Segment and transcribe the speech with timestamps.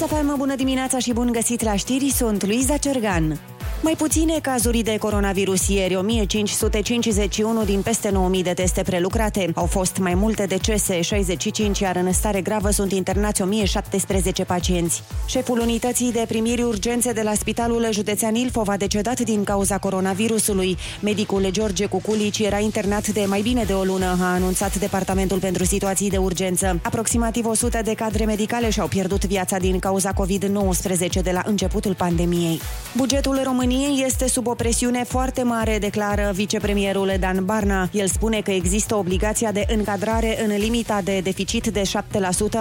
[0.00, 3.40] Kisafem, bună dimineața și bun găsit la știri, sunt Luiza Cergan.
[3.82, 9.50] Mai puține cazuri de coronavirus ieri, 1551 din peste 9000 de teste prelucrate.
[9.54, 15.02] Au fost mai multe decese, 65, iar în stare gravă sunt internați 1017 pacienți.
[15.26, 20.76] Șeful unității de primiri urgențe de la Spitalul Județean Ilfov a decedat din cauza coronavirusului.
[21.00, 25.64] Medicul George Cuculici era internat de mai bine de o lună, a anunțat Departamentul pentru
[25.64, 26.80] Situații de Urgență.
[26.82, 32.60] Aproximativ 100 de cadre medicale și-au pierdut viața din cauza COVID-19 de la începutul pandemiei.
[32.96, 37.88] Bugetul României României este sub o presiune foarte mare, declară vicepremierul Dan Barna.
[37.92, 41.84] El spune că există obligația de încadrare în limita de deficit de 7%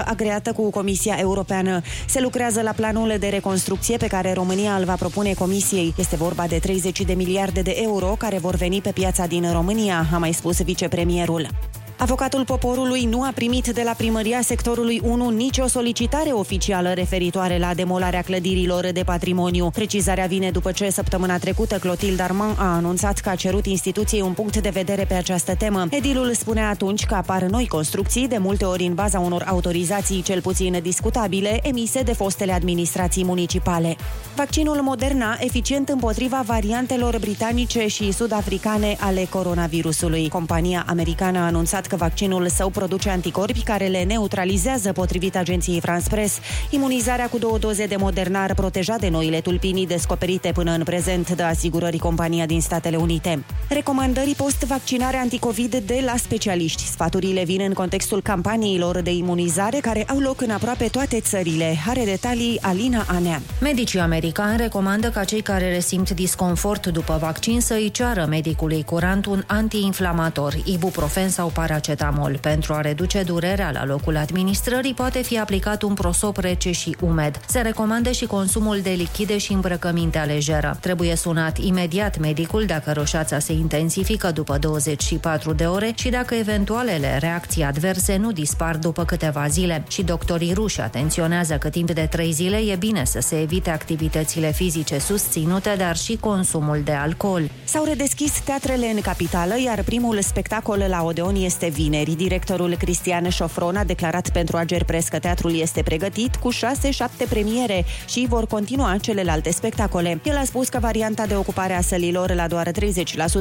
[0.05, 1.81] agreată cu Comisia Europeană.
[2.07, 5.93] Se lucrează la planul de reconstrucție pe care România îl va propune Comisiei.
[5.97, 10.07] Este vorba de 30 de miliarde de euro care vor veni pe piața din România,
[10.13, 11.47] a mai spus vicepremierul.
[12.01, 17.73] Avocatul poporului nu a primit de la primăria sectorului 1 nicio solicitare oficială referitoare la
[17.73, 19.69] demolarea clădirilor de patrimoniu.
[19.69, 24.33] Precizarea vine după ce săptămâna trecută Clotilde Armand a anunțat că a cerut instituției un
[24.33, 25.87] punct de vedere pe această temă.
[25.89, 30.41] Edilul spunea atunci că apar noi construcții, de multe ori în baza unor autorizații cel
[30.41, 33.95] puțin discutabile, emise de fostele administrații municipale.
[34.35, 40.29] Vaccinul Moderna, eficient împotriva variantelor britanice și sud-africane ale coronavirusului.
[40.29, 46.09] Compania americană a anunțat că vaccinul său produce anticorpi care le neutralizează potrivit agenției France
[46.09, 46.39] Press.
[46.69, 51.31] Imunizarea cu două doze de Moderna ar proteja de noile tulpinii descoperite până în prezent
[51.31, 53.43] de asigurării compania din Statele Unite.
[53.69, 56.83] Recomandării post-vaccinare anticovid de la specialiști.
[56.83, 61.75] Sfaturile vin în contextul campaniilor de imunizare care au loc în aproape toate țările.
[61.87, 63.41] Are detalii Alina Anea.
[63.61, 69.25] Medicii americani recomandă ca cei care resimt disconfort după vaccin să îi ceară medicului curant
[69.25, 72.37] un antiinflamator, ibuprofen sau paracetamol paracetamol.
[72.41, 77.39] Pentru a reduce durerea la locul administrării poate fi aplicat un prosop rece și umed.
[77.47, 80.77] Se recomandă și consumul de lichide și îmbrăcăminte lejeră.
[80.81, 87.17] Trebuie sunat imediat medicul dacă roșața se intensifică după 24 de ore și dacă eventualele
[87.17, 89.83] reacții adverse nu dispar după câteva zile.
[89.87, 94.51] Și doctorii ruși atenționează că timp de 3 zile e bine să se evite activitățile
[94.51, 97.49] fizice susținute, dar și consumul de alcool.
[97.63, 102.15] S-au redeschis teatrele în capitală, iar primul spectacol la Odeon este vineri.
[102.15, 106.57] Directorul Cristian Șofron a declarat pentru Ager Press că teatrul este pregătit cu 6-7
[107.29, 110.21] premiere și vor continua celelalte spectacole.
[110.23, 112.71] El a spus că varianta de ocupare a sălilor la doar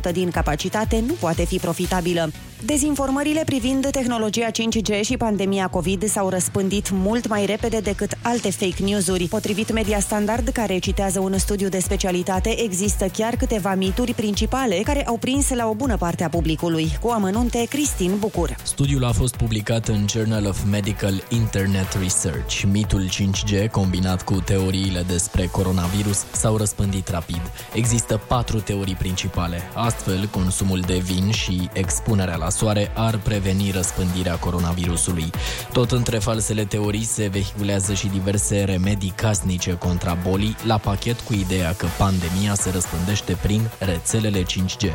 [0.09, 2.31] 30% din capacitate nu poate fi profitabilă.
[2.65, 8.83] Dezinformările privind tehnologia 5G și pandemia COVID s-au răspândit mult mai repede decât alte fake
[8.83, 9.29] news-uri.
[9.29, 15.07] Potrivit Media Standard, care citează un studiu de specialitate, există chiar câteva mituri principale care
[15.07, 16.99] au prins la o bună parte a publicului.
[17.01, 17.67] Cu amănunte,
[18.09, 18.57] Cristin Bucur.
[18.63, 22.63] Studiul a fost publicat în Journal of Medical Internet Research.
[22.71, 27.41] Mitul 5G, combinat cu teoriile despre coronavirus, s-au răspândit rapid.
[27.73, 29.63] Există patru teorii principale.
[29.75, 35.31] Astfel, consumul de vin și expunerea la soare ar preveni răspândirea coronavirusului.
[35.73, 41.33] Tot între falsele teorii se vehiculează și diverse remedii casnice contra bolii, la pachet cu
[41.33, 44.91] ideea că pandemia se răspândește prin rețelele 5G.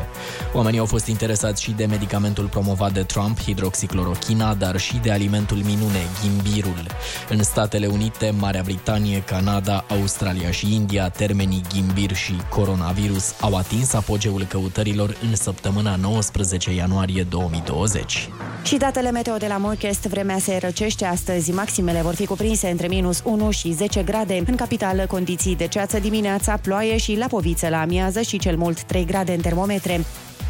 [0.52, 5.56] Oamenii au fost interesați și de medicamentul promovat de Trump, hidroxiclorochina, dar și de alimentul
[5.56, 6.86] minune, ghimbirul.
[7.28, 13.92] În Statele Unite, Marea Britanie, Canada, Australia și India, termenii ghimbir și coronavirus au atins
[13.92, 18.28] apogeul căutărilor în săptămâna 19 ianuarie 2020.
[18.62, 21.52] Și datele meteo de la Morchest, vremea se răcește astăzi.
[21.52, 24.42] Maximele vor fi cuprinse între minus 1 și 10 grade.
[24.46, 29.04] În capitală, condiții de ceață dimineața, ploaie și lapoviță la amiază și cel mult 3
[29.04, 30.04] grade în termometre.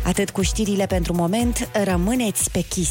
[0.05, 2.91] Atât cu știrile pentru moment, rămâneți pe chis.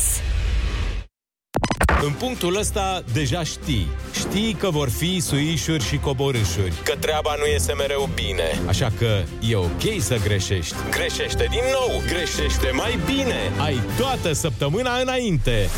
[2.04, 3.88] În punctul ăsta deja știi.
[4.14, 8.62] Știi că vor fi suișuri și coborâșuri, că treaba nu iese mereu bine.
[8.68, 10.76] Așa că e ok să greșești.
[10.90, 13.52] Greșește din nou, greșește mai bine.
[13.58, 15.70] Ai toată săptămâna înainte.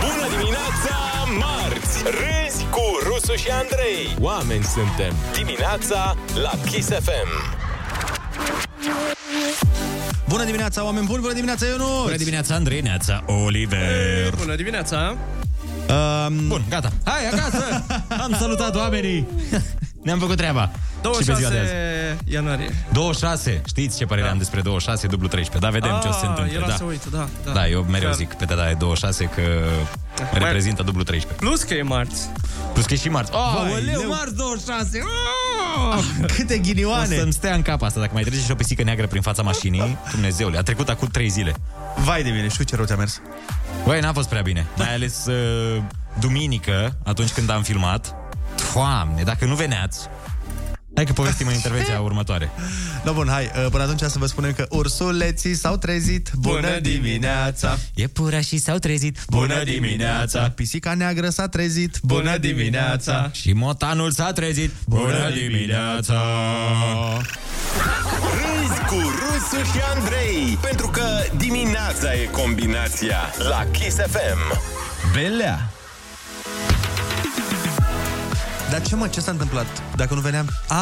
[0.00, 0.96] Bună dimineața,
[1.38, 2.02] marți!
[2.04, 4.16] Râzi cu Rusu și Andrei.
[4.20, 5.14] Oameni suntem.
[5.32, 7.56] Dimineața la Kiss FM.
[10.28, 11.20] Bună dimineața, oameni buni!
[11.20, 12.02] Bună dimineața, Ionuț!
[12.02, 14.34] Bună dimineața, Andrei, neața, Oliver!
[14.38, 15.16] Bună dimineața!
[16.28, 16.92] Um, Bun, gata.
[17.04, 17.84] Hai, acasă!
[18.24, 19.26] Am salutat oamenii!
[20.06, 20.70] Ne-am făcut treaba.
[21.02, 22.32] 26 Și pe ziua de azi.
[22.34, 22.74] ianuarie.
[22.92, 23.62] 26.
[23.66, 24.32] Știți ce părere da.
[24.32, 25.70] am despre 26, dublu 13.
[25.70, 26.54] Da, vedem ce o să se Ah, întâmple.
[26.56, 26.74] Era Da.
[26.74, 27.52] să uit, da, da.
[27.52, 28.16] da, eu mereu Chiar.
[28.18, 29.42] zic pe data de 26 că
[30.32, 31.44] reprezintă dublu 13.
[31.44, 32.28] Plus că e marți.
[32.72, 33.30] Plus că e și marți.
[33.34, 34.08] Oh, Vai, Aoleu, leu.
[34.08, 34.98] marți 26!
[35.02, 36.04] Oh!
[36.36, 37.16] Câte O ghinioane!
[37.16, 38.00] să-mi stea în cap asta.
[38.00, 41.28] Dacă mai trece și o pisică neagră prin fața mașinii, Dumnezeule, a trecut acum 3
[41.28, 41.54] zile.
[42.04, 43.20] Vai de mine, știu ce rău ți-a mers.
[43.84, 44.66] Băi, n-a fost prea bine.
[44.76, 45.82] Mai ales uh,
[46.20, 48.14] duminică, atunci când am filmat.
[48.74, 50.08] Doamne, dacă nu veneați,
[50.96, 52.50] Hai că povestim în intervenția următoare.
[53.04, 56.30] No, bun, hai, uh, până atunci să vă spunem că ursuleții s-au trezit.
[56.34, 57.78] Bună dimineața!
[57.94, 59.18] Iepurașii s-au trezit.
[59.28, 60.50] Bună dimineața!
[60.50, 61.98] Pisica neagră s-a trezit.
[62.02, 63.30] Bună dimineața!
[63.32, 64.70] Și motanul s-a trezit.
[64.86, 66.22] Bună dimineața!
[68.36, 73.18] Râzi cu Rusu și Andrei Pentru că dimineața e combinația
[73.48, 74.60] La Kiss FM
[75.12, 75.70] Belea
[78.70, 79.66] Dar ce mă, ce s-a întâmplat?
[79.96, 80.48] Dacă nu veneam?
[80.68, 80.76] A,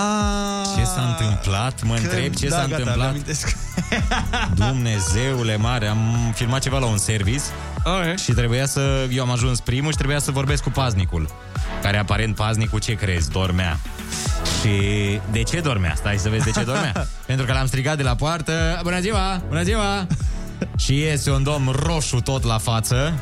[0.77, 1.83] Ce s-a întâmplat?
[1.83, 3.57] Mă întreb ce da, s-a gata, întâmplat mi-amintesc.
[4.69, 7.43] Dumnezeule mare, am filmat ceva la un service
[7.87, 8.17] Okay.
[8.17, 9.09] și trebuia să...
[9.11, 11.29] Eu am ajuns primul și trebuia să vorbesc cu paznicul.
[11.83, 13.79] Care aparent paznicul, ce crezi, dormea.
[14.61, 14.71] Și
[15.31, 15.95] de ce dormea?
[15.97, 16.93] Stai să vezi de ce dormea.
[17.27, 20.07] Pentru că l-am strigat de la poartă, bună ziua, bună ziua!
[20.77, 23.15] și iese un domn roșu tot la față,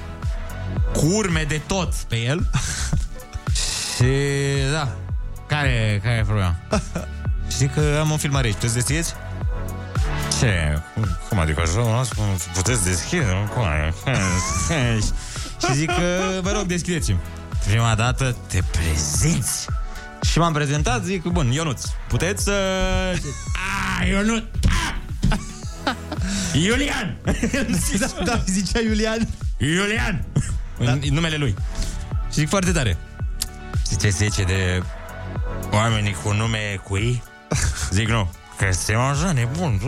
[0.92, 2.50] cu urme de tot pe el.
[4.02, 4.88] Și da,
[5.46, 6.56] care, care e problema?
[7.54, 9.14] Știi că am o filmare aici, puteți deschideți?
[10.38, 10.78] Ce?
[11.28, 12.04] Cum adică așa?
[12.54, 13.48] Puteți deschide?
[13.54, 13.92] Cum e?
[15.66, 17.18] Și zic că, vă rog, deschideți-mi.
[17.66, 19.66] Prima dată te prezinți.
[20.22, 22.52] Și m-am prezentat, zic, bun, Ionuț, puteți să...
[24.00, 24.42] A, Ionuț!
[26.64, 27.16] Iulian!
[27.98, 30.24] da, da, zicea Iulian Iulian!
[30.78, 30.90] Da.
[30.92, 31.54] În numele lui.
[32.32, 32.96] Și zic foarte tare.
[33.88, 34.82] Zice 10 de
[35.70, 37.22] oamenii cu nume cu ei?
[37.90, 38.30] Zic nu.
[38.58, 39.80] Că suntem așa nebun.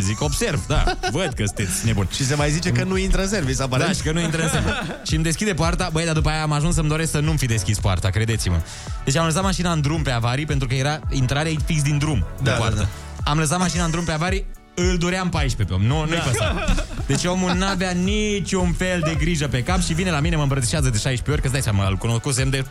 [0.00, 0.84] Zic, observ, da.
[1.10, 2.08] Văd că sunteți nebun.
[2.14, 4.42] Și se mai zice că nu intră în service, Da, aparent și că nu intră
[4.42, 5.00] în semn.
[5.06, 7.46] și îmi deschide poarta, băi, dar după aia am ajuns să-mi doresc să nu-mi fi
[7.46, 8.56] deschis poarta, credeți-mă.
[9.04, 12.26] Deci am lăsat mașina în drum pe avarii, pentru că era intrarea fix din drum
[12.42, 12.76] Da, de poartă.
[12.78, 15.88] da, Am lăsat mașina în drum pe avarii, îl duream 14 pe om.
[15.88, 16.64] Nu, nu-i păsa.
[17.06, 20.88] Deci omul n-avea niciun fel de grijă pe cap și vine la mine, mă îmbrățișează
[20.90, 22.64] de 16 ori, că stai seama, îl cunoscusem de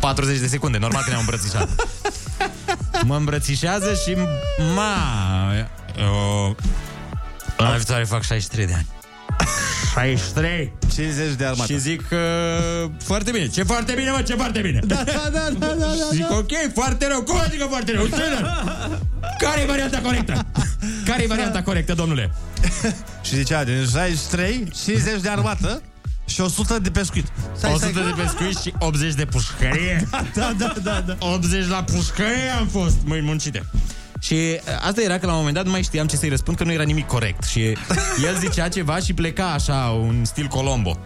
[0.00, 1.68] 40 de secunde, normal că ne-am îmbrățișat.
[3.04, 4.16] Mă îmbrățișează și
[4.74, 4.94] ma...
[5.96, 6.54] Uh,
[7.56, 8.86] la viitoare fac 63 de ani.
[9.92, 10.72] 63!
[10.94, 13.46] 50 de armată Și zic uh, foarte bine.
[13.46, 14.80] Ce foarte bine, mă, ce foarte bine.
[14.84, 15.86] Da, da, da, da, da, da.
[16.12, 17.22] Zic, ok, foarte rău.
[17.22, 18.06] Cum adică foarte rău?
[19.38, 20.46] Care e varianta corectă?
[21.04, 22.30] Care e varianta corectă, domnule?
[23.22, 25.82] Și zicea, din 63, 50 de armată
[26.24, 27.26] și 100 de pescuit.
[27.56, 28.02] Stai, 100 stai.
[28.04, 30.08] de pescuit și 80 de pușcărie.
[30.34, 31.16] Da, da, da, da.
[31.18, 33.62] 80 la pușcărie am fost, măi, muncite.
[34.20, 36.56] Și uh, asta era că la un moment dat nu mai știam ce să-i răspund,
[36.56, 37.42] că nu era nimic corect.
[37.44, 37.60] Și
[38.24, 40.98] el zicea ceva și pleca așa, un stil Colombo.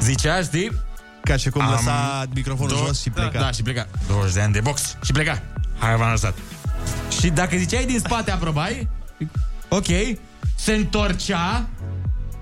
[0.00, 0.70] Zicea, știi,
[1.22, 3.40] Ca și cum Am lăsa microfonul Două- jos și pleca.
[3.40, 3.86] Da, și pleca.
[4.08, 5.42] 20 de ani de box și pleca.
[5.78, 6.34] Hai, v-am lăsat.
[7.20, 8.88] Și dacă ziceai din spate aprobai,
[9.68, 9.86] ok,
[10.54, 11.66] se întorcea,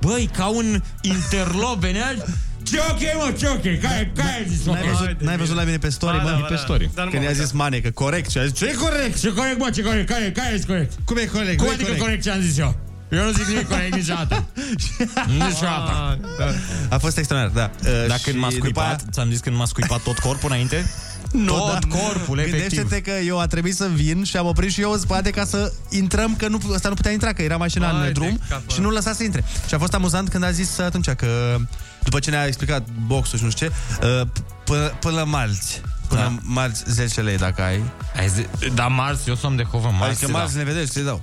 [0.04, 2.14] băi, ca un interlop venea,
[2.62, 4.74] ce ok, mă, ce ok, care, care ai zis ok?
[4.74, 6.28] N-ai văzut, n-ai văzut la mine pe story, Ba, mă?
[6.30, 6.60] da, ba, pe da.
[6.60, 6.90] story.
[6.94, 7.44] Dar nu Când mă i-a uit.
[7.44, 9.20] zis Mane că corect și a zis, ce e corect?
[9.20, 10.92] Ce corect, mă, ce corect, care, care, care ai zis corect?
[11.04, 11.56] Cum e corect?
[11.56, 12.22] Cum Nu e adică corect.
[12.22, 12.78] ce am zis eu?
[13.10, 14.44] Eu nu zic nimic corect niciodată.
[15.46, 15.90] niciodată.
[16.10, 16.46] Ah, da.
[16.94, 17.88] A fost extraordinar, da.
[17.90, 20.50] Uh, Dar și când m-a după scuipat, aia- ți-am zis când m-a scuipat tot corpul
[20.50, 20.90] înainte?
[21.34, 21.96] Nu, tot da.
[21.98, 22.60] corpul, efectiv.
[22.60, 25.44] Gândește-te că eu a trebuit să vin și am oprit și eu în spate ca
[25.44, 28.40] să intrăm, că nu, ăsta nu putea intra, că era mașina Vai în de drum
[28.48, 28.72] capă.
[28.72, 29.44] și nu lăsa să intre.
[29.68, 31.56] Și a fost amuzant când a zis atunci că,
[32.02, 33.72] după ce ne-a explicat boxul și nu știu ce,
[34.20, 34.26] uh,
[34.64, 35.80] până, până marți.
[36.08, 36.34] Până Da.
[36.42, 37.82] marți 10 lei dacă ai.
[38.16, 38.46] Ai zi...
[38.74, 39.92] Da, marți, eu sunt de cuvânt.
[39.98, 40.38] Marți, Adică da.
[40.38, 41.20] marți ne vedeți, ți dau.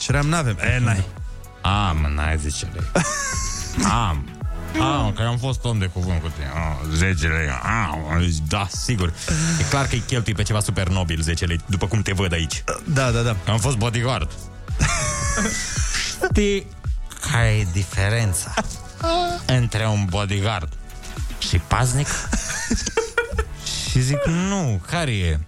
[0.00, 0.56] Și eram, n-avem.
[0.76, 1.04] E, n-ai.
[1.62, 2.82] Am, n-ai 10 lei.
[4.08, 4.28] Am.
[4.80, 6.50] Am, că am fost om de cuvânt cu tine.
[6.54, 7.48] Ah, 10 lei.
[7.62, 9.12] Am, da, sigur.
[9.60, 12.32] E clar că îi cheltui pe ceva super nobil 10 lei, după cum te văd
[12.32, 12.64] aici.
[12.84, 13.36] Da, da, da.
[13.48, 14.30] Am fost bodyguard.
[16.28, 16.66] Știi
[17.30, 18.54] care e diferența
[19.46, 20.68] între un bodyguard
[21.38, 22.06] și paznic?
[23.90, 25.38] și zic, nu, care e?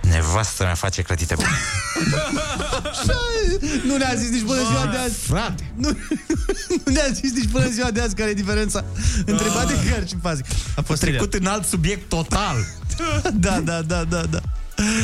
[0.00, 1.48] Nevastă mea face clătite bune.
[3.88, 5.18] Nu ne-a zis nici până ziua de azi.
[5.18, 5.88] Frate, Nu,
[6.84, 8.84] nu ne-a zis nici până ziua de azi care e diferența
[9.26, 10.44] între bodyguard și pazic.
[10.76, 12.56] A fost trecut în alt subiect total.
[13.34, 14.40] Da, da, da, da, da.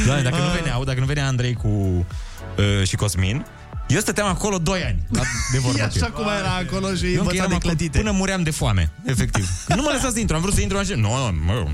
[0.07, 3.47] Da, dacă nu veneau, dacă nu venea Andrei cu uh, și Cosmin,
[3.89, 6.13] eu stăteam acolo 2 ani la, de vorbă E cu așa el.
[6.13, 7.99] cum era acolo și Eu încă învăța eram de acolo clătite.
[7.99, 9.49] până muream de foame, efectiv.
[9.69, 11.09] Nu mă lăsa să intru, am vrut să intru în mașină.
[11.09, 11.67] Nu, no, mă,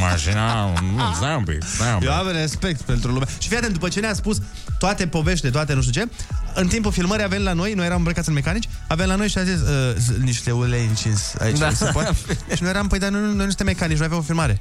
[0.00, 0.64] mașina,
[0.96, 2.08] nu, stai un pic, stai un pic.
[2.08, 3.24] Eu am respect pentru lume.
[3.38, 4.38] Și fii atent, după ce ne-a spus
[4.78, 6.08] toate poveștile, toate nu știu ce,
[6.54, 9.16] în timpul filmării a venit la noi, noi eram îmbrăcați în mecanici, a venit la
[9.16, 11.64] noi și a zis uh, z- niște ulei încins aici, Da.
[11.68, 11.74] da.
[11.74, 12.14] se poate?
[12.56, 14.60] și noi eram, păi, dar noi, noi nu suntem mecanici, noi avem o filmare.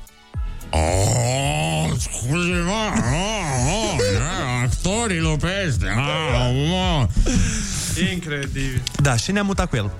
[0.73, 7.07] Oh, scuze-mă, oh, oh, da, actorii lopește, ah, mă.
[8.11, 8.81] Incredibil.
[9.01, 9.91] Da, și ne-am mutat cu el.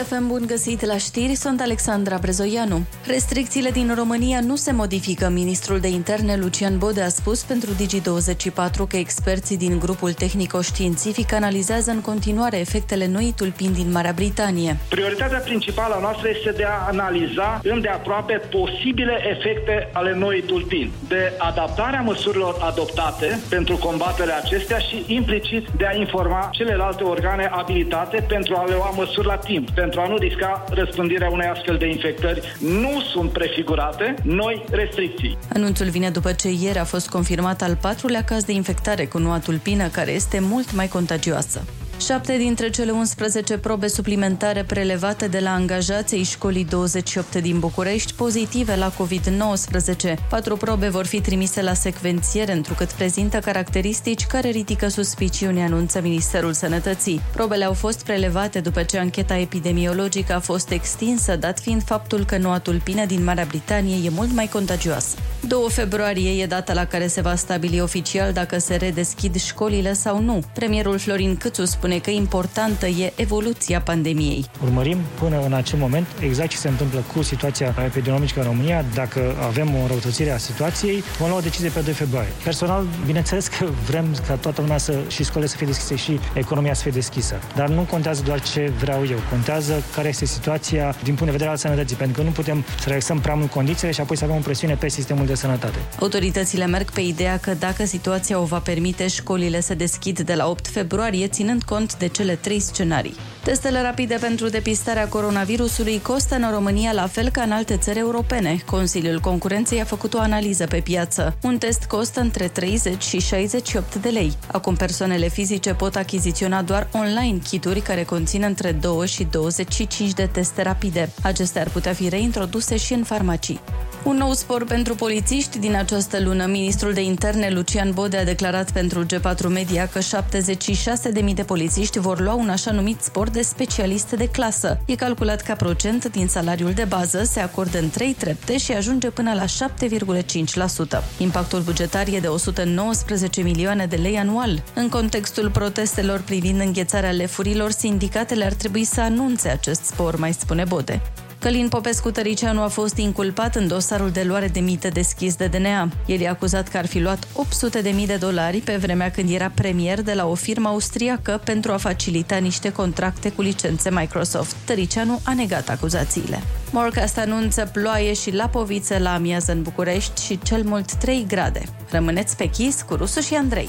[0.00, 2.86] Kiss FM, bun găsit la știri, sunt Alexandra Brezoianu.
[3.06, 5.28] Restricțiile din România nu se modifică.
[5.28, 11.90] Ministrul de interne Lucian Bode a spus pentru Digi24 că experții din grupul tehnico-științific analizează
[11.90, 14.76] în continuare efectele noii tulpini din Marea Britanie.
[14.88, 21.32] Prioritatea principală a noastră este de a analiza îndeaproape posibile efecte ale noii tulpini, de
[21.38, 28.54] adaptarea măsurilor adoptate pentru combaterea acestea și implicit de a informa celelalte organe abilitate pentru
[28.56, 32.56] a le lua măsuri la timp, pentru a nu risca răspândirea unei astfel de infectări.
[32.60, 35.38] Nu sunt prefigurate noi restricții.
[35.54, 39.38] Anunțul vine după ce ieri a fost confirmat al patrulea caz de infectare cu noua
[39.38, 41.64] tulpină, care este mult mai contagioasă.
[42.06, 48.76] Șapte dintre cele 11 probe suplimentare prelevate de la angajații școlii 28 din București pozitive
[48.76, 50.14] la COVID-19.
[50.28, 56.52] Patru probe vor fi trimise la secvențiere, întrucât prezintă caracteristici care ridică suspiciuni, anunță Ministerul
[56.52, 57.20] Sănătății.
[57.32, 62.38] Probele au fost prelevate după ce ancheta epidemiologică a fost extinsă, dat fiind faptul că
[62.38, 65.16] noua tulpină din Marea Britanie e mult mai contagioasă.
[65.46, 70.20] 2 februarie e data la care se va stabili oficial dacă se redeschid școlile sau
[70.22, 70.42] nu.
[70.54, 74.44] Premierul Florin Câțu spune spune că importantă e evoluția pandemiei.
[74.64, 78.84] Urmărim până în acel moment exact ce se întâmplă cu situația epidemiologică în România.
[78.94, 82.30] Dacă avem o răutățire a situației, vom lua o decizie pe 2 februarie.
[82.44, 86.74] Personal, bineînțeles că vrem ca toată lumea să, și școlile să fie deschise și economia
[86.74, 87.34] să fie deschisă.
[87.56, 91.50] Dar nu contează doar ce vreau eu, contează care este situația din punct de vedere
[91.50, 94.36] al sănătății, pentru că nu putem să relaxăm prea mult condițiile și apoi să avem
[94.36, 95.78] o presiune pe sistemul de sănătate.
[96.00, 100.48] Autoritățile merg pe ideea că dacă situația o va permite, școlile se deschid de la
[100.48, 103.16] 8 februarie, ținând cont cont de cele trei scenarii.
[103.44, 108.62] Testele rapide pentru depistarea coronavirusului costă în România la fel ca în alte țări europene.
[108.66, 111.36] Consiliul Concurenței a făcut o analiză pe piață.
[111.42, 114.32] Un test costă între 30 și 68 de lei.
[114.52, 120.28] Acum persoanele fizice pot achiziționa doar online kituri care conțin între 2 și 25 de
[120.32, 121.12] teste rapide.
[121.22, 123.60] Acestea ar putea fi reintroduse și în farmacii.
[124.04, 126.46] Un nou spor pentru polițiști din această lună.
[126.46, 131.69] Ministrul de interne Lucian Bode a declarat pentru G4 Media că 76.000 de polițiști
[132.00, 134.80] vor lua un așa numit spor de specialiste de clasă.
[134.86, 139.10] E calculat ca procent din salariul de bază, se acordă în trei trepte și ajunge
[139.10, 141.02] până la 7,5%.
[141.18, 144.62] Impactul bugetar e de 119 milioane de lei anual.
[144.74, 150.64] În contextul protestelor privind înghețarea lefurilor, sindicatele ar trebui să anunțe acest spor, mai spune
[150.64, 151.00] Bode.
[151.40, 155.88] Călin Popescu Tăricianu a fost inculpat în dosarul de luare de mită deschis de DNA.
[156.06, 159.30] El e acuzat că ar fi luat 800 de mii de dolari pe vremea când
[159.30, 164.56] era premier de la o firmă austriacă pentru a facilita niște contracte cu licențe Microsoft.
[164.64, 166.42] Tăricianu a negat acuzațiile.
[166.70, 171.62] Morcast anunță ploaie și lapovițe la amiază în București și cel mult 3 grade.
[171.90, 173.68] Rămâneți pe chis cu Rusu și Andrei.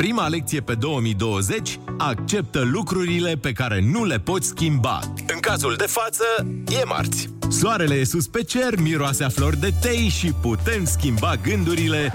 [0.00, 5.00] Prima lecție pe 2020 acceptă lucrurile pe care nu le poți schimba.
[5.34, 6.24] În cazul de față,
[6.80, 7.28] e marți.
[7.48, 12.12] Soarele e sus pe cer, miroase a flori de tei și putem schimba gândurile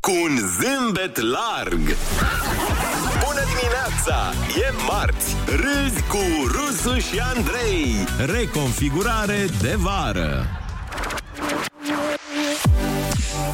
[0.00, 1.80] cu un zâmbet larg.
[3.24, 4.32] Bună dimineața!
[4.56, 5.36] E marți!
[5.46, 7.94] Râzi cu Rusu și Andrei!
[8.26, 10.46] Reconfigurare de vară!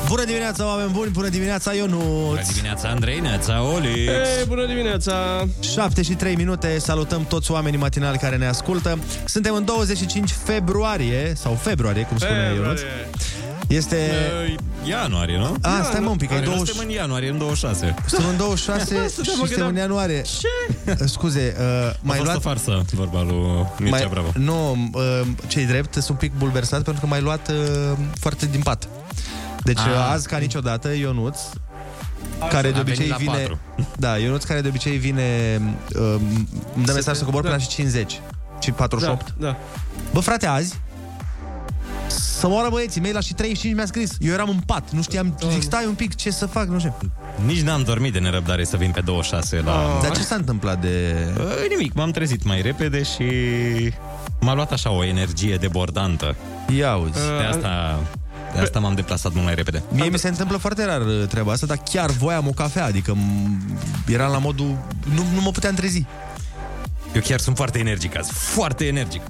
[0.09, 1.11] Bună dimineața, oameni buni!
[1.11, 2.29] Bună dimineața, Ionut!
[2.29, 4.13] Bună dimineața, Andrei, neața, Olix!
[4.13, 5.47] Hey, bună dimineața!
[5.61, 8.99] 7 și 3 minute, salutăm toți oamenii matinali care ne ascultă.
[9.25, 12.79] Suntem în 25 februarie, sau februarie, cum spune Ionut.
[13.67, 14.11] Este...
[14.47, 14.55] Uh,
[14.89, 15.57] ianuarie, nu?
[15.61, 16.45] A, stai mă un pic, e 20...
[16.45, 16.69] 20...
[16.69, 17.95] Suntem în ianuarie, în 26.
[18.07, 20.23] Suntem în 26 și suntem în ianuarie.
[20.23, 21.05] Ce?
[21.05, 21.65] Scuze, uh,
[22.01, 22.37] mai A fost luat...
[22.37, 24.09] o farsă, vorba lui Mircea mai...
[24.11, 24.29] Bravo.
[24.35, 28.61] Nu, uh, cei drept, sunt un pic bulversat pentru că m-ai luat uh, foarte din
[28.61, 28.89] pat.
[29.69, 30.11] Deci Ah.
[30.13, 31.39] azi, ca niciodată, Ionuț,
[32.51, 33.33] care de A obicei venit la vine...
[33.33, 33.59] patru.
[33.97, 35.61] Da, Ionuț care de obicei vine...
[35.99, 36.15] Uh,
[36.75, 37.59] îmi dă mesaj să cobor până da.
[37.59, 38.21] la și 50
[38.61, 39.35] și 48.
[39.39, 39.57] Da, da.
[40.13, 40.75] Bă, frate, azi
[42.07, 44.17] să moară băieții mei la și 35 mi-a scris.
[44.21, 46.95] Eu eram în pat, nu știam, zic, stai un pic, ce să fac, nu știu.
[47.47, 49.99] Nici n-am dormit de nerăbdare să vin pe 26 la...
[50.03, 51.15] Dar ce s-a întâmplat de...
[51.39, 53.25] Uh, nimic, m-am trezit mai repede și
[54.41, 56.37] m-a luat așa o energie debordantă.
[56.77, 57.13] Ia uzi.
[57.13, 58.01] De asta,
[58.55, 59.83] de asta m-am deplasat mult mai repede.
[59.93, 63.15] Mie mi se întâmplă foarte rar uh, treaba asta, dar chiar voiam o cafea, adică
[63.17, 64.79] m- eram la modul...
[65.15, 66.05] Nu, nu mă puteam trezi.
[67.15, 69.23] Eu chiar sunt foarte energic azi, foarte energic.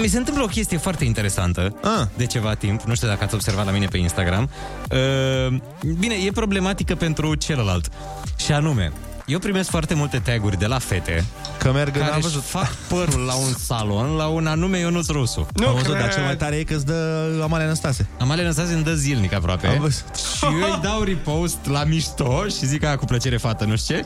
[0.00, 2.06] Mi se întâmplă o chestie foarte interesantă Ah.
[2.16, 4.50] de ceva timp, nu știu dacă ați observat la mine pe Instagram.
[4.90, 5.56] Uh,
[5.98, 7.88] bine, e problematică pentru celălalt.
[8.36, 8.92] Și anume,
[9.26, 11.24] eu primesc foarte multe taguri de la fete
[11.58, 12.42] Că merg, care n-am își văzut.
[12.44, 15.46] fac părul la un salon, la un anume Ionuț Rusu.
[15.54, 18.08] Nu, Am văzut, dar cel mai tare e că îți dă Amalia Năstase.
[18.18, 19.66] Amalia Năstase îmi dă zilnic aproape.
[19.66, 20.04] Am văzut.
[20.38, 23.94] Și eu îi dau repost la mișto și zic aia cu plăcere fată, nu știu
[23.96, 24.04] ce.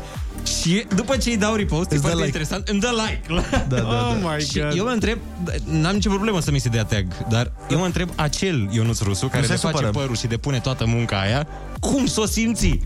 [0.61, 2.39] Și după ce îi dau repost, e Îți dă foarte like.
[2.39, 3.43] interesant, îmi dă like.
[3.69, 4.29] Da, da, Oh da.
[4.35, 4.73] my Și god.
[4.77, 5.19] eu mă întreb,
[5.65, 9.27] n-am nicio problemă să mi se dea tag, dar eu mă întreb acel Ionuț Rusu
[9.27, 9.91] care se le face supără.
[9.93, 11.47] părul și depune toată munca aia,
[11.81, 12.79] cum s-o simți?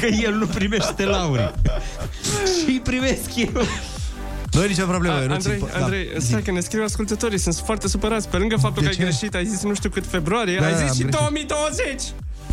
[0.00, 1.52] Că el nu primește lauri.
[2.58, 3.62] și îi primesc eu.
[4.52, 5.14] Nu e nicio problemă.
[5.14, 6.20] A, eu nu Andrei, țin- Andrei, da.
[6.20, 8.28] stai că ne scriu ascultătorii, sunt foarte supărați.
[8.28, 9.02] Pe lângă faptul De că ai ce?
[9.02, 11.18] greșit, ai zis nu știu cât februarie, Da, ai da, zis am și greșit.
[11.20, 12.02] 2020!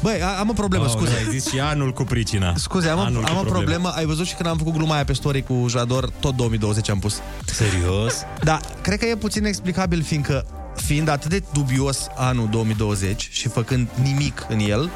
[0.02, 1.14] Băi, a- am o problemă, scuze.
[1.16, 2.54] Ai zis și anul cu pricina.
[2.56, 3.64] Scuze, am, Anul o, cu am o probleme.
[3.72, 3.90] problemă.
[3.98, 7.00] Ai văzut și când am făcut gluma aia pe story cu Jador, tot 2020 am
[7.00, 7.20] pus.
[7.46, 8.14] Serios?
[8.44, 13.88] Da, cred că e puțin explicabil, fiindcă fiind atât de dubios anul 2020 și făcând
[14.04, 14.90] nimic în el,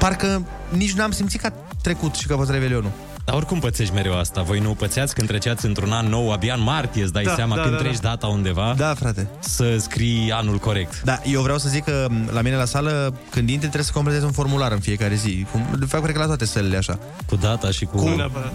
[0.00, 1.52] parcă nici n-am simțit că a
[1.82, 2.90] trecut și că a fost Revelionul.
[3.24, 4.42] Dar oricum pățești mereu asta.
[4.42, 7.56] Voi nu pățeați când treceați într-un an nou, abia în martie îți dai Da, seama
[7.56, 8.08] da, când da, treci da.
[8.08, 9.28] data undeva Da, frate.
[9.38, 11.02] să scrii anul corect.
[11.04, 13.92] Da, eu vreau să zic că m, la mine la sală, când intri, trebuie să
[13.92, 15.46] completezi un formular în fiecare zi.
[15.52, 16.98] Cum, de fapt, cred că la toate sălile așa.
[17.26, 18.08] Cu data și cu...
[18.08, 18.52] Nu neapărat.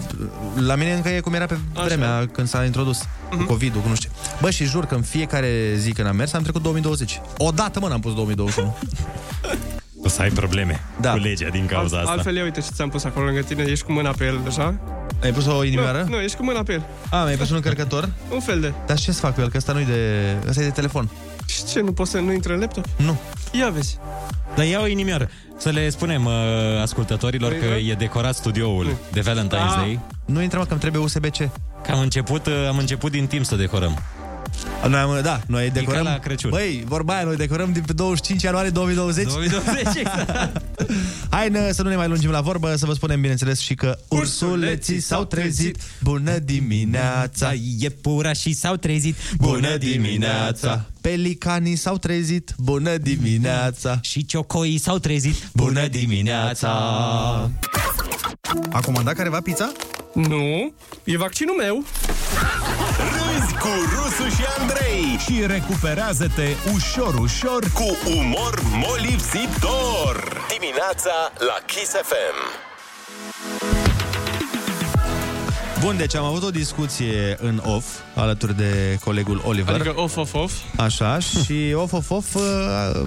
[0.54, 1.84] La mine încă e cum era pe Așa.
[1.84, 3.02] vremea când s-a introdus
[3.36, 4.10] cu COVID-ul, cu nu știu.
[4.24, 4.28] ce.
[4.40, 7.20] Bă, și jur că în fiecare zi când am mers, am trecut 2020.
[7.38, 8.76] Odată, mă, n-am pus 2021.
[10.06, 11.10] O să ai probleme Da.
[11.10, 12.10] cu legea din cauza Alt, asta.
[12.16, 14.74] altfel, ia uite ce ți-am pus acolo lângă tine, ești cu mâna pe el deja.
[15.22, 16.02] Ai pus o inimioară?
[16.08, 16.82] Nu, nu, ești cu mâna pe el.
[17.10, 18.08] A, mi-ai pus un încărcător?
[18.32, 18.72] Un fel de.
[18.86, 19.48] Dar ce să fac cu el?
[19.50, 20.20] Că ăsta nu-i de...
[20.48, 21.08] Ăsta e de telefon.
[21.46, 22.84] Și ce, nu poți să nu intre în laptop?
[22.96, 23.18] Nu.
[23.52, 23.98] Ia vezi.
[24.54, 25.30] Dar ia o inimioară.
[25.58, 26.32] Să le spunem uh,
[26.82, 27.76] ascultătorilor Păi, că da.
[27.76, 29.74] e decorat studioul de Valentine's Ah.
[29.76, 30.00] Day.
[30.24, 31.36] Nu intră, mă, că îmi trebuie USB-C.
[31.82, 33.98] Că am început, uh, am început din timp să decorăm.
[34.88, 36.02] Noi am, da, noi decorăm...
[36.02, 36.50] la Crăciun.
[36.50, 39.24] Băi, vorba aia, noi decorăm din pe 25 ianuarie 2020.
[39.24, 40.62] 2020, exact.
[41.30, 43.98] Hai nă, să nu ne mai lungim la vorbă, să vă spunem, bineînțeles, și că
[44.08, 45.76] ursuleții s-au trezit.
[46.02, 47.52] Bună dimineața!
[47.78, 49.16] Iepura și s-au trezit.
[49.38, 50.84] Bună dimineața!
[51.00, 52.54] Pelicanii s-au trezit.
[52.58, 53.98] Bună dimineața!
[54.02, 55.34] Și ciocoii s-au trezit.
[55.54, 56.70] Bună dimineața!
[58.72, 59.72] A comandat careva pizza?
[60.14, 60.72] Nu,
[61.04, 61.84] e vaccinul meu.
[63.46, 70.46] Râzi cu Rusu și Andrei și recuperează-te ușor, ușor cu umor molipsitor.
[70.58, 73.75] Dimineața la Kiss FM.
[75.80, 79.74] Bun, deci am avut o discuție în off alături de colegul Oliver.
[79.74, 80.52] Adică off, off, off.
[80.76, 82.42] Așa, și of, of, of, uh,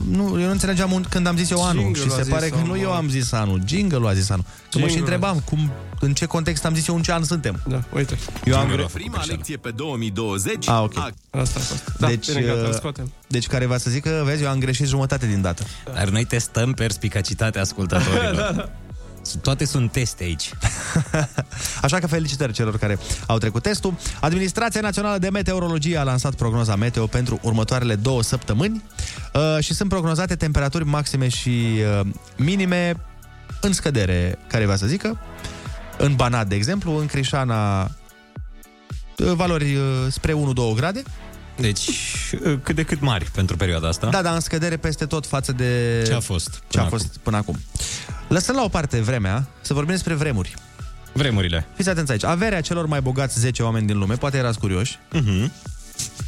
[0.09, 2.45] nu, eu nu înțelegeam un, când am zis eu anul Jingle-ul și a se pare
[2.45, 2.79] zis că nu omul.
[2.83, 4.43] eu am zis anul, jingle a zis anul.
[4.71, 4.99] Că mă și Jingle-ul.
[4.99, 7.61] întrebam cum, în ce context am zis eu în ce an suntem.
[7.67, 8.17] Da, uite.
[8.45, 10.67] Eu am gre- Prima lecție pe 2020.
[10.67, 10.93] Ah, ok.
[10.97, 11.93] Asta a fost.
[11.97, 13.11] Da, deci, bine, gata, îl uh, scoatem.
[13.27, 15.63] deci care va să zică, vezi, eu am greșit jumătate din dată.
[15.93, 18.35] Dar noi testăm perspicacitatea ascultătorilor.
[18.55, 18.69] Da,
[19.41, 20.53] Toate sunt teste aici.
[21.81, 23.93] Așa că felicitări celor care au trecut testul.
[24.21, 28.83] Administrația Națională de Meteorologie a lansat prognoza meteo pentru următoarele două săptămâni
[29.33, 32.95] uh, și sunt prognozate temperaturi maxime și uh, minime
[33.61, 35.19] în scădere, care va să zică.
[35.97, 37.89] În Banat, de exemplu, în Crișana, uh,
[39.33, 40.35] valori uh, spre 1-2
[40.75, 41.03] grade.
[41.59, 41.89] Deci,
[42.45, 44.07] uh, cât de cât mari pentru perioada asta.
[44.09, 47.17] Da, dar în scădere peste tot față de Ce a fost ce a până fost
[47.17, 47.59] până acum.
[48.27, 50.53] Lăsând la o parte vremea, să vorbim despre vremuri.
[51.13, 51.67] Vremurile.
[51.75, 52.23] Fiți atenți aici.
[52.23, 54.99] Averea celor mai bogați 10 oameni din lume, poate erați curioși.
[55.15, 55.43] Uh-huh.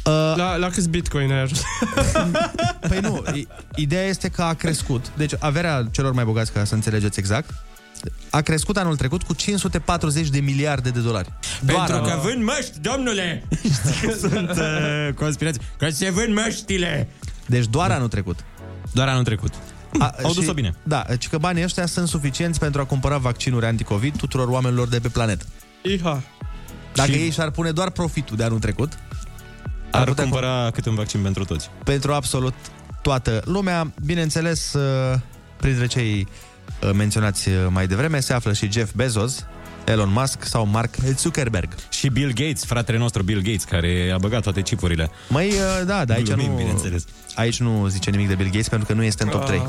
[0.04, 1.62] Uh, La, la câți bitcoin ai ajuns?
[2.88, 5.10] Păi nu, i- ideea este că a crescut.
[5.16, 7.50] Deci averea celor mai bogați, ca să înțelegeți exact,
[8.30, 11.32] a crescut anul trecut cu 540 de miliarde de dolari.
[11.66, 13.44] Pentru anul- că vând măști, domnule!
[13.62, 15.60] Știi că sunt uh, conspirații.
[15.78, 17.08] Că se vând măștile!
[17.46, 18.44] Deci doar anul trecut.
[18.92, 19.52] Doar anul trecut.
[19.98, 20.74] A, Au dus-o bine.
[20.82, 25.00] Da, ci că banii ăștia sunt suficienți pentru a cumpăra vaccinuri anticovid tuturor oamenilor de
[25.00, 25.44] pe planetă.
[25.82, 26.22] Iha.
[26.94, 28.92] Dacă Și- ei și-ar pune doar profitul de anul trecut,
[29.90, 31.70] Ar putea cumpăra câte un vaccin pentru toți.
[31.84, 32.54] pentru absolut
[33.02, 33.92] toată lumea.
[34.04, 35.18] Bineînțeles, uh,
[35.56, 36.36] printre cei uh,
[36.94, 39.46] menționați uh, mai devreme se află și Jeff Bezos,
[39.84, 41.74] Elon Musk sau Mark Zuckerberg.
[41.90, 45.10] Și Bill Gates, fratele nostru Bill Gates, care a băgat toate chipurile.
[45.28, 47.04] Măi, uh, da, dar aici Glumim, nu, bineînțeles.
[47.34, 49.62] aici nu zice nimic de Bill Gates pentru că nu este în top 3.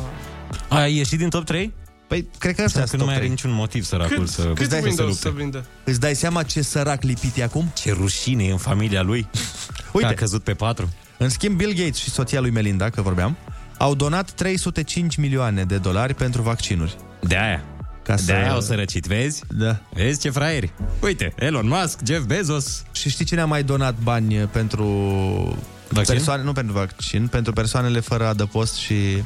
[0.70, 1.74] A ieșit din top 3?
[2.08, 3.36] Păi, cred că ăsta Că este nu top mai are 3.
[3.36, 5.28] niciun motiv săracul Cât, să, cât dai să Windows lupte.
[5.28, 5.66] să vindă?
[5.84, 7.72] Îți dai seama ce sărac lipit e acum?
[7.76, 9.28] Ce rușine e în familia lui.
[9.92, 10.08] Uite.
[10.08, 10.94] Că a căzut pe patru.
[11.18, 13.38] În schimb, Bill Gates și soția lui Melinda, că vorbeam,
[13.84, 16.96] au donat 305 milioane de dolari pentru vaccinuri.
[17.20, 17.64] De aia.
[18.04, 19.44] Ca De aia au sărăcit, vezi?
[19.48, 19.80] Da.
[19.94, 20.72] Vezi ce fraieri?
[21.02, 22.84] Uite, Elon Musk, Jeff Bezos.
[22.92, 24.86] Și știi cine a mai donat bani pentru
[25.88, 26.14] Vaccin?
[26.14, 29.24] Persoane, nu pentru vaccin, pentru persoanele fără adăpost și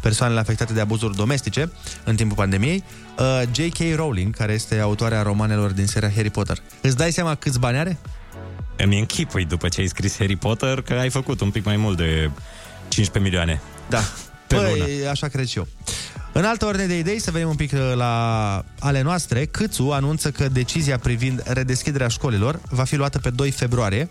[0.00, 1.70] persoanele afectate de abuzuri domestice
[2.04, 2.84] în timpul pandemiei.
[3.18, 3.94] Uh, J.K.
[3.94, 6.58] Rowling, care este autoarea romanelor din seria Harry Potter.
[6.80, 7.98] Îți dai seama câți bani are?
[8.76, 11.96] Îmi închipui după ce ai scris Harry Potter că ai făcut un pic mai mult
[11.96, 12.30] de
[12.88, 13.60] 15 milioane.
[13.88, 14.00] Da.
[14.46, 15.10] Pe Păi, lună.
[15.10, 15.66] așa cred și eu.
[16.32, 20.30] În altă ordine de idei, să venim un pic uh, la ale noastre, Câțu anunță
[20.30, 24.08] că decizia privind redeschiderea școlilor va fi luată pe 2 februarie.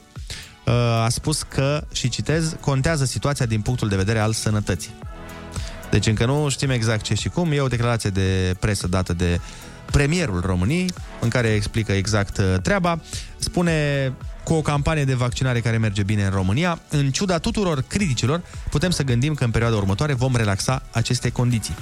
[0.65, 4.93] Uh, A spus că, și citez, contează situația din punctul de vedere al sănătății.
[5.91, 7.51] Deci încă nu știm exact ce și cum.
[7.51, 9.39] E o declarație de presă dată de
[9.91, 12.99] premierul României, în care explică exact uh, treaba.
[13.37, 14.13] Spune
[14.47, 18.89] cu o campanie de vaccinare care merge bine în România, în ciuda tuturor criticilor, putem
[18.89, 21.75] să gândim că în perioada următoare vom relaxa aceste condiții.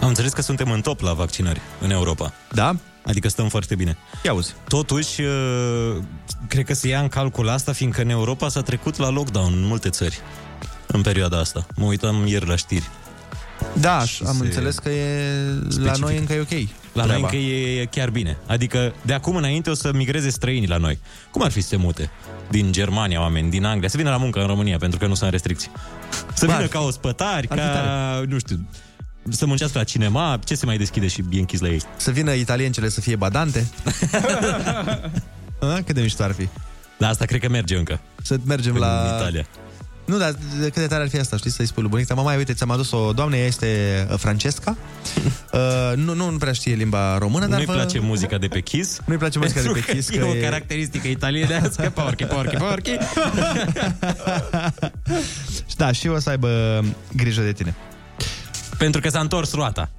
[0.00, 2.32] Am înțeles că suntem în top la vaccinări în Europa.
[2.52, 2.76] Da?
[3.06, 3.96] Adică stăm foarte bine.
[4.24, 4.54] Ia uzi.
[4.68, 5.96] Totuși, uh,
[6.48, 9.66] cred că se ia în calcul asta, fiindcă în Europa s-a trecut la lockdown în
[9.66, 10.20] multe țări
[10.86, 11.66] în perioada asta.
[11.76, 12.90] Mă uitam ieri la știri.
[13.72, 15.98] Da, Și am se înțeles că e la specifică.
[15.98, 16.68] noi încă e ok.
[16.96, 18.36] La noi încă e chiar bine.
[18.46, 20.98] Adică de acum înainte o să migreze străinii la noi.
[21.30, 22.10] Cum ar fi să se mute?
[22.50, 25.30] Din Germania oameni, din Anglia, să vină la muncă în România pentru că nu sunt
[25.30, 25.70] restricții.
[26.10, 28.68] Să Bă, vină ar fi- ca ospătari, ar fi ca, nu știu,
[29.28, 31.82] să muncească la cinema, ce se mai deschide și e închis la ei?
[31.96, 33.66] Să vină italiencele să fie badante.
[35.60, 36.48] A, cât de mișto ar fi.
[36.98, 38.00] La asta cred că merge încă.
[38.22, 39.16] Să mergem în la...
[39.18, 39.46] Italia.
[40.06, 42.52] Nu, dar cât de tare ar fi asta, știi, să-i spui lui bunica, mama, uite,
[42.52, 44.76] ți-am adus o doamnă, ea este uh, Francesca,
[45.52, 45.60] uh,
[45.96, 47.72] nu, nu, nu prea știe limba română, dar Nu-i vă...
[47.72, 49.00] place muzica de pe Kiss?
[49.04, 52.24] Nu-i place muzica de pe Pentru că Kiss, E că o e- caracteristică italienească, porchi,
[52.24, 52.96] porchi, porchi.
[55.76, 56.80] Da, și o să aibă
[57.16, 57.74] grijă de tine.
[58.78, 59.90] Pentru că s-a întors roata.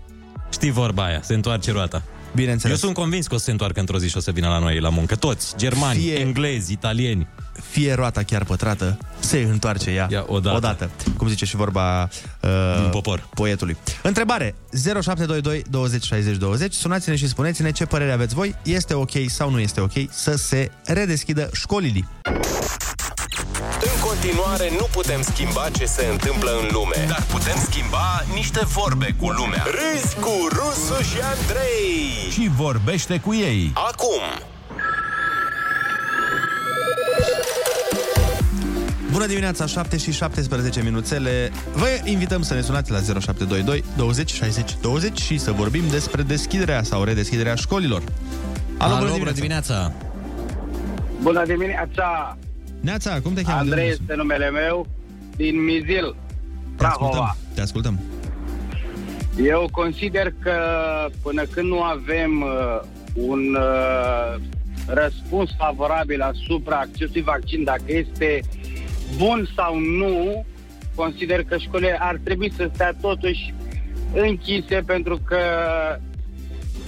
[0.50, 2.04] Știi vorba aia, se întoarce roata.
[2.38, 2.76] Bineînțeles.
[2.82, 4.60] Eu sunt convins că o să se întoarcă într-o zi și o să vină la
[4.60, 5.16] noi la muncă.
[5.16, 6.20] Toți, germani, Fie- Fie...
[6.20, 7.28] englezi, italieni.
[7.70, 10.56] Fie roata chiar pătrată, se întoarce ea, Ia, odată.
[10.56, 10.90] odată.
[11.18, 12.10] Cum zice și vorba
[12.42, 12.50] uh,
[12.82, 13.28] Din popor.
[13.34, 13.78] poetului.
[14.04, 16.74] Întrebare 0722 20 60 20.
[16.74, 18.56] Sunați-ne și spuneți-ne ce părere aveți voi.
[18.64, 22.08] Este ok sau nu este ok să se redeschidă școlile?
[24.18, 29.16] În continuare, nu putem schimba ce se întâmplă în lume, dar putem schimba niște vorbe
[29.20, 29.64] cu lumea.
[29.64, 32.32] Râzi cu Rusu și Andrei.
[32.32, 33.72] Și vorbește cu ei.
[33.74, 34.22] Acum,
[39.12, 41.52] Bună dimineața, 7 și 17 minuțele.
[41.74, 46.84] Vă invităm să ne sunați la 0722 20 60 20 și să vorbim despre deschiderea
[46.84, 48.02] sau redeschiderea școlilor.
[48.78, 49.74] Alo, Alo, bună bună dimineața!
[49.74, 50.08] dimineața!
[51.22, 52.38] Bună dimineața!
[52.88, 53.60] Neața, cum te cheamă?
[53.60, 54.88] Andrei De unde este numele meu,
[55.36, 56.16] din Mizil,
[56.78, 57.10] Te ascultăm.
[57.10, 57.36] Prahova.
[57.54, 58.00] Te ascultăm.
[59.44, 60.56] Eu consider că
[61.22, 62.82] până când nu avem uh,
[63.14, 64.42] un uh,
[64.86, 68.42] răspuns favorabil asupra acestui vaccin, dacă este
[69.18, 70.46] bun sau nu,
[70.96, 73.54] consider că școlile ar trebui să stea totuși
[74.14, 75.40] închise pentru că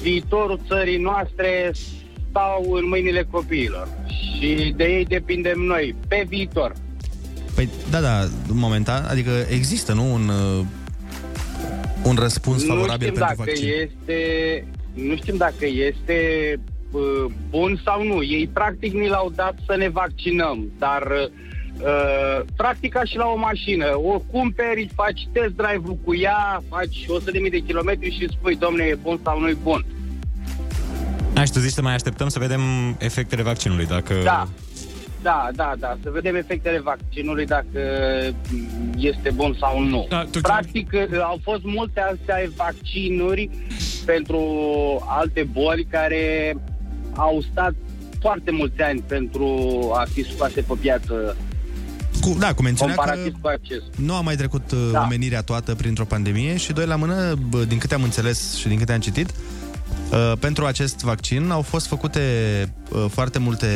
[0.02, 1.72] viitorul țării noastre
[2.30, 6.74] stau în mâinile copiilor și de ei depindem noi pe viitor.
[7.56, 10.66] Păi, da, da, momentan, adică există, nu, un, uh,
[12.04, 13.70] un răspuns nu favorabil știm pentru dacă vaccin.
[13.82, 14.18] este
[14.94, 16.20] nu știm dacă este
[16.92, 18.24] uh, bun sau nu.
[18.24, 23.38] Ei practic ni l-au dat să ne vaccinăm, dar uh, practic ca și la o
[23.38, 23.98] mașină.
[23.98, 27.06] O cumperi, faci test drive-ul cu ea, faci
[27.44, 29.86] 100.000 de kilometri și spui, domne, e bun sau nu e bun.
[29.86, 29.99] A,
[31.46, 32.62] și tu zici să mai așteptăm să vedem
[33.00, 34.14] efectele vaccinului, dacă...
[34.24, 34.48] Da.
[35.22, 37.80] Da, da, da, să vedem efectele vaccinului dacă
[38.52, 40.06] mm, este bun sau nu.
[40.10, 43.50] Da, tu Practic, uh, au fost multe astea vaccinuri
[44.06, 44.42] pentru
[45.08, 46.56] alte boli care
[47.16, 47.74] au stat
[48.20, 49.48] foarte mulți ani pentru
[49.96, 51.36] a fi scoase pe piață
[52.22, 53.84] Cu, da, cu mențiunea că comparativ cu acest.
[53.96, 55.02] nu a mai trecut uh, Da.
[55.02, 58.78] omenirea toată printr-o pandemie și doi la mână, bă, din câte am înțeles și din
[58.78, 59.36] câte am citit, uh,
[60.40, 62.22] pentru acest vaccin au fost făcute
[62.92, 63.68] uh, foarte multe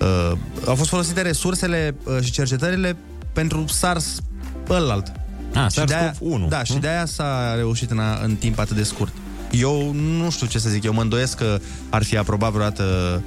[0.00, 0.32] uh,
[0.66, 2.96] au fost folosite resursele uh, și cercetările
[3.32, 4.20] pentru SARS
[4.68, 5.12] ălalt.
[5.54, 6.48] Ah, Și de-aia- SARS-CoV-1.
[6.48, 9.12] Da, și de aia s-a reușit în, a, în timp atât de scurt.
[9.50, 11.58] Eu nu știu ce să zic, eu mă îndoiesc că
[11.90, 13.22] ar fi aprobat vreodată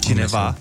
[0.00, 0.56] cineva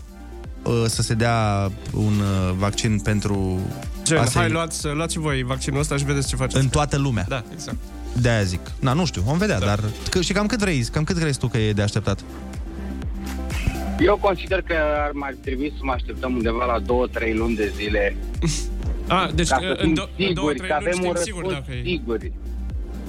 [0.64, 3.60] uh, să se dea un uh, vaccin pentru
[4.04, 6.58] Gen, Asta hai, e- luați, luați și voi vaccinul ăsta și vedeți ce faceți.
[6.64, 7.26] în toată lumea.
[7.30, 7.78] Da, exact.
[8.22, 8.60] De aia zic.
[8.80, 9.66] Na, nu știu, vom vedea, da.
[9.66, 12.20] dar că, și cam cât vrei, cam cât crezi tu că e de așteptat?
[14.00, 14.74] Eu consider că
[15.06, 18.16] ar mai trebui să mă așteptăm undeva la 2-3 luni de zile
[19.08, 21.08] A, deci ca că să în, fim do- în două, siguri, trei că luni avem
[21.10, 21.84] un știm sigur răspuns dacă e.
[21.90, 22.18] sigur.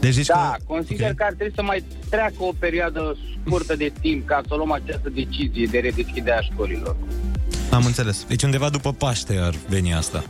[0.00, 0.62] Deci zici Da, că...
[0.66, 1.16] consider ok.
[1.16, 3.16] că ar trebui să mai treacă o perioadă
[3.46, 6.96] scurtă de timp ca să luăm această decizie de redeschidere a școlilor.
[7.70, 8.24] Am înțeles.
[8.28, 10.24] Deci undeva după Paște ar veni asta.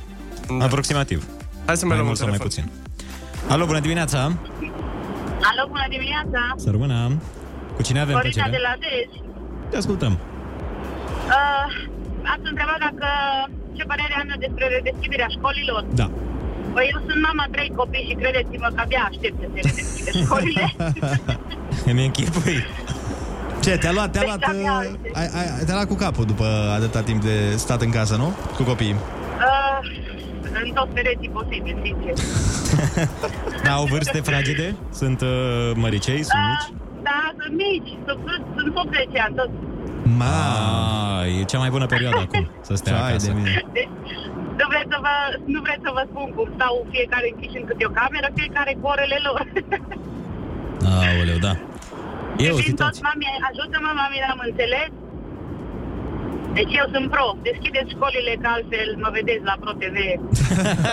[0.61, 1.27] Aproximativ.
[1.67, 2.65] Hai să mai mai luăm mult un sau mai telefon.
[2.65, 2.86] puțin.
[3.49, 4.19] Alo, bună dimineața!
[5.49, 6.41] Alo, bună dimineața!
[6.65, 6.97] Să rămână.
[7.77, 8.55] Cu cine avem Corina plăcerea?
[8.59, 9.09] de la Dej.
[9.71, 10.13] Te ascultăm.
[11.37, 11.67] Uh,
[12.33, 13.07] ați întrebat dacă
[13.77, 15.83] ce părere am eu despre redeschiderea școlilor.
[16.01, 16.07] Da.
[16.75, 20.65] Păi eu sunt mama trei copii și credeți-mă că abia aștept să se redeschide școlile.
[21.91, 22.59] Îmi închipui.
[23.65, 25.17] Ce, te-a luat, te-a Deci luat, abia uh, aștept.
[25.21, 28.29] ai, ai, te-a luat cu capul după atâta timp de stat în casă, nu?
[28.57, 28.97] Cu copiii.
[29.51, 29.66] Uh,
[30.65, 32.15] în toți pereții posibil, sincer.
[33.65, 34.67] Da, au vârste fragede?
[35.01, 36.23] Sunt uh, măricei?
[36.31, 36.69] Sunt mici?
[37.09, 38.19] Da, sunt mici, sunt,
[38.57, 39.51] sunt sub 10 ani, tot.
[40.21, 40.37] Ma.
[41.21, 43.27] Ah, e cea mai bună perioadă acum să stea Hai acasă.
[43.27, 43.53] de mine.
[43.77, 43.89] Deci,
[44.59, 45.15] nu vreți, să vă,
[45.55, 48.85] nu vreți să vă spun cum stau fiecare închiși în câte o cameră, fiecare cu
[48.95, 49.41] orele lor.
[51.01, 51.55] Aoleu, da.
[52.45, 52.85] E o Și vin situație.
[52.85, 54.91] toți, mami, ajută-mă, mami, am înțeles.
[56.59, 57.27] Deci eu sunt pro.
[57.43, 59.99] Deschideți școlile, că altfel mă vedeți la Pro TV.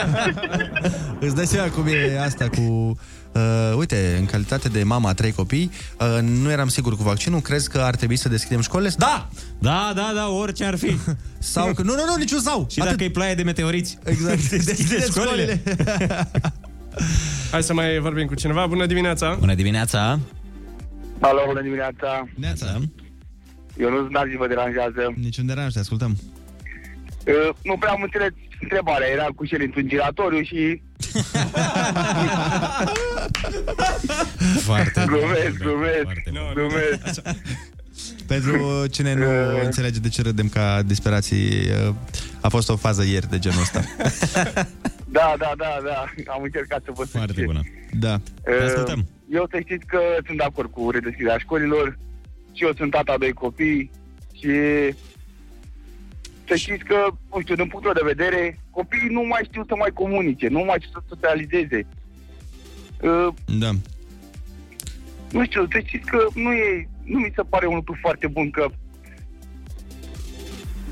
[1.26, 2.98] Îți dai seama cum e asta cu...
[3.34, 7.40] Uh, uite, în calitate de mama a trei copii, uh, nu eram sigur cu vaccinul,
[7.40, 8.92] crezi că ar trebui să deschidem școlile?
[8.98, 9.28] Da!
[9.60, 10.98] Da, da, da, orice ar fi.
[11.54, 11.82] Sau că...
[11.82, 12.68] Nu, nu, nu, niciun sau!
[12.70, 13.98] Și dacă e ploaie de meteoriți.
[14.04, 14.50] Exact.
[14.66, 15.62] Deschideți școlile.
[17.52, 18.66] Hai să mai vorbim cu cineva.
[18.66, 19.36] Bună dimineața!
[19.40, 20.20] Bună dimineața!
[21.20, 22.28] Alo, bună dimineața!
[22.36, 22.80] Neața.
[23.78, 25.14] Eu nu sunt vă deranjează.
[25.16, 26.18] Niciun deranj, te ascultăm.
[27.26, 28.32] Uh, nu prea am înțeles
[28.62, 29.08] întrebarea.
[29.08, 30.82] Era cu șel într-un giratoriu și...
[34.70, 36.06] Foarte glumesc, glumesc,
[36.54, 37.22] glumesc.
[38.28, 41.50] Pentru cine nu înțelege de ce râdem ca disperații,
[41.88, 41.94] uh,
[42.42, 43.82] a fost o fază ieri de genul ăsta.
[45.20, 46.06] Da, da, da, da.
[46.32, 47.20] Am încercat să vă spun.
[47.20, 47.62] Foarte bună.
[48.00, 48.20] Da.
[48.44, 49.06] Te ascultăm.
[49.30, 51.98] Eu să știți că sunt de acord cu redeschiderea școlilor
[52.54, 53.92] și eu sunt tata a doi copii
[54.34, 54.50] și
[56.48, 59.92] să știți că, nu știu, din punctul de vedere, copiii nu mai știu să mai
[59.94, 61.88] comunice, nu mai știu să socializeze.
[63.02, 63.28] Uh,
[63.60, 63.70] Da.
[65.32, 68.50] nu știu, să știți că nu e, nu mi se pare un lucru foarte bun
[68.52, 68.66] că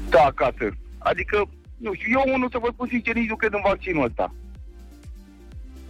[0.09, 0.75] da acasă.
[0.97, 4.35] Adică, nu știu, eu unul să vă spun sincer, nici nu cred în vaccinul ăsta.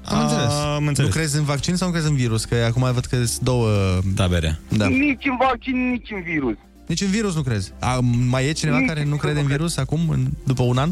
[0.06, 0.52] Am înțeles.
[0.52, 1.10] Am înțeles.
[1.10, 2.46] Nu crezi în vaccin sau nu crezi în virus?
[2.46, 3.70] Că acum văd că sunt două...
[4.16, 4.60] Tabere.
[4.70, 4.88] Da.
[4.88, 6.56] Nici în vaccin, nici în virus.
[6.88, 7.74] Nici în virus nu crezi.
[7.80, 10.78] A, mai e cineva Nici care nu nu crede în virus acum, în, după un
[10.78, 10.90] an?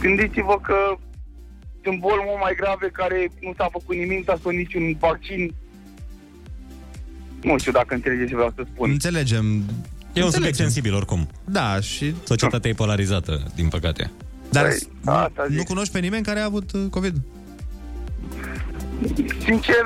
[0.00, 0.74] Gândiți-vă că
[1.82, 5.54] sunt boli mult mai grave care nu s-a făcut nimic, nu s-a făcut niciun vaccin.
[7.42, 8.90] Nu știu dacă înțelegeți ce vreau să spun.
[8.90, 9.44] Înțelegem.
[9.44, 9.64] E un
[10.12, 10.54] subiect Înțelegem.
[10.64, 11.28] sensibil oricum.
[11.44, 12.14] Da, și...
[12.24, 14.10] Societatea e polarizată, din păcate.
[14.50, 15.66] Dar Păi, asta nu zic.
[15.66, 17.16] cunoști pe nimeni care a avut uh, COVID?
[19.44, 19.84] Sincer,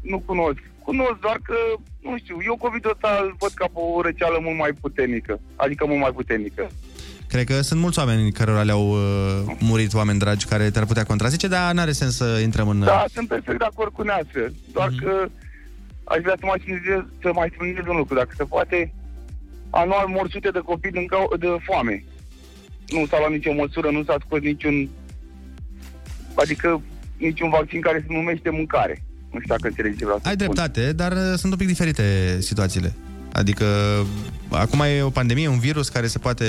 [0.00, 0.58] nu cunosc.
[0.84, 1.54] Cunosc doar că,
[2.02, 5.40] nu știu, eu COVID-ul ăsta îl văd ca pe o răceală mult mai puternică.
[5.56, 6.70] Adică mult mai puternică.
[7.28, 11.48] Cred că sunt mulți oameni care le-au uh, murit, oameni dragi, care te-ar putea contrazice,
[11.48, 12.80] dar n-are sens să intrăm în...
[12.80, 14.52] uh, Da, sunt perfect de acord cu neastră.
[14.72, 15.28] Doar că
[16.04, 18.94] aș vrea să mai subliniez, să mai subliniez un lucru, dacă se poate.
[19.70, 22.04] Anual mor sute de copii din cau- de foame.
[22.88, 24.88] Nu s-a luat nicio măsură, nu s-a scos niciun...
[26.34, 26.80] Adică
[27.16, 29.04] niciun vaccin care se numește mâncare.
[29.32, 30.44] Nu știu dacă înțelegi ce vreau să Ai spun.
[30.46, 32.94] dreptate, dar uh, sunt un pic diferite situațiile.
[33.32, 33.64] Adică
[34.48, 36.44] acum e o pandemie, un virus care se poate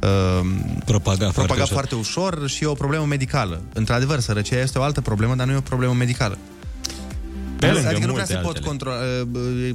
[0.00, 0.40] uh,
[0.84, 2.48] propaga, propaga foarte foarte, ușor.
[2.48, 3.62] și e o problemă medicală.
[3.74, 6.38] Într-adevăr, sărăcia este o altă problemă, dar nu e o problemă medicală.
[7.58, 8.66] Pe lângă adică nu prea multe se pot altele.
[8.66, 8.96] controla.
[9.32, 9.74] uh,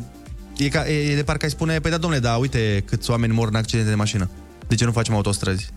[0.58, 3.48] E, ca, e de parcă ai spune, păi da, domnule, da, uite câți oameni mor
[3.48, 4.30] în accidente de mașină.
[4.68, 5.70] De ce nu facem autostrăzi?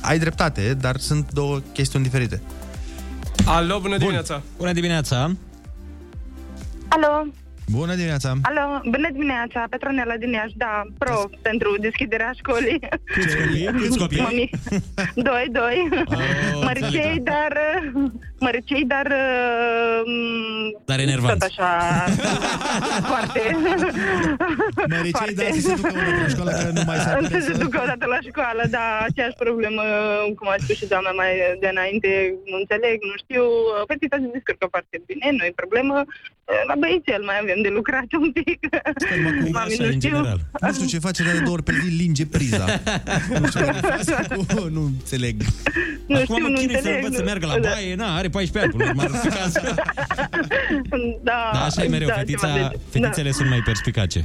[0.00, 2.40] Ai dreptate, dar sunt două chestiuni diferite.
[3.46, 4.42] Alo, bună dimineața!
[4.56, 5.30] Bună dimineața!
[6.88, 7.26] Alo,
[7.68, 8.34] Bună dimineața!
[8.42, 12.78] alo, bună dimineața, Petronela din Iași, da, pro pentru deschiderea școlii.
[13.04, 13.64] Câți copii?
[13.64, 14.20] Câți copii?
[14.20, 14.50] Mami.
[15.14, 15.88] Doi, doi.
[16.64, 17.52] măricei, dar,
[18.46, 19.06] măricei, dar,
[20.02, 20.12] um,
[20.90, 21.38] Dar enervanți.
[21.38, 21.70] tot așa,
[23.12, 23.40] foarte,
[24.94, 27.56] Măricei, dar să se ducă unul la școală, că nu mai s-ar putea să se
[27.64, 29.82] ducă o dată la școală, da, aceeași problemă,
[30.38, 31.30] cum a spus și doamna mai
[31.62, 32.10] de înainte,
[32.50, 33.44] nu înțeleg, nu știu,
[33.90, 35.96] fetița se descurcă foarte bine, nu e problemă,
[36.70, 38.60] la băiețel mai avem de lucrat un pic.
[39.56, 40.16] Mami, nu știu.
[40.64, 42.64] Nu știu ce face, dar de două ori pe zi linge priza.
[43.40, 44.42] nu știu care face cu...
[44.76, 45.36] Nu înțeleg.
[46.06, 47.68] Nu Acum știu, mă nu chinui să înțeleg, învăț să nu- meargă la da.
[47.70, 49.52] baie, na, are 14 ani, până la urmă, ar fi caz.
[51.28, 54.20] Da, Da, așa e mereu, da, fetița, ceva de- fetițele sunt mai perspicace.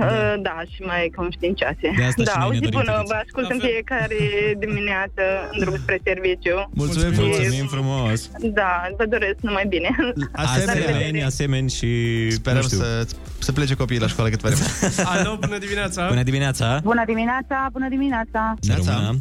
[0.00, 1.86] Uh, Da, și mai conștiincioase.
[1.98, 3.12] De asta da, și noi o ne zi dorim bună, fetițe.
[3.14, 4.18] vă ascult în fiecare
[4.64, 6.56] dimineață în drum spre serviciu.
[6.82, 7.36] Mulțumim frumos.
[7.36, 8.18] Mulțumim frumos.
[8.60, 9.90] Da, vă doresc numai bine.
[10.32, 11.90] Asemeni, asemeni și...
[12.30, 12.78] Sperăm nu știu.
[12.78, 13.06] să,
[13.38, 14.64] să plece copiii la școală cât vreme.
[15.12, 16.06] Alo, bună dimineața!
[16.08, 16.80] Bună dimineața!
[16.82, 18.54] Bună dimineața, bună dimineața.
[18.60, 19.18] Să rămână.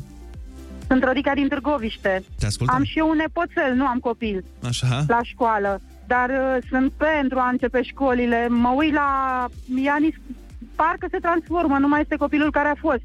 [0.90, 2.24] Sunt Rodica din Târgoviște.
[2.40, 2.76] Te ascultăm.
[2.76, 5.04] Am și eu un nepoțel, nu am copil Așa.
[5.08, 8.48] la școală, dar uh, sunt pentru a începe școlile.
[8.48, 9.10] Mă uit la
[9.84, 10.16] Ianis,
[10.76, 13.04] parcă se transformă, nu mai este copilul care a fost.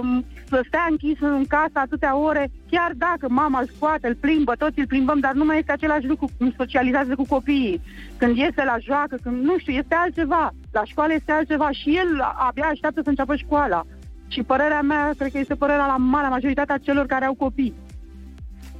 [0.00, 4.54] Um, să stea închis în casă atâtea ore, chiar dacă mama îl scoate, îl plimbă,
[4.54, 7.80] toți îl plimbăm, dar nu mai este același lucru cum socializează cu copiii.
[8.16, 10.50] Când iese la joacă, când, nu știu, este altceva.
[10.72, 13.84] La școală este altceva și el abia așteaptă să înceapă școala.
[14.32, 17.74] Și părerea mea, cred că este părerea la marea majoritatea celor care au copii.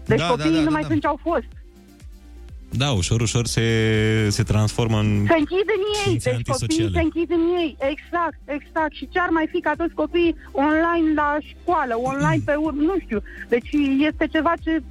[0.06, 0.86] Deci Da, da, copiii da, nu da, mai da.
[0.88, 1.48] sunt ce au fost.
[2.72, 3.66] Da, ușor, ușor se,
[4.28, 5.24] se transformă în...
[5.28, 6.90] Se închid în ei, ființe deci copiii antisociale.
[6.98, 7.76] se închid în ei.
[7.92, 8.92] Exact, exact.
[8.94, 12.94] Și ce ar mai fi ca toți copiii online la școală, online pe urmă, nu
[13.04, 13.22] știu.
[13.48, 14.82] Deci este ceva ce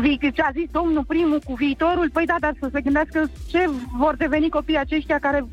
[0.00, 3.70] vi- ce a zis domnul primul cu viitorul, păi da, dar să se gândească ce
[3.96, 5.44] vor deveni copiii aceștia care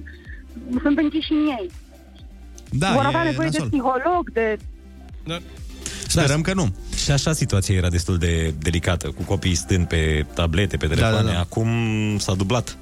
[0.81, 1.69] sunt închiși în ei.
[2.71, 3.69] Da, vor e avea nevoie nasol.
[3.69, 4.57] de psiholog, de...
[6.07, 6.75] Sperăm că nu.
[6.95, 11.27] Și așa situația era destul de delicată, cu copiii stând pe tablete, pe telefoane.
[11.27, 11.39] da, da.
[11.39, 11.67] Acum
[12.17, 12.77] s-a dublat.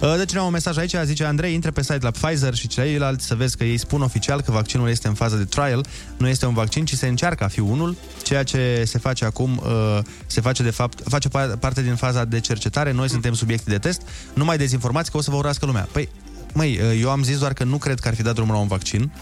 [0.00, 3.26] Uh, Deci ne-am un mesaj aici, zice Andrei, intre pe site la Pfizer și ceilalți
[3.26, 6.46] să vezi că ei spun oficial că vaccinul este în fază de trial, nu este
[6.46, 7.96] un vaccin, ci se încearcă a fi unul.
[8.22, 12.24] Ceea ce se face acum uh, se face de fapt, face pa- parte din faza
[12.24, 14.02] de cercetare, noi suntem subiecti de test,
[14.34, 15.88] nu mai dezinformați că o să vă urască lumea.
[15.92, 16.08] Păi,
[16.52, 18.60] măi, uh, eu am zis doar că nu cred că ar fi dat drumul la
[18.60, 19.12] un vaccin,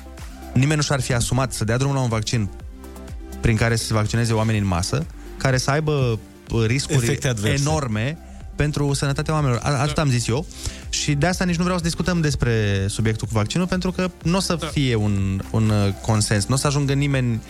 [0.52, 2.48] nimeni nu și-ar fi asumat să dea drumul la un vaccin
[3.40, 6.18] prin care să se vaccineze oamenii în masă, care să aibă
[6.50, 7.62] uh, riscuri Efecte adverse.
[7.62, 8.18] enorme
[8.56, 9.60] pentru sănătatea oamenilor.
[9.64, 10.46] A- Atât am zis eu.
[10.88, 14.36] Și de asta nici nu vreau să discutăm despre subiectul cu vaccinul, pentru că nu
[14.36, 17.40] o să fie un, un uh, consens, nu o să ajungă nimeni...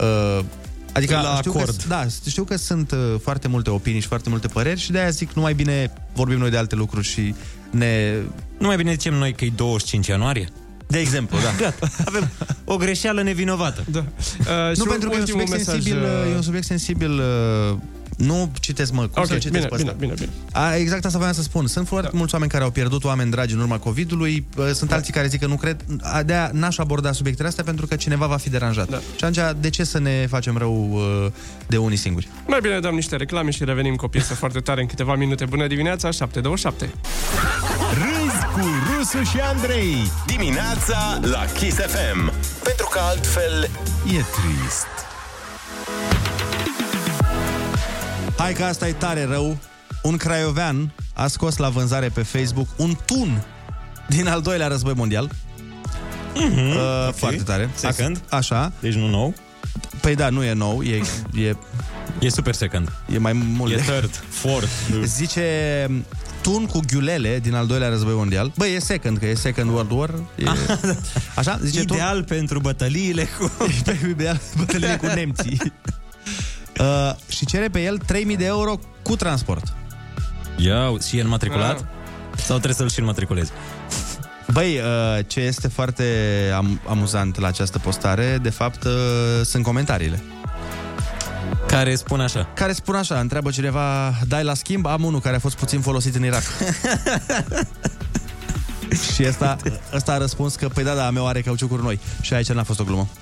[0.00, 0.44] Uh,
[0.92, 1.76] adică La știu acord.
[1.76, 4.98] Că, da, știu că sunt uh, foarte multe opinii și foarte multe păreri și de
[4.98, 7.34] aia zic, nu mai bine vorbim noi de alte lucruri și
[7.70, 8.14] ne...
[8.58, 10.48] Nu mai bine zicem noi că e 25 ianuarie?
[10.90, 11.52] De exemplu, da.
[11.58, 12.28] Gata, avem
[12.64, 13.84] o greșeală nevinovată.
[13.90, 14.04] Da.
[14.38, 16.32] Uh, nu, pentru că e un subiect sensibil, uh...
[16.32, 17.76] e un subiect sensibil uh,
[18.16, 19.92] nu citesc, mă, cum Ok, să citesc bine, pe ăsta?
[19.98, 20.48] bine, bine, bine.
[20.52, 21.66] A, exact asta voiam să spun.
[21.66, 22.18] Sunt foarte da.
[22.18, 24.96] mulți oameni care au pierdut oameni dragi în urma COVID-ului, uh, sunt da.
[24.96, 25.84] alții care zic că nu cred.
[26.00, 28.88] A, De-aia n-aș aborda subiectele astea pentru că cineva va fi deranjat.
[28.88, 28.98] Da.
[29.16, 31.32] Și atunci, de ce să ne facem rău uh,
[31.66, 32.28] de unii singuri?
[32.46, 35.44] Mai bine dăm niște reclame și revenim cu o piesă foarte tare în câteva minute.
[35.44, 36.92] Bună dimineața, 727.
[37.92, 43.62] Râzi cu Rusu și Andrei Dimineața la Kiss FM Pentru că altfel
[44.06, 45.09] e trist
[48.40, 49.56] Hai că asta e tare rău.
[50.02, 53.42] Un craiovean a scos la vânzare pe Facebook un tun
[54.08, 55.30] din al doilea război mondial.
[56.34, 57.14] Mhm, uh, ok.
[57.14, 57.70] Foarte tare.
[57.74, 58.20] Second.
[58.28, 58.72] A- Așa.
[58.80, 59.34] Deci nu nou.
[60.00, 61.00] Păi da, nu e nou, e...
[61.34, 61.56] E,
[62.20, 62.92] e super second.
[63.12, 64.68] E mai mult E de- third, fourth.
[65.16, 65.44] Zice
[66.42, 68.52] tun cu ghiulele din al doilea război mondial.
[68.56, 70.10] Băi, e second, că e second world war.
[70.36, 70.44] E...
[71.34, 71.58] Așa?
[71.62, 72.24] Zice Ideal tun...
[72.24, 73.52] pentru bătăliile cu...
[74.10, 75.60] Ideal bătăliile cu nemții.
[76.78, 79.72] Uh, și cere pe el 3000 de euro cu transport.
[80.56, 81.78] Ia, și e înmatriculat?
[81.78, 81.84] Ah.
[82.36, 83.50] Sau trebuie să-l și înmatriculezi?
[84.52, 86.04] Băi, uh, ce este foarte
[86.56, 88.92] am- amuzant la această postare, de fapt, uh,
[89.44, 90.22] sunt comentariile.
[91.66, 92.48] Care spun așa.
[92.54, 96.14] Care spun așa, întreabă cineva, dai la schimb, am unul care a fost puțin folosit
[96.14, 96.42] în Irak.
[99.14, 99.56] și ăsta,
[99.94, 102.00] ăsta a răspuns că, păi da, da, a meu are cauciucuri noi.
[102.20, 103.08] Și aici n-a fost o glumă.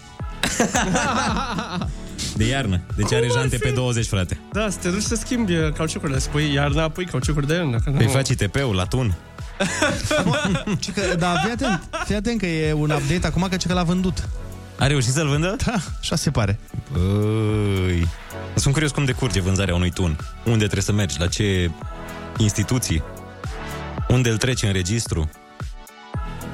[2.37, 2.81] De iarnă.
[2.97, 3.63] Deci Cum are ar jante fi?
[3.63, 4.39] pe 20, frate.
[4.53, 7.79] Da, să te duci să schimbi uh, cauciucurile, să pui iarna, pui cauciucuri de iarnă.
[7.85, 9.15] că Păi nu- faci ITP-ul la tun.
[10.81, 13.73] Ci că, da, fii atent, fii atent că e un update acum că, ce că
[13.75, 14.29] l-a vândut.
[14.79, 15.57] A reușit să-l vândă?
[15.67, 16.59] Da, așa se pare.
[16.93, 18.09] Băi...
[18.55, 20.17] Sunt curios cum decurge vânzarea unui tun.
[20.45, 21.19] Unde trebuie să mergi?
[21.19, 21.71] La ce
[22.37, 23.03] instituții?
[24.09, 25.31] Unde îl treci în registru?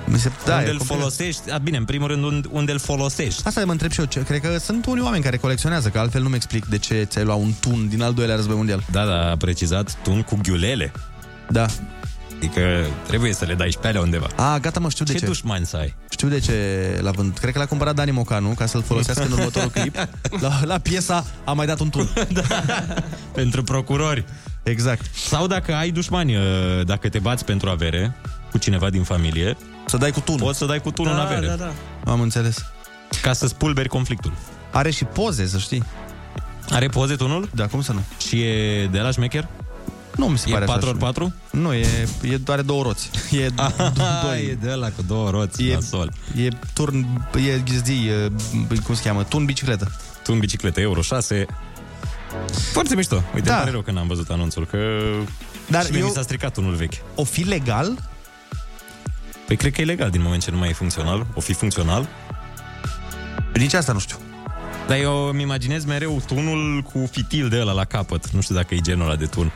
[0.06, 1.00] Mi se, da, unde e îl complicat.
[1.00, 1.50] folosești?
[1.50, 3.42] A, bine, în primul rând, unde, unde îl folosești.
[3.44, 4.06] Asta mă întreb și eu.
[4.06, 7.24] Ce, cred că sunt unii oameni care colecționează, că altfel nu-mi explic de ce ți-ai
[7.24, 8.84] luat un tun din al doilea război mondial.
[8.90, 10.92] Da, da, a precizat tun cu ghiulele.
[11.50, 11.66] Da.
[12.36, 14.26] Adică trebuie să le dai și pe alea undeva.
[14.36, 15.26] A, gata mă, știu de ce ce.
[15.26, 15.94] dușmani să ai?
[16.10, 16.54] Știu de ce
[17.00, 17.38] l-a vândut.
[17.38, 19.96] Cred că l-a cumpărat Dani Mocanu ca să-l folosească în următorul clip.
[20.44, 22.08] La, la piesa a mai dat un tun.
[22.32, 22.42] da.
[23.34, 24.24] Pentru procurori.
[24.62, 25.14] Exact.
[25.14, 26.42] Sau dacă ai dușmani, uh,
[26.84, 28.14] dacă te bați pentru avere
[28.50, 30.40] cu cineva din familie, să dai cu tunul.
[30.40, 31.46] Poți să dai cu tunul Da, în avere.
[31.46, 31.72] da, da.
[32.10, 32.64] Am înțeles.
[33.22, 34.32] Ca să spulberi conflictul.
[34.70, 35.84] Are și poze, să știi.
[36.70, 37.48] Are poze tunul?
[37.54, 38.00] Da, cum să nu?
[38.28, 39.48] Și e de la șmecher?
[40.16, 41.26] Nu mi se E pare așa 4x4?
[41.50, 41.86] Nu, e,
[42.22, 43.10] e doar două roți.
[43.40, 43.92] E Aha,
[44.24, 44.44] doi.
[44.50, 46.12] e de la cu două roți, E, nasol.
[46.36, 48.30] e turn, e ghizdi, e,
[48.84, 49.92] cum se cheamă, tun bicicletă.
[50.22, 51.46] Tun bicicletă, Euro 6.
[52.72, 53.14] Foarte mișto.
[53.34, 53.52] Uite, Da.
[53.52, 53.58] da.
[53.58, 54.78] pare rău că n-am văzut anunțul, că
[55.66, 56.92] Dar și mie eu- mi s-a stricat unul vechi.
[57.14, 57.98] O fi legal?
[59.46, 61.26] Păi cred că e legal din moment ce nu mai e funcțional.
[61.34, 62.08] O fi funcțional.
[63.54, 64.16] Nici asta nu știu.
[64.86, 68.30] Dar eu îmi imaginez mereu tunul cu fitil de ăla la capăt.
[68.30, 69.52] Nu știu dacă e genul ăla de tun.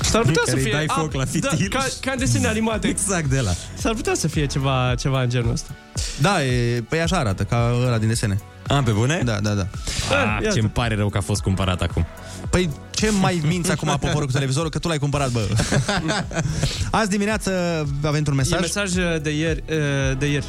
[0.00, 0.72] S-ar putea Care să îi fie...
[0.72, 1.68] dai foc la fitil.
[1.70, 2.88] Da, ca, ca în desene animate.
[2.88, 3.50] Exact de la.
[3.74, 5.74] S-ar putea să fie ceva, ceva în genul ăsta.
[6.20, 8.40] Da, e, păi așa arată, ca ăla din desene.
[8.66, 9.20] A, pe bune?
[9.24, 9.66] Da, da, da.
[10.10, 10.54] Ah, iată.
[10.54, 12.06] ce-mi pare rău că a fost cumpărat acum.
[12.54, 14.70] Păi ce mai minți acum poporul cu televizorul?
[14.70, 15.48] Că tu l-ai cumpărat, bă.
[16.90, 17.50] Azi dimineață
[18.04, 18.60] avem un E mesaj.
[18.60, 18.92] mesaj
[19.22, 19.62] de ieri.
[19.70, 20.46] uh, De ieri.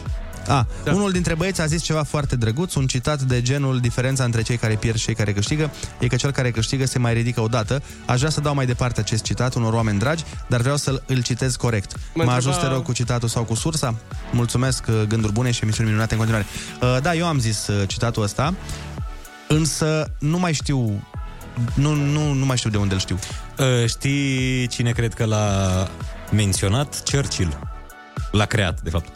[0.48, 0.92] A, da.
[0.94, 4.58] unul dintre băieți a zis ceva foarte drăguț, un citat de genul diferența între cei
[4.58, 7.82] care pierd și cei care câștigă e că cel care câștigă se mai ridică odată.
[8.06, 11.22] Aș vrea să dau mai departe acest citat unor oameni dragi, dar vreau să îl
[11.22, 11.92] citez corect.
[11.96, 13.96] Mă Mă întreba- ajut, te rog, cu citatul sau cu sursa?
[14.32, 16.48] Mulțumesc, uh, gânduri bune și emisiuni minunate în continuare.
[16.82, 18.54] Uh, Da, eu am zis uh, citatul ăsta,
[19.48, 21.08] însă nu mai știu
[21.74, 23.20] nu, nu, nu mai știu de unde îl știu.
[23.58, 25.90] Uh, știi cine cred că l-a
[26.32, 27.04] menționat?
[27.12, 27.60] Churchill.
[28.32, 29.10] L-a creat, de fapt.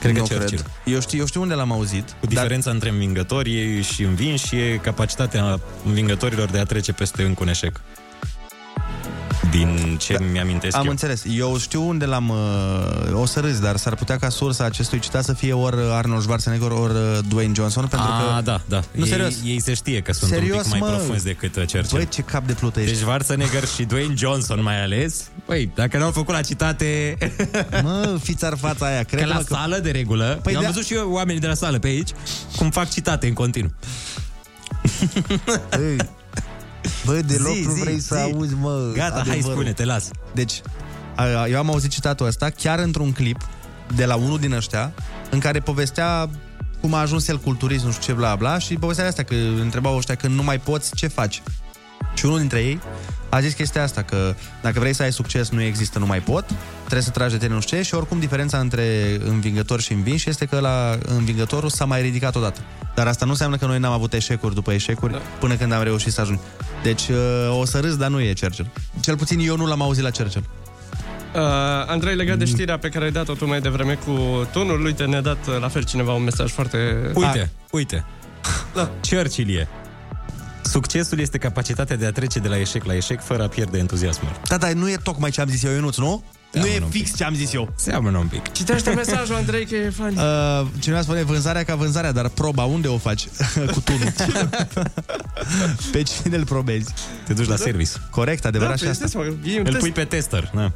[0.00, 0.64] Cred că Nu Churchill.
[0.84, 2.16] Eu știu, eu știu unde l-am auzit.
[2.20, 7.48] Cu diferența între învingători și învinși e capacitatea învingătorilor de a trece peste încă un
[7.48, 7.80] eșec.
[9.50, 10.90] Din ce da, mi-amintesc Am eu.
[10.90, 11.22] înțeles.
[11.30, 12.28] Eu știu unde l-am...
[12.28, 16.22] Uh, o să râzi, dar s-ar putea ca sursa acestui citat să fie ori Arnold
[16.22, 18.42] Schwarzenegger, ori uh, Dwayne Johnson, pentru A, că...
[18.42, 18.80] da, da.
[18.92, 19.34] Nu, ei, serios.
[19.44, 20.86] Ei se știe că sunt un Serios, pic mai mă?
[20.86, 21.86] profunzi decât uh, Churchill.
[21.96, 22.92] Băi, ce cap de plută ești.
[22.92, 25.24] Deci Schwarzenegger și Dwayne Johnson mai ales.
[25.46, 27.16] Băi, dacă n-au făcut la citate...
[27.82, 29.02] Mă, fiți ar fața aia.
[29.02, 29.42] Cred că la că...
[29.48, 31.78] sală, de regulă, Păi păi eu am de- văzut și eu oamenii de la sală
[31.78, 32.10] pe aici,
[32.56, 33.70] cum fac citate în continuu.
[35.76, 35.96] Băi,
[37.04, 38.20] Bă, deloc Zi, nu zi, vrei să zi.
[38.32, 39.52] auzi, mă, Gata, hai, adevărul.
[39.52, 40.10] spune, te las.
[40.34, 40.60] Deci,
[41.16, 43.48] a- eu am auzit citatul ăsta chiar într-un clip
[43.96, 44.92] de la unul din ăștia
[45.30, 46.30] în care povestea
[46.80, 49.96] cum a ajuns el culturist, nu știu ce, bla, bla, și povestea asta, că întrebau
[49.96, 51.42] ăștia când nu mai poți, ce faci?
[52.14, 52.80] Și unul dintre ei
[53.28, 56.44] a zis chestia asta, că dacă vrei să ai succes, nu există, nu mai pot,
[56.78, 60.28] trebuie să tragi de tine nu știu ce și oricum diferența între învingător și învinși
[60.28, 62.60] este că la învingătorul s-a mai ridicat odată.
[62.94, 65.18] Dar asta nu înseamnă că noi n-am avut eșecuri după eșecuri da.
[65.18, 66.44] până când am reușit să ajungem.
[66.82, 68.70] Deci uh, o să râs, dar nu e Churchill.
[69.00, 70.44] Cel puțin eu nu l-am auzit la Churchill.
[71.34, 71.40] Uh,
[71.86, 75.20] Andrei, legat de știrea pe care ai dat-o tu mai devreme cu tunul, uite, ne-a
[75.20, 77.10] dat uh, la fel cineva un mesaj foarte...
[77.14, 78.04] Uite, uite.
[78.74, 78.90] Da.
[79.08, 79.68] Churchill e.
[80.78, 84.30] Succesul este capacitatea de a trece de la eșec la eșec fără a pierde entuziasmul.
[84.48, 86.24] Da, dar nu e tocmai ce am zis eu, Ionuț, nu?
[86.52, 87.72] nu e fix ce am zis eu.
[87.76, 88.52] Seamănă un pic.
[88.52, 90.16] Citește mesajul, Andrei, că e fan.
[90.16, 93.28] Uh, cineva spune vânzarea ca vânzarea, dar proba unde o faci?
[93.74, 94.12] Cu tunul.
[95.92, 96.92] pe cine îl probezi?
[97.26, 97.90] Te duci la service.
[98.10, 99.06] Corect, adevărat Da, și păi asta.
[99.06, 99.78] stai seama, e un Îl test.
[99.78, 100.60] pui pe tester, da.
[100.60, 100.70] Da,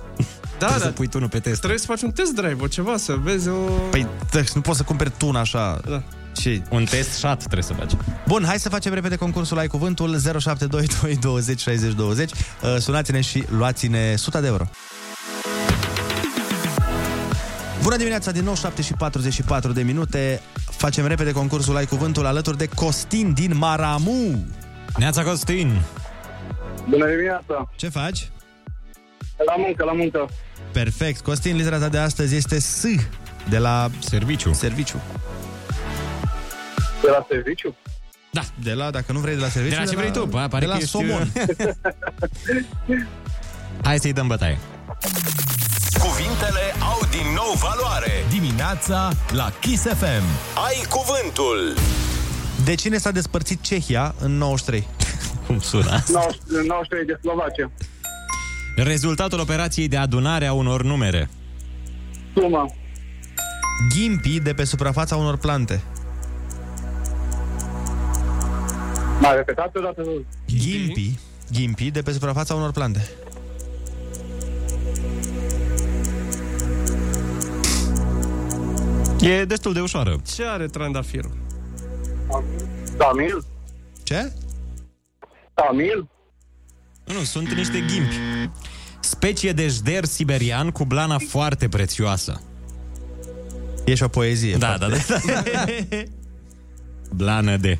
[0.58, 0.84] Trebuie da.
[0.84, 1.58] să pui tunul pe tester.
[1.58, 3.58] Trebuie să faci un test drive, o ceva, să vezi o...
[3.90, 5.80] Păi, tă, nu poți să cumperi tun așa.
[5.88, 6.02] Da.
[6.32, 6.62] Ce?
[6.70, 7.92] Un test shot trebuie să faci.
[8.26, 12.30] Bun, hai să facem repede concursul Ai Cuvântul 0722 20 60 20.
[12.30, 14.64] Uh, Sunați-ne și luați-ne 100 de euro.
[17.82, 20.40] Bună dimineața, din nou 7 și 44 de minute.
[20.70, 24.44] Facem repede concursul Ai Cuvântul alături de Costin din Maramu.
[24.98, 25.80] Neața Costin!
[26.88, 27.70] Bună dimineața!
[27.76, 28.30] Ce faci?
[29.46, 30.28] La muncă, la muncă.
[30.72, 31.20] Perfect.
[31.20, 32.84] Costin, litera ta de astăzi este S
[33.48, 34.52] de la serviciu.
[34.52, 35.00] Serviciu.
[37.02, 37.74] De la serviciu?
[38.30, 38.40] Da.
[38.62, 40.58] De la, dacă nu vrei de la serviciu, De la ce vrei tu, bă, pare
[40.58, 41.32] de că la ești- somon.
[43.84, 44.58] Hai să-i dăm bătaie.
[45.98, 48.10] Cuvintele au din nou valoare.
[48.30, 50.24] Dimineața la Kiss FM.
[50.66, 51.74] Ai cuvântul.
[52.64, 54.86] De cine s-a despărțit Cehia în 93?
[55.46, 56.02] Cum sună?
[56.66, 57.70] 93 de Slovacia.
[58.76, 61.30] Rezultatul operației de adunare a unor numere.
[62.34, 62.66] Suma.
[63.94, 65.82] Ghimpi de pe suprafața unor plante.
[69.22, 70.02] Mai repetat o dată?
[70.46, 71.18] Ghimpi.
[71.52, 73.08] Ghimpi de pe suprafața unor plante.
[79.20, 80.20] E destul de ușoară.
[80.34, 81.36] Ce are trandafirul?
[82.96, 83.44] Tamil?
[84.02, 84.32] Ce?
[85.54, 86.08] Tamil?
[87.04, 88.16] Nu, nu, sunt niște ghimpi.
[89.00, 92.40] Specie de jder siberian cu blana foarte prețioasă.
[93.84, 94.56] E și o poezie.
[94.56, 94.96] Da, da, da.
[97.22, 97.78] Blană de.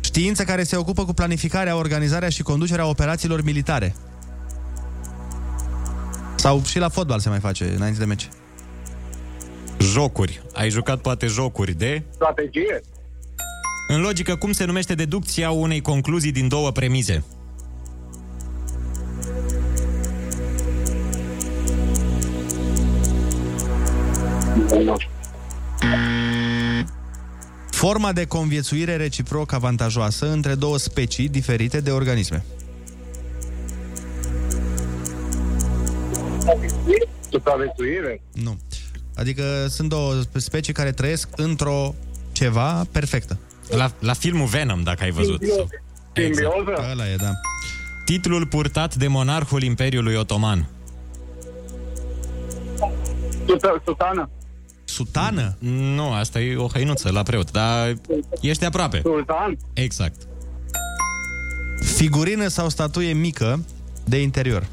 [0.00, 3.94] Știință care se ocupă cu planificarea, organizarea și conducerea operațiilor militare.
[6.36, 8.28] Sau și la fotbal se mai face înainte de meci.
[9.78, 10.42] Jocuri.
[10.52, 12.02] Ai jucat poate jocuri de...
[12.10, 12.80] Strategie?
[13.88, 17.24] În logică, cum se numește deducția unei concluzii din două premize?
[27.76, 32.44] Forma de conviețuire reciproc avantajoasă între două specii diferite de organisme.
[37.30, 38.22] Supraviețuire?
[38.32, 38.56] Nu.
[39.16, 41.94] Adică sunt două specii care trăiesc într-o
[42.32, 43.38] ceva perfectă.
[43.68, 45.42] La, la filmul Venom, dacă ai văzut.
[45.42, 45.68] Simbioză.
[46.12, 46.90] Exact.
[46.90, 47.30] Ăla e, da.
[48.04, 50.68] Titlul purtat de monarhul Imperiului Otoman.
[53.84, 54.30] Sutană.
[54.96, 55.56] Sutană?
[55.58, 57.94] Nu, asta e o hăinuță la preot, dar
[58.40, 59.00] ești aproape.
[59.04, 59.56] Sultan?
[59.72, 60.20] Exact.
[61.96, 63.64] Figurină sau statuie mică
[64.04, 64.66] de interior.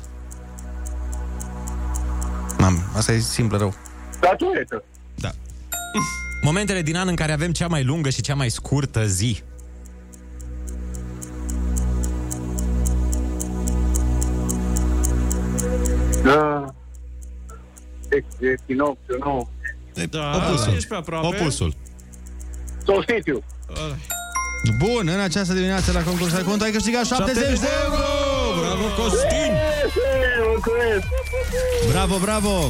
[2.58, 3.74] Mam, asta e simplă rău.
[4.10, 4.84] Statuetă.
[5.16, 5.30] Da.
[6.42, 9.44] Momentele din an în care avem cea mai lungă și cea mai scurtă zi.
[16.24, 16.66] Da.
[18.10, 19.50] Ex- Echinocțiu, nu.
[20.10, 20.74] Da, Opusul.
[20.76, 21.28] ești pe aproape.
[21.28, 21.76] Opusul.
[22.86, 23.44] Solstițiu.
[24.78, 28.04] Bun, în această dimineață la concursul de cont ai câștigat 70 de euro!
[28.62, 29.52] Bravo, Costin!
[30.48, 31.08] Mulțumesc!
[31.92, 32.70] Bravo, bravo!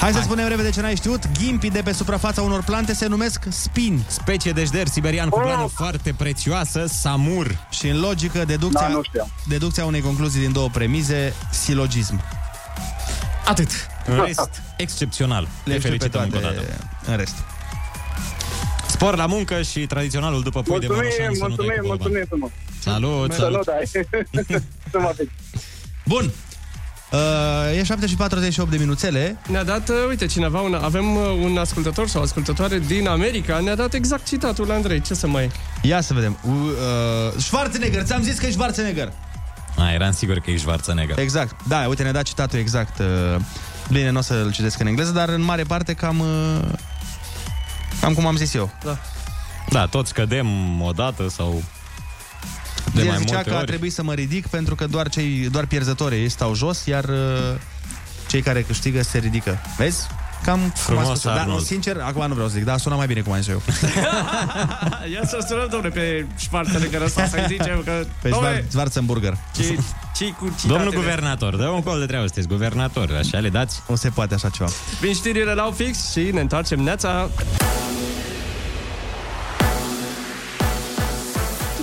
[0.00, 1.20] Hai să spunem repede ce n-ai știut.
[1.38, 4.04] Ghimpii de pe suprafața unor plante se numesc spini.
[4.08, 7.66] Specie de jder siberian cu blană foarte prețioasă, samur.
[7.70, 9.28] Și în logică, deducția, Da, nu știam.
[9.48, 12.20] deducția unei concluzii din două premize, silogism.
[13.46, 13.68] Atât.
[14.08, 15.42] În rest, excepțional.
[15.42, 16.88] Le Le știu pe felicităm încă o toate dată.
[17.10, 17.34] în rest.
[18.88, 21.86] Spor la muncă și tradiționalul după pui de Mulțumim, moroșan să nu dai mulțumim, cu
[21.86, 21.96] boban.
[21.98, 22.50] mulțumim frumos.
[22.80, 23.64] Salut, Să nu salut.
[23.66, 24.60] dai.
[24.90, 25.30] Să mă fix.
[26.06, 26.30] Bun.
[27.12, 29.36] Uh, e 7 și 48 de minuțele.
[29.48, 33.74] Ne-a dat, uh, uite, cineva, un, avem uh, un ascultător sau ascultătoare din America, ne-a
[33.74, 35.00] dat exact citatul lui Andrei.
[35.00, 35.50] Ce să mai...
[35.82, 36.38] Ia să vedem.
[36.42, 39.12] Uh, uh, Schwarzenegger, ți-am zis că e Schwarzenegger.
[39.78, 41.18] A, eram sigur că ești Schwarzenegger.
[41.18, 41.54] Exact.
[41.68, 42.98] Da, uite, ne-a dat citatul exact.
[42.98, 43.06] Uh,
[43.92, 46.18] bine, nu o să-l citesc în engleză, dar în mare parte cam...
[46.18, 46.60] Uh,
[48.00, 48.70] cam cum am zis eu.
[48.84, 48.98] Da.
[49.70, 51.62] Da, toți cădem odată sau
[52.94, 53.66] de El mai zicea multe că a ori.
[53.66, 57.54] trebuit să mă ridic pentru că doar, cei, doar pierzătorii stau jos, iar uh,
[58.28, 59.58] cei care câștigă se ridică.
[59.76, 60.06] Vezi?
[60.44, 61.32] Cam cum Frumos, a spus eu.
[61.32, 61.64] Dar, Arnold.
[61.64, 63.62] sincer, acum nu vreau să zic, dar sună mai bine cum am zis eu.
[65.14, 68.04] Ia să sunăm, domnule, pe Schwarzenegger ăsta să-i zicem că...
[68.22, 69.36] Pe domnule, Schwar- Schwarzenburger.
[69.56, 69.62] ce,
[70.16, 70.72] ce cu citatele?
[70.72, 73.82] Domnul guvernator, dă un col de treabă, sunteți guvernator, așa le dați?
[73.88, 74.70] Nu se poate așa ceva.
[75.00, 77.28] Vin știrile la fix și ne întoarcem neața.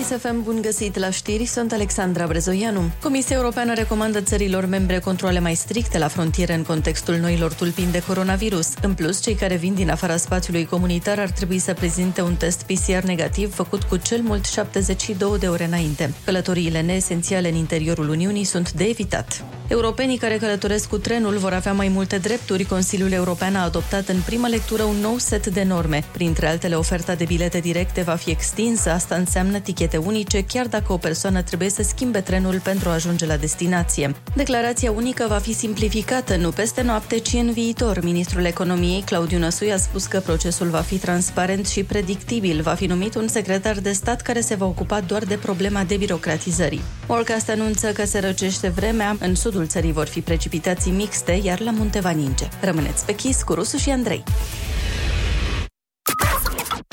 [0.06, 2.82] ISFM, bun găsit la știri, sunt Alexandra Brezoianu.
[3.02, 8.04] Comisia Europeană recomandă țărilor membre controle mai stricte la frontiere în contextul noilor tulpini de
[8.08, 8.74] coronavirus.
[8.82, 12.64] În plus, cei care vin din afara spațiului comunitar ar trebui să prezinte un test
[12.64, 16.14] PCR negativ făcut cu cel mult 72 de ore înainte.
[16.26, 19.44] Călătoriile neesențiale în interiorul Uniunii sunt de evitat.
[19.68, 22.64] Europenii care călătoresc cu trenul vor avea mai multe drepturi.
[22.64, 26.04] Consiliul European a adoptat în prima lectură un nou set de norme.
[26.12, 28.90] Printre altele, oferta de bilete directe va fi extinsă.
[28.90, 33.26] Asta înseamnă tichete unice, chiar dacă o persoană trebuie să schimbe trenul pentru a ajunge
[33.26, 34.16] la destinație.
[34.36, 38.04] Declarația unică va fi simplificată nu peste noapte, ci în viitor.
[38.04, 42.62] Ministrul Economiei, Claudiu Năsui, a spus că procesul va fi transparent și predictibil.
[42.62, 46.82] Va fi numit un secretar de stat care se va ocupa doar de problema debirocratizării.
[47.08, 49.18] Orcast anunță că se răcește vremea.
[49.20, 52.48] În sudul țării vor fi precipitații mixte, iar la munte va ninge.
[52.62, 54.24] Rămâneți pe chis cu Rusu și Andrei.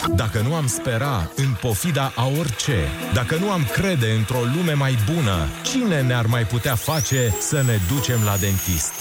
[0.09, 4.98] Dacă nu am spera în pofida a orice, dacă nu am crede într-o lume mai
[5.14, 8.92] bună, cine ne-ar mai putea face să ne ducem la dentist?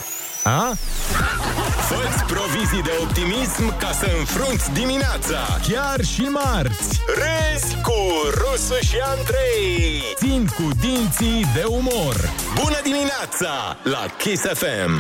[0.44, 0.74] A?
[1.90, 5.60] Fă-ți provizii de optimism ca să înfrunți dimineața.
[5.68, 7.02] Chiar și marți!
[7.22, 8.00] Râzi cu
[8.34, 10.04] Rusu și Andrei.
[10.16, 12.16] Țin cu dinții de umor.
[12.62, 14.92] Bună dimineața la Kiss FM.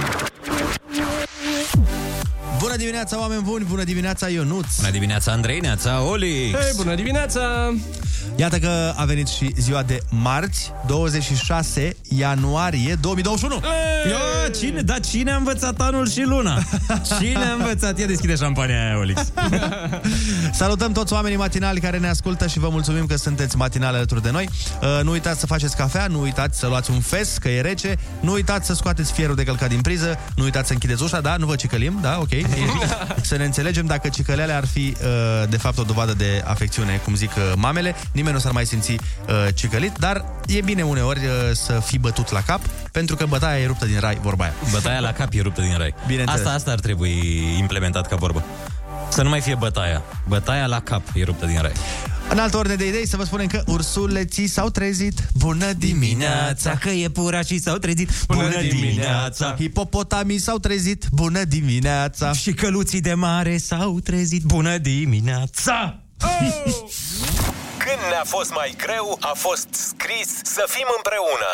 [2.71, 3.65] Bună dimineața, oameni buni!
[3.65, 4.75] Bună dimineața, Ionuț!
[4.79, 6.59] Bună dimineața, Andrei, neața, Olix!
[6.59, 7.73] Hei, bună dimineața!
[8.41, 13.55] Iată că a venit și ziua de marți, 26 ianuarie 2021.
[14.09, 16.63] Ia, cine, da, cine a învățat anul și luna?
[17.19, 17.99] Cine a învățat?
[17.99, 19.21] Ia deschide șampania aia, Olix.
[20.51, 24.31] Salutăm toți oamenii matinali care ne ascultă și vă mulțumim că sunteți matinali alături de
[24.31, 24.49] noi.
[24.81, 27.97] Uh, Nu uitați să faceți cafea, nu uitați să luați un fes, că e rece,
[28.19, 31.35] nu uitați să scoateți fierul de călcat din priză, nu uitați să închideți ușa, da,
[31.35, 32.29] nu vă cicălim, da, ok.
[33.21, 37.15] să ne înțelegem dacă cicălele ar fi uh, de fapt o dovadă de afecțiune, cum
[37.15, 38.97] zic uh, mamele, nimeni nu s-ar mai simți uh,
[39.53, 42.61] cicălit, dar e bine uneori uh, să fii bătut la cap,
[42.91, 44.53] pentru că bătaia e ruptă din rai, vorba aia.
[44.71, 45.93] Bătaia la cap e ruptă din rai.
[46.07, 46.41] Bineînțeles.
[46.41, 48.43] Asta, asta ar trebui implementat ca vorbă.
[49.09, 50.01] Să nu mai fie bătaia.
[50.27, 51.71] Bătaia la cap e ruptă din rai.
[52.29, 55.29] În altă ordine de idei, să vă spunem că ursuleții s-au trezit.
[55.33, 56.77] Bună dimineața!
[56.77, 58.09] Că e pura și s-au trezit.
[59.57, 61.05] Hipopotamii s-au trezit.
[61.11, 62.33] Bună dimineața!
[62.33, 64.43] Și căluții de mare s-au trezit.
[64.43, 65.99] Bună dimineața!
[67.77, 71.51] Când ne-a fost mai greu, a fost scris să fim împreună.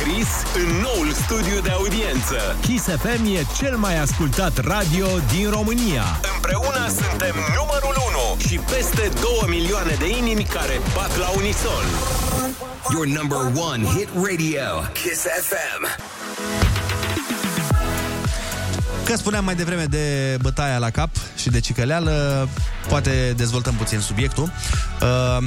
[0.00, 2.56] Chris în noul studiu de audiență.
[2.60, 6.04] Kiss FM e cel mai ascultat radio din România.
[6.34, 7.96] Împreună suntem numărul
[8.32, 11.84] 1 și peste 2 milioane de inimi care bat la unison.
[12.92, 13.38] Your number
[13.70, 14.82] one hit radio.
[14.92, 16.75] Kiss FM.
[19.06, 22.48] Că spuneam mai devreme de bătaia la cap și de cicăleală,
[22.88, 24.50] poate dezvoltăm puțin subiectul.
[25.00, 25.38] Uh,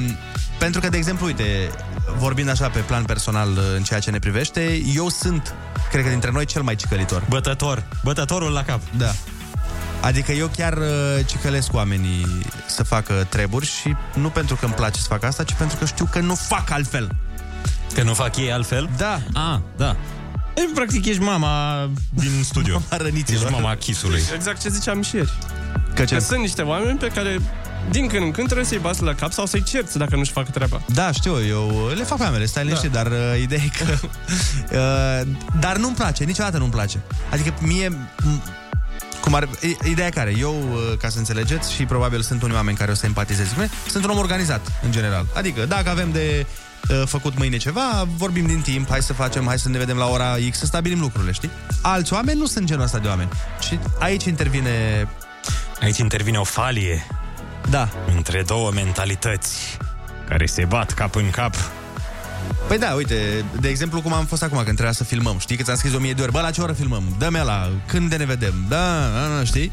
[0.58, 1.70] pentru că, de exemplu, uite,
[2.18, 5.54] vorbind așa pe plan personal uh, în ceea ce ne privește, eu sunt,
[5.90, 7.24] cred că dintre noi, cel mai cicălitor.
[7.28, 7.84] Bătător.
[8.02, 8.80] Bătătorul la cap.
[8.96, 9.10] Da.
[10.00, 10.86] Adică eu chiar uh,
[11.26, 12.26] cicălesc oamenii
[12.66, 15.84] să facă treburi și nu pentru că îmi place să fac asta, ci pentru că
[15.84, 17.10] știu că nu fac altfel.
[17.94, 18.88] Că nu fac ei altfel?
[18.96, 19.20] Da.
[19.34, 19.96] Ah, da.
[20.54, 22.82] E, practic ești mama din studio.
[22.90, 23.42] Mama răniților.
[23.42, 24.22] Ești mama chisului.
[24.34, 25.32] Exact ce ziceam și ieri.
[25.94, 26.14] Că, ce?
[26.14, 27.40] că sunt niște oameni pe care
[27.90, 30.50] din când în când trebuie să-i bați la cap sau să-i cerți dacă nu-și fac
[30.50, 30.80] treaba.
[30.86, 33.02] Da, știu, eu le fac pe mele, stai liniștit, da.
[33.02, 33.92] dar uh, ideea e că...
[35.26, 35.28] uh,
[35.60, 37.00] dar nu-mi place, niciodată nu-mi place.
[37.30, 37.88] Adică mie...
[37.88, 38.58] m-
[39.20, 40.34] Cum ar, i- ideea e care?
[40.38, 43.54] Eu, uh, ca să înțelegeți, și probabil sunt unii oameni care o să empatizeze cu
[43.60, 45.26] mine, sunt un om organizat, în general.
[45.34, 46.52] Adică, dacă avem de uh,
[47.04, 50.36] făcut mâine ceva, vorbim din timp, hai să facem, hai să ne vedem la ora
[50.50, 51.50] X, să stabilim lucrurile, știi?
[51.82, 53.28] Alți oameni nu sunt genul ăsta de oameni.
[53.60, 55.08] Și aici intervine...
[55.80, 57.06] Aici intervine o falie.
[57.70, 57.88] Da.
[58.16, 59.78] Între două mentalități
[60.28, 61.54] care se bat cap în cap.
[62.68, 65.38] Păi da, uite, de exemplu cum am fost acum când trebuia să filmăm.
[65.38, 67.02] Știi că ți-am scris o mie de ori, bă, la ce oră filmăm?
[67.18, 68.54] Dă-mi la când de ne vedem?
[68.68, 69.72] Da, da, da, știi?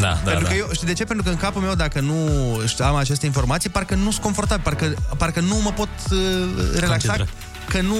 [0.00, 0.48] Da, da, Pentru da.
[0.48, 1.04] că eu, știi de ce?
[1.04, 2.16] Pentru că în capul meu, dacă nu
[2.66, 6.18] știu, am aceste informații, parcă nu sunt confortabil, parcă, parcă nu mă pot uh,
[6.78, 7.24] relaxa, Concentra.
[7.68, 7.96] că nu...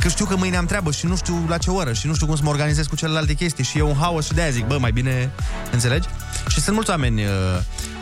[0.00, 2.26] Că știu că mâine am treabă și nu știu la ce oră și nu știu
[2.26, 4.78] cum să mă organizez cu celelalte chestii și e un haos și de-aia zic, bă,
[4.78, 5.30] mai bine,
[5.72, 6.08] înțelegi?
[6.48, 7.28] Și sunt mulți oameni uh,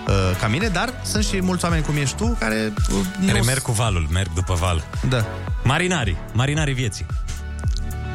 [0.09, 2.73] uh, ca mine, dar sunt și mulți oameni cum ești tu care...
[2.91, 4.85] Uh, Care nu merg cu valul, merg după val.
[5.09, 5.27] Da.
[5.65, 7.07] Marinarii, marinarii vieții.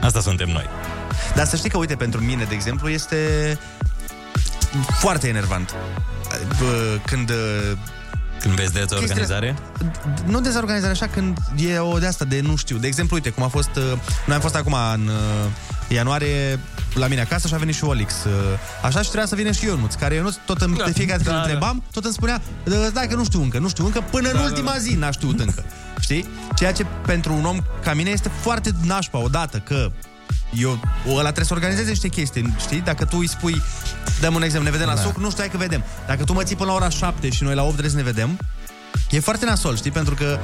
[0.01, 0.65] Asta suntem noi.
[1.35, 3.17] Dar să știi că, uite, pentru mine, de exemplu, este
[4.99, 5.75] foarte enervant.
[6.59, 7.29] Bă, Când...
[7.29, 7.35] uh,
[8.39, 9.55] Când vezi dezorganizare?
[10.25, 12.77] Nu dezorganizare, așa, când e o de asta de nu știu.
[12.77, 13.69] De exemplu, uite, cum a fost...
[13.75, 13.83] uh,
[14.25, 15.13] Noi am fost acum în uh,
[15.87, 16.59] ianuarie
[16.93, 18.13] la mine acasă și a venit și Olix.
[18.23, 18.31] Uh,
[18.83, 21.35] Așa și trebuia să vină și Ionuț, care Ionuț tot îmi, de fiecare dată când
[21.35, 24.03] da, îl întrebam, tot îmi spunea, "Da, da, că nu știu încă, nu știu încă,
[24.11, 24.77] până în Da, da, ultima da.
[24.77, 25.63] zi n-a știut încă.
[25.99, 26.27] Știi?
[26.55, 29.91] Ceea ce pentru un om ca mine este foarte nașpa odată că
[30.53, 32.81] eu, ăla trebuie să organizeze niște chestii, știi?
[32.81, 33.61] Dacă tu îi spui,
[34.19, 35.01] dăm un exemplu, ne vedem la Da.
[35.01, 35.83] suc, nu știu, hai că vedem.
[36.07, 38.03] Dacă tu mă ții până la ora 7 și noi la 8 trebuie să ne
[38.03, 38.39] vedem,
[39.09, 39.91] e foarte nasol, știi?
[39.91, 40.39] Pentru că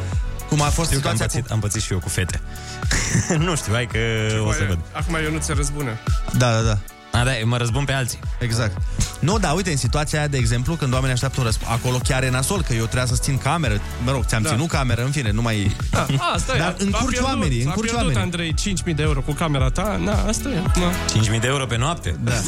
[0.50, 2.42] cum a fost Știu că am situația pățit, am pățit și eu cu fete.
[3.46, 3.98] nu știu, hai că
[4.46, 4.80] o să văd.
[4.92, 5.92] Acum eu nu ți răzbună.
[6.26, 6.38] cu...
[6.38, 6.78] Da, da, da.
[7.12, 8.20] A, da, mă răzbun pe alții.
[8.40, 8.78] Exact.
[9.20, 12.24] Nu, da, uite, în situația aia, de exemplu, când oamenii așteaptă un răspuns, acolo chiar
[12.24, 13.82] e nasol, că eu trebuia să țin cameră.
[14.04, 14.50] Mă rog, ți-am Da.
[14.50, 14.56] da.
[14.56, 15.76] ținut cameră, în fine, nu mai...
[15.90, 16.84] Da, asta Dar e.
[16.84, 18.22] încurci A pierdut- oamenii, a încurci pierdut, oamenii.
[18.22, 18.54] Andrei,
[18.92, 20.62] 5.000 de euro cu camera ta, na, asta e.
[20.80, 20.92] Na.
[21.36, 22.16] 5.000 de euro pe noapte?
[22.24, 22.32] Da.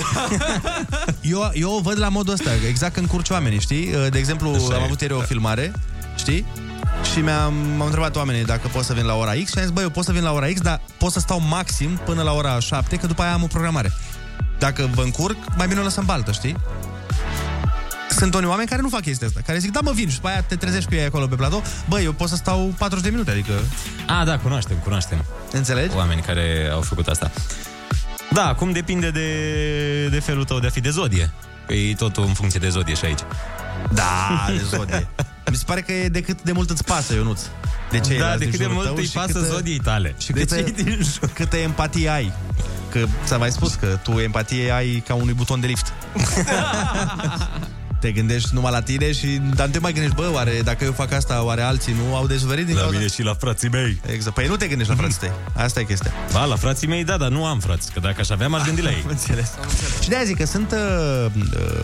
[1.22, 3.94] Eu, eu o văd la modul ăsta, exact că încurci oamenii, știi?
[4.10, 4.84] De exemplu, Așa am e.
[4.84, 5.72] avut ieri o filmare,
[6.16, 6.46] știi?
[7.14, 9.70] Și mi-am m-am întrebat oamenii dacă pot să vin la ora X și am zis,
[9.72, 12.32] băi, eu pot să vin la ora X, dar pot să stau maxim până la
[12.34, 13.92] ora 7, că după aia am o programare.
[14.64, 16.56] Dacă vă încurc, mai bine o lăsăm baltă, știi?
[18.10, 20.28] Sunt unii oameni care nu fac chestia asta, care zic, da mă vin și după
[20.28, 23.12] aia te trezești cu ei acolo pe platou, băi, eu pot să stau 40 de
[23.12, 23.54] minute, adică...
[24.08, 25.26] A, da, cunoaștem, cunoaștem.
[25.52, 25.96] Înțelegi?
[25.96, 27.32] Oameni care au făcut asta.
[28.32, 29.28] Da, acum depinde de,
[30.08, 31.32] de felul tău de a fi de zodie.
[31.68, 33.22] Că e totul în funcție de zodie și aici.
[33.94, 35.08] Da, de zodie.
[35.50, 37.42] Mi se pare că e de cât de mult îți pasă, Ionuț.
[37.92, 40.16] De ce Da, de cât de mult îi pasă zodiei tale.
[40.18, 42.34] Și De câtă, ce din câtă empatie ai.
[42.92, 45.94] Că ți-am mai spus că tu empatie ai ca unui buton de lift.
[48.04, 50.92] te gândești numai la tine și dar nu te mai gândești, bă, oare dacă eu
[50.92, 52.98] fac asta, oare alții nu au de suferit din La cauza?
[52.98, 54.02] mine și la frații mei.
[54.14, 54.36] Exact.
[54.36, 55.32] Păi nu te gândești la frații tăi.
[55.56, 56.12] Asta e chestia.
[56.32, 57.92] Ba, la frații mei, da, dar nu am frați.
[57.92, 59.04] Că dacă aș avea, m-aș gândi la ei.
[59.08, 59.52] Înțeles.
[60.02, 61.80] Și de-aia zic că sunt uh, uh,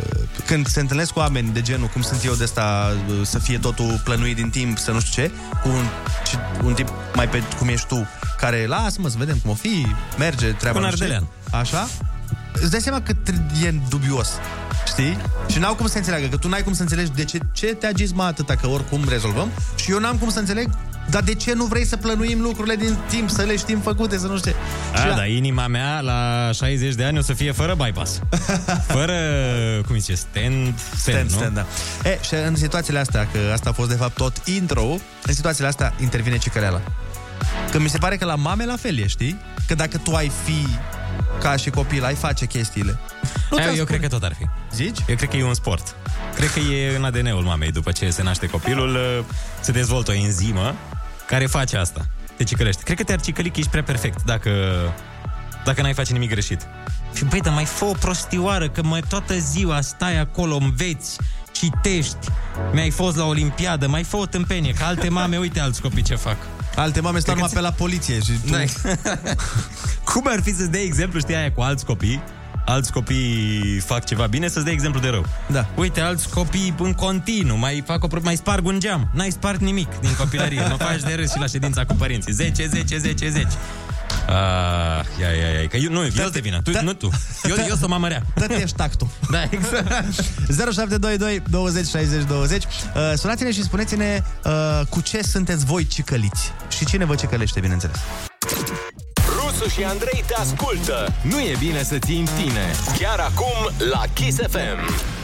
[0.46, 3.58] Când se întâlnesc cu oameni de genul Cum sunt eu de asta uh, Să fie
[3.58, 5.84] totul plănuit din timp Să nu știu ce Cu un,
[6.30, 8.08] și un tip mai pe cum ești tu
[8.38, 9.86] Care lasă-mă să vedem cum o fi
[10.18, 11.12] Merge treaba Un nu știu ce.
[11.14, 11.32] ardelean.
[11.62, 11.88] Așa
[12.54, 14.30] Îți dai seama că tr- e dubios
[15.00, 15.18] Știi?
[15.52, 17.86] Și n-au cum să înțeleagă Că tu n-ai cum să înțelegi de ce, ce te
[17.88, 20.70] agiți mă atâta Că oricum rezolvăm Și eu n-am cum să înțeleg
[21.10, 24.28] dar de ce nu vrei să plănuim lucrurile din timp, să le știm făcute, să
[24.28, 24.58] nu știu ce?
[24.98, 28.20] Și A, la- da, inima mea la 60 de ani o să fie fără bypass.
[28.96, 29.16] Fără,
[29.86, 31.36] cum îi zice, stand, stand, Stand, nu?
[31.38, 31.66] stand, da.
[32.10, 34.86] E, și în situațiile astea, că asta a fost de fapt tot intro
[35.26, 36.82] în situațiile astea intervine cicăleala.
[37.72, 39.40] Că mi se pare că la mame la fel e, știi?
[39.68, 40.68] Că dacă tu ai fi
[41.40, 42.98] ca și copil, ai face chestiile.
[43.50, 43.98] Nu Aia, ți-am eu spune.
[43.98, 44.46] cred că tot ar fi.
[44.76, 44.98] Zici?
[45.08, 45.96] Eu cred că e un sport.
[46.36, 47.72] Cred că e în ADN-ul mamei.
[47.72, 49.26] După ce se naște copilul, uh,
[49.60, 50.76] se dezvoltă o enzimă
[51.28, 52.06] care face asta.
[52.38, 52.84] te cicălești.
[52.84, 54.52] Cred că te-ar cicăli că ești prea perfect dacă,
[55.66, 56.68] dacă n-ai face nimic greșit.
[57.16, 61.18] Și băi, dar mai fă o prostioară, că mai toată ziua stai acolo, înveți,
[61.52, 62.18] citești,
[62.72, 66.16] mi-ai fost la Olimpiadă, mai fă o tâmpenie, că alte mame, uite alți copii ce
[66.16, 66.38] fac.
[66.76, 68.52] Alte mame stau numai pe la poliție și tu...
[68.52, 68.70] N-ai.
[70.14, 72.22] Cum ar fi să-ți dai exemplu, știi, aia cu alți copii,
[72.66, 75.26] alți copii fac ceva bine, să-ți dai exemplu de rău.
[75.48, 75.68] Da.
[75.76, 79.10] Uite, alți copii în continuu, mai, fac o, pro- mai sparg un geam.
[79.14, 80.62] N-ai spart nimic din copilărie.
[80.70, 82.34] mă faci de râs și la ședința cu părinții.
[82.34, 83.48] 10, 10, 10, 10.
[84.32, 87.10] Ah, ia, ia, ia, că eu, nu, eu sunt de vină, tu, nu tu.
[87.44, 88.24] Eu, eu sunt mama rea.
[88.36, 89.08] Dă-te ești tactul.
[89.32, 90.14] Da, exact.
[90.48, 94.52] 0722 20 60 20 uh, Sunați-ne și spuneți-ne uh,
[94.90, 97.98] cu ce sunteți voi cicăliți și cine vă cicălește, bineînțeles.
[99.36, 101.14] Rusu și Andrei te ascultă.
[101.22, 102.72] Nu e bine să ții în tine.
[102.98, 105.19] Chiar acum la Kiss FM.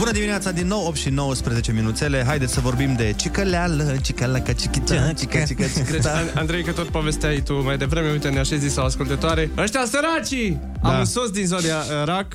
[0.00, 2.22] Bună dimineața din nou, 8 și 19 minuțele.
[2.26, 7.40] Haideți să vorbim de cicăleală, cicăleacă, cichicea, cică, cică, cică, An- Andrei, că tot povesteai
[7.44, 9.50] tu mai devreme, uite, ne-a și zis la ascultătoare.
[9.56, 10.60] Ăștia săracii!
[10.82, 10.88] Da.
[10.88, 12.26] Am un sos din zodia uh, RAC.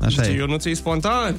[0.00, 0.38] Așa Zice, e.
[0.38, 1.34] Eu nu ți spontan.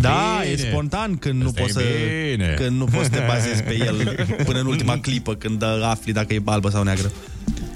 [0.00, 0.52] Da, bine.
[0.52, 1.86] e spontan când nu, Asta poți e să,
[2.30, 2.54] bine.
[2.58, 6.12] când nu poți să te bazezi pe el până în ultima clipă, când uh, afli
[6.12, 7.10] dacă e albă sau neagră.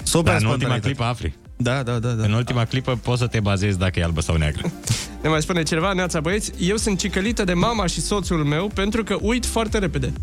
[0.03, 0.79] Super Dar în ultima spontaneitate.
[0.87, 1.35] clipă afli.
[1.57, 2.23] Da, da, da, da.
[2.23, 4.71] În ultima clipă poți să te bazezi dacă e albă sau neagră.
[5.25, 9.03] Ne mai spune cineva, Neața băieți, eu sunt cicălită de mama și soțul meu pentru
[9.03, 10.13] că uit foarte repede.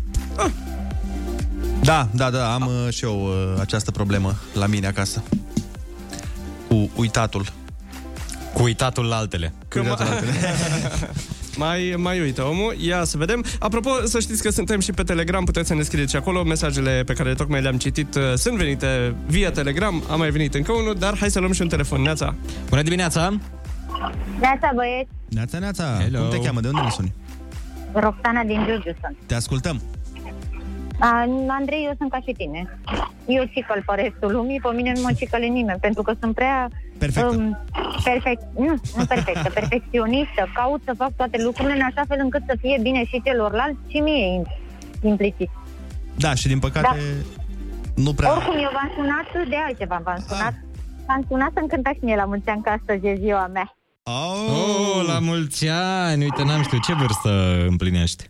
[1.81, 5.23] Da, da, da, am uh, și eu uh, această problemă la mine acasă.
[6.67, 7.53] Cu uitatul.
[8.53, 9.53] Cu uitatul la altele.
[9.67, 10.23] Că ma-
[11.63, 12.75] mai, mai uită omul.
[12.79, 13.45] Ia să vedem.
[13.59, 16.43] Apropo, să știți că suntem și pe Telegram, puteți să ne scrieți și acolo.
[16.43, 20.03] Mesajele pe care tocmai le-am citit uh, sunt venite via Telegram.
[20.09, 22.01] A mai venit încă unul, dar hai să luăm și un telefon.
[22.01, 22.35] Neața.
[22.69, 23.37] Bună dimineața!
[24.39, 26.19] Neața, băieți, Neața, neața, Hello.
[26.19, 26.59] cum te cheamă?
[26.59, 27.13] De unde ne suni?
[27.93, 29.15] Roxana din Giurgiu sunt.
[29.25, 29.81] Te ascultăm.
[30.99, 32.79] A, Andrei, eu sunt ca și tine.
[33.27, 36.69] Eu cicăl pe restul lumii, pe mine nu mă cicăle nimeni, pentru că sunt prea...
[36.97, 37.35] Perfectă.
[37.35, 37.57] Um,
[38.03, 40.41] perfect, nu, nu perfectă, perfecționistă.
[40.53, 43.97] Caut să fac toate lucrurile în așa fel încât să fie bine și celorlalți și
[43.97, 44.51] mie im-
[45.01, 45.49] implicit.
[46.17, 46.97] Da, și din păcate
[47.95, 48.31] nu prea...
[48.31, 50.53] Oricum, eu v-am sunat de altceva, v-am sunat.
[51.07, 53.75] V-am sunat să-mi cântați și mie la mulți ani, că astăzi e ziua mea.
[54.05, 56.23] Oh, la mulți ani!
[56.23, 58.29] Uite, n-am știut ce vârstă împlinești.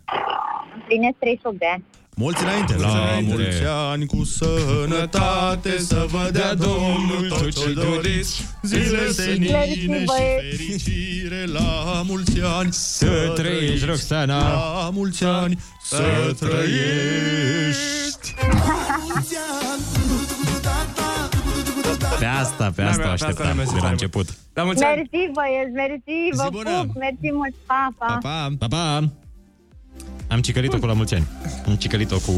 [0.74, 1.84] Împlinesc 38 de ani.
[2.16, 2.76] Mulți înainte.
[2.76, 8.46] La mulți ani cu sănătate să vă dea Domnul tot ce doriți.
[8.62, 12.72] Zile senine și fericire la mulți ani.
[12.72, 14.52] Să trăiești, Roxana!
[14.52, 18.34] La mulți ani să trăiești.
[22.24, 23.90] Pe asta, pe Da, asta da, o pe asta așteptam ne-am de zis la mai
[23.90, 24.26] început.
[24.54, 24.94] La mulți ani.
[24.96, 28.18] Mersi, băieți, mersi, vă pup, mersi mult, pa, pa.
[28.22, 29.08] Pa, pa, pa!
[30.28, 31.26] Am cicălit-o cu la mulți ani.
[31.66, 32.32] Am cicălit-o cu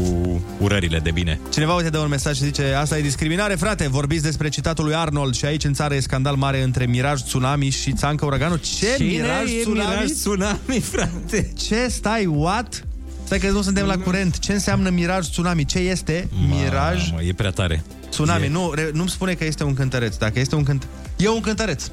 [0.59, 1.39] urările de bine.
[1.53, 4.95] Cineva uite dă un mesaj și zice Asta e discriminare, frate, vorbiți despre citatul lui
[4.95, 8.93] Arnold Și aici în țară e scandal mare între Miraj Tsunami și Țancă Uraganul Ce?
[8.95, 9.89] Cine Miraj e Tsunami?
[9.89, 11.51] Miraj Tsunami, frate?
[11.57, 12.83] Ce stai, what?
[13.23, 15.65] Stai că nu suntem la curent Ce înseamnă Miraj Tsunami?
[15.65, 17.83] Ce este Miraj Mamă, e prea tare.
[18.09, 18.45] Tsunami?
[18.45, 20.87] E Nu, re, nu-mi spune că este un cântăreț Dacă este un cânt...
[21.17, 21.83] E un cântăreț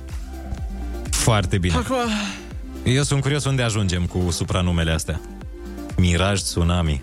[1.10, 1.74] Foarte bine.
[2.84, 5.20] Eu sunt curios unde ajungem cu supranumele astea.
[5.96, 7.02] Miraj Tsunami.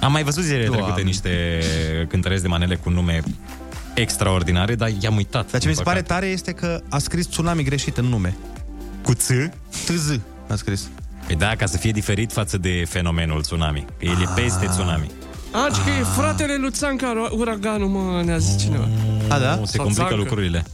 [0.00, 0.82] Am mai văzut zilele Doamne.
[0.82, 1.60] trecute niște
[2.08, 3.22] cântăreți de manele cu nume
[3.94, 5.50] extraordinare, dar i-am uitat.
[5.50, 6.20] Dar ce din mi se pare păcate.
[6.20, 8.36] tare este că a scris Tsunami greșit în nume
[9.02, 9.26] Cu ț?
[9.86, 10.88] TZ a scris
[11.26, 13.84] Păi da, ca să fie diferit față de fenomenul tsunami.
[13.98, 15.10] Că el e peste tsunami.
[15.64, 18.88] A, ci că e fratele lui Țanca, uraganul, mă, ne-a zis cineva.
[19.28, 19.54] A, da?
[19.54, 20.14] Nu, se Sau complică țancă.
[20.14, 20.64] lucrurile.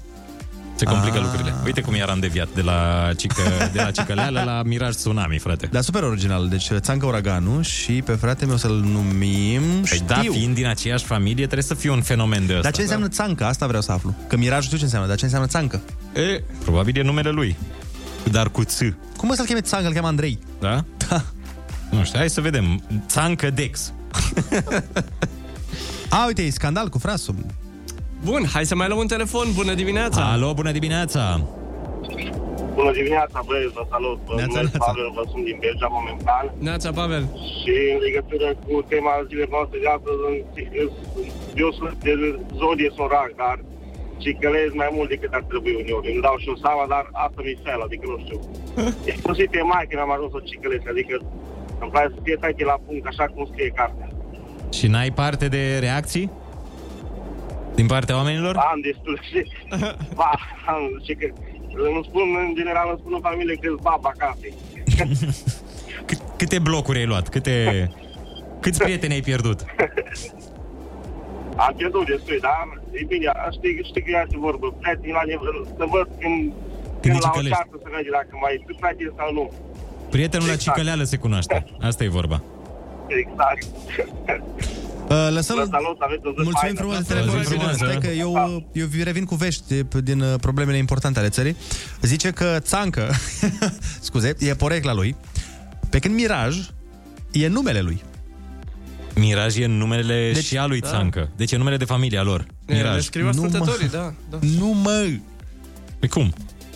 [0.74, 1.22] Se complică Ah.
[1.22, 1.54] lucrurile.
[1.64, 5.66] Uite cum iar am deviat de la, cică, de la cicăleală la Miraj Tsunami, frate.
[5.72, 10.14] Dar super original Deci Țancă Uraganul Și pe frate meu să-l numim Păi Știu da,
[10.30, 12.62] fiind din aceeași familie, trebuie să fie un fenomen de ăsta.
[12.62, 13.44] Dar ce înseamnă țancă?
[13.44, 14.14] Asta vreau să aflu.
[14.28, 15.80] Că Mirajul știu ce înseamnă, dar ce înseamnă țancă?
[16.14, 17.56] E, Probabil e numele lui.
[18.30, 18.78] Dar cu ț.
[19.16, 19.86] Cum o să-l cheme țancă?
[19.86, 20.38] Îl cheamă Andrei.
[20.60, 20.84] Da?
[21.08, 21.24] Da.
[21.90, 22.82] Nu știu, hai să vedem.
[23.06, 23.92] Țancă Dex.
[26.16, 27.34] A, uite, e scandal cu frasul.
[28.24, 29.46] Bun, hai să mai luăm un telefon.
[29.60, 30.20] Bună dimineața!
[30.34, 31.22] Alo, bună dimineața!
[32.78, 34.18] Bună dimineața, băieți, vă salut.
[34.26, 34.90] Vă Neața, numesc neața.
[34.92, 36.44] Pavel, vă sunt din Belgia momentan.
[36.68, 37.24] Neața, Pavel.
[37.60, 40.42] Și în legătură cu tema zilei noastre de astăzi, în-
[41.62, 42.12] eu sunt de
[42.60, 43.56] zodie sorac, dar
[44.24, 46.06] cicălez mai mult decât ar trebui uneori.
[46.12, 48.38] Îmi dau și eu seama, dar asta mi-e fel, adică nu știu.
[49.16, 51.14] Inclusiv pe mai când am ajuns să cicălesc, adică
[51.82, 54.08] îmi place să fie toate la punct, așa cum scrie cartea.
[54.76, 56.30] Și n-ai parte de reacții?
[57.74, 58.56] Din partea oamenilor?
[58.56, 59.40] Am destul și...
[60.20, 60.32] ba,
[60.66, 61.26] am, și că,
[61.94, 64.54] îmi spun, în general, îmi spun în familie că baba casei.
[66.38, 67.28] Câte blocuri ai luat?
[67.28, 67.56] Câte...
[68.60, 69.58] Câți prieteni ai pierdut?
[71.64, 73.26] Am pierdut destui, dar e bine,
[73.56, 74.66] știi, știi că ea se vorbă.
[74.80, 76.52] Prietenii la nivel, să văd când,
[77.02, 77.54] când la o cicălești.
[77.56, 79.44] ceartă să vede dacă mai sunt prieteni sau nu.
[80.12, 80.76] Prietenul la Exact.
[80.76, 81.64] cicăleală se cunoaște.
[81.80, 82.42] Asta e vorba.
[83.06, 83.66] Exact.
[85.08, 85.56] Uh, lăsăm...
[85.56, 86.78] Vă salut, aveți o zi Mulțumim faină.
[86.78, 87.42] frumos de Zi telefon.
[87.42, 87.74] frumoasă.
[87.76, 91.56] Stai că eu, eu vi- revin cu vești din uh, problemele importante ale țării.
[92.02, 93.10] Zice că Țancă,
[94.00, 95.16] scuze, e porecla lui,
[95.90, 96.56] pe când Miraj
[97.32, 98.02] e numele lui.
[99.14, 100.88] Miraj e numele deci, și a lui da.
[100.88, 101.30] Țancă.
[101.36, 102.46] Deci e numele de familie a lor.
[102.66, 103.02] Le Miraj.
[103.04, 104.12] scriu ascultătorii, da.
[104.30, 104.38] da.
[104.58, 105.08] Nu mă!
[105.98, 106.32] Pe cum?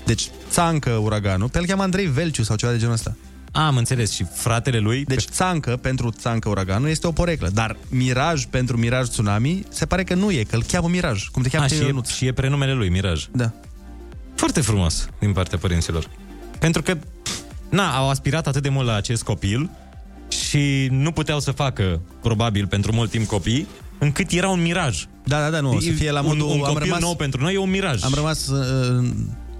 [0.07, 3.17] Deci Țancă uraganul, pe el cheamă Andrei Velciu sau ceva de genul ăsta.
[3.53, 4.13] Am înțeles.
[4.13, 5.05] Și fratele lui...
[5.05, 10.05] Deci Țancă pentru Țancă uraganul este o poreclă, dar Miraj pentru Miraj Tsunami se pare
[10.05, 12.09] că nu e, că îl cheamă Miraj, cum te cheamă A, pe și, e, Ionuț.
[12.09, 13.27] și e prenumele lui, Miraj.
[13.33, 13.53] Da.
[14.35, 16.11] Foarte frumos din partea părinților.
[16.59, 16.97] Pentru că,
[17.69, 19.71] na, au aspirat atât de mult la acest copil
[20.29, 23.67] și nu puteau să facă, probabil, pentru mult timp copii,
[23.99, 25.05] încât era un miraj.
[25.25, 26.47] Da, da, da, nu, o să fie la un, modul...
[26.47, 28.03] un am copil rămas, nou pentru noi e un miraj.
[28.03, 29.09] Am rămas uh,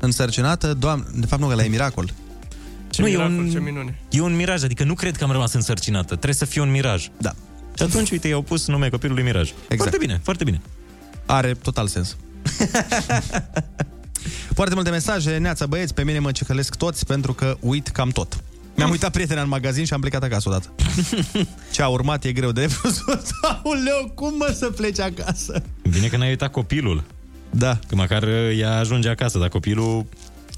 [0.01, 2.13] însărcinată, doamne, de fapt nu, că la e miracol.
[2.91, 3.99] Ce nu, miracol, e un, ce minune.
[4.11, 6.07] E un miraj, adică nu cred că am rămas însărcinată.
[6.07, 7.09] Trebuie să fie un miraj.
[7.19, 7.35] Da.
[7.77, 9.49] Și atunci, uite, i-au pus nume copilului Miraj.
[9.49, 9.77] Exact.
[9.77, 10.61] Foarte bine, foarte bine.
[11.27, 12.17] Are total sens.
[14.55, 18.41] Foarte multe mesaje, neața băieți, pe mine mă cicălesc toți pentru că uit cam tot.
[18.77, 20.75] Mi-am uitat prietena în magazin și am plecat acasă odată.
[21.73, 23.23] Ce a urmat e greu de văzut.
[23.43, 25.63] Aoleu, cum mă să pleci acasă?
[25.91, 27.05] Bine că n-ai uitat copilul.
[27.51, 27.79] Da.
[27.89, 30.07] Că măcar uh, ea ajunge acasă, dar copilul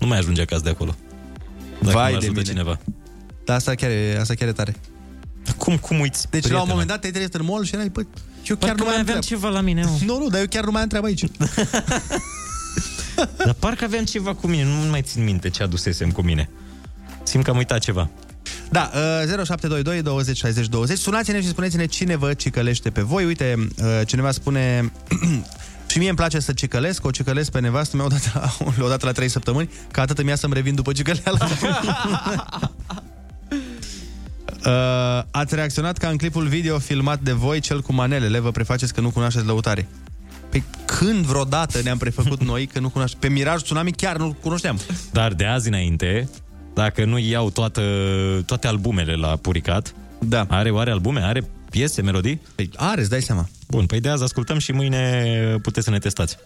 [0.00, 0.94] nu mai ajunge acasă de acolo.
[1.80, 2.50] Dacă Vai nu de ajută mine.
[2.50, 2.78] cineva.
[3.44, 4.76] Da, asta chiar e, asta chiar e tare.
[5.56, 8.00] Cum, cum uiți Deci la un moment dat te-ai trezit în mall și erai, bă,
[8.00, 9.24] eu chiar Parcă nu mai mai am aveam treabă.
[9.26, 9.98] ceva la mine, mă.
[10.06, 11.24] Nu, nu, dar eu chiar nu mai am treabă aici.
[13.44, 16.50] Dar parcă aveam ceva cu mine, nu mai țin minte ce adusesem cu mine.
[17.22, 18.10] Simt că am uitat ceva.
[18.70, 20.98] Da, uh, 0722 20 60 20.
[20.98, 23.24] Sunați-ne și spuneți-ne cine vă cicălește pe voi.
[23.24, 24.92] Uite, uh, cineva spune...
[25.88, 28.54] Și mie îmi place să cicălesc, o cicălesc pe nevastă mea odată,
[28.86, 31.38] odată la 3 săptămâni, ca atât îmi ia să-mi revin după cicăleală.
[34.66, 38.94] uh, ați reacționat ca în clipul video filmat de voi, cel cu manelele, vă prefaceți
[38.94, 39.88] că nu cunoașteți lăutare.
[40.50, 43.20] Păi când vreodată ne-am prefăcut noi că nu cunoaștem?
[43.20, 44.80] Pe Miraj Tsunami chiar nu cunoșteam.
[45.12, 46.28] Dar de azi înainte,
[46.74, 47.82] dacă nu iau toată,
[48.46, 50.46] toate albumele la Puricat, da.
[50.48, 51.20] are oare albume?
[51.20, 52.40] Are piese, melodii?
[52.54, 53.48] Păi are, îți dai seama.
[53.68, 56.36] Bun, păi de azi ascultăm și mâine puteți să ne testați.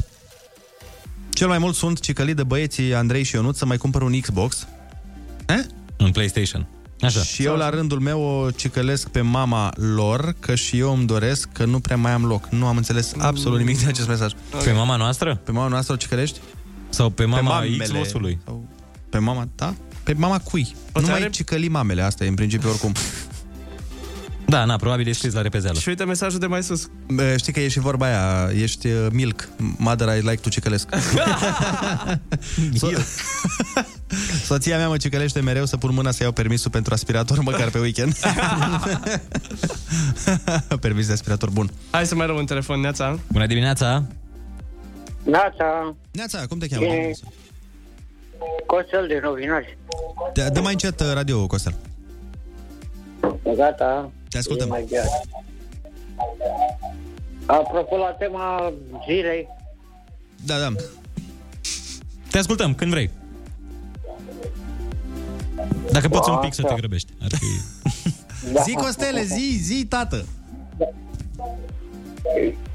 [1.31, 4.67] Cel mai mult sunt cicălit de băieții Andrei și Ionut să mai cumpăr un Xbox.
[5.47, 5.65] Eh?
[5.99, 6.67] Un PlayStation.
[7.01, 7.23] Așa.
[7.23, 11.49] Și eu la rândul meu o cicălesc pe mama lor, că și eu îmi doresc
[11.53, 12.49] că nu prea mai am loc.
[12.51, 14.33] Nu am înțeles absolut nimic din acest mesaj.
[14.65, 15.41] Pe mama noastră?
[15.45, 16.39] Pe mama noastră o cicălești?
[16.89, 17.85] Sau pe mama mamele.
[17.85, 18.39] Xbox-ului?
[18.45, 18.69] Sau
[19.11, 19.75] pe mama ta?
[20.03, 20.75] Pe mama cui?
[20.93, 22.93] Poate nu mai are- cicăli mamele, asta e în principiu oricum.
[24.47, 25.79] Da, na, probabil e scris la repezeală.
[25.79, 26.91] Și uite mesajul de mai sus.
[27.15, 30.89] Bă, Știi că e și vorba aia, ești uh, milk, mother I like to cicălesc.
[32.83, 33.01] so-
[34.45, 37.79] Soția mea mă cicălește mereu să pun mâna să iau permisul pentru aspirator, măcar pe
[37.79, 38.17] weekend.
[40.81, 41.71] Permis de aspirator bun.
[41.91, 43.19] Hai să mai luăm un telefon, Neața.
[43.33, 44.05] Bună dimineața!
[45.25, 46.85] Neața, Neața, cum te cheamă?
[46.85, 47.11] e
[48.67, 49.79] Costel de Novinari.
[50.35, 51.75] Dă dă mai încet uh, radio, Costel.
[53.57, 54.11] Gata.
[54.33, 54.67] Te ascultăm.
[54.67, 55.05] E mai grea.
[57.47, 58.73] Apropo la tema
[59.07, 59.49] zilei,
[60.47, 60.69] Da, da.
[62.31, 63.11] Te ascultăm, când vrei.
[65.91, 66.77] Dacă poți un pic să te Așa.
[66.77, 67.13] grăbești.
[67.23, 67.47] Ar fi...
[68.53, 68.63] Da.
[68.63, 70.25] Zi, Costele, zi, zi, tată.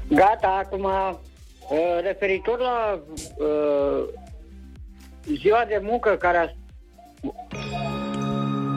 [0.08, 1.18] gata, acum, uh,
[2.02, 3.00] referitor la
[3.36, 4.04] uh,
[5.40, 6.48] ziua de muncă care a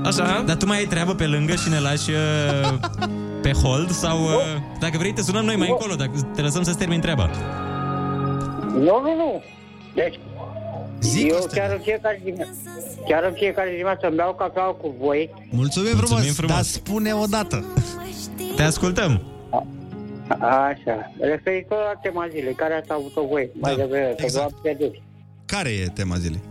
[0.06, 0.43] Așa?
[0.45, 2.80] Dar tu mai ai treabă pe lângă și ne lași uh,
[3.41, 4.32] pe hold sau uh,
[4.80, 7.30] dacă vrei te sunăm noi mai încolo, dacă te lăsăm să-ți termin treaba.
[8.74, 9.43] Nu, nu, nu.
[9.95, 10.20] Deci,
[10.99, 11.60] Zic eu asta.
[11.60, 12.52] chiar în fiecare dimineață,
[13.08, 15.30] chiar în fiecare dimineață îmi beau cafea cu voi.
[15.49, 16.56] Mulțumim, Mulțumim frumos, frumos.
[16.56, 17.66] dar spune o dată.
[18.56, 19.22] Te ascultăm.
[20.39, 21.12] Așa.
[21.20, 24.49] Referitor la tema zilei, care ați avut-o voi mai Da, devreme, că exact.
[24.52, 24.95] v-am pierdut.
[25.45, 26.41] Care e tema zilei?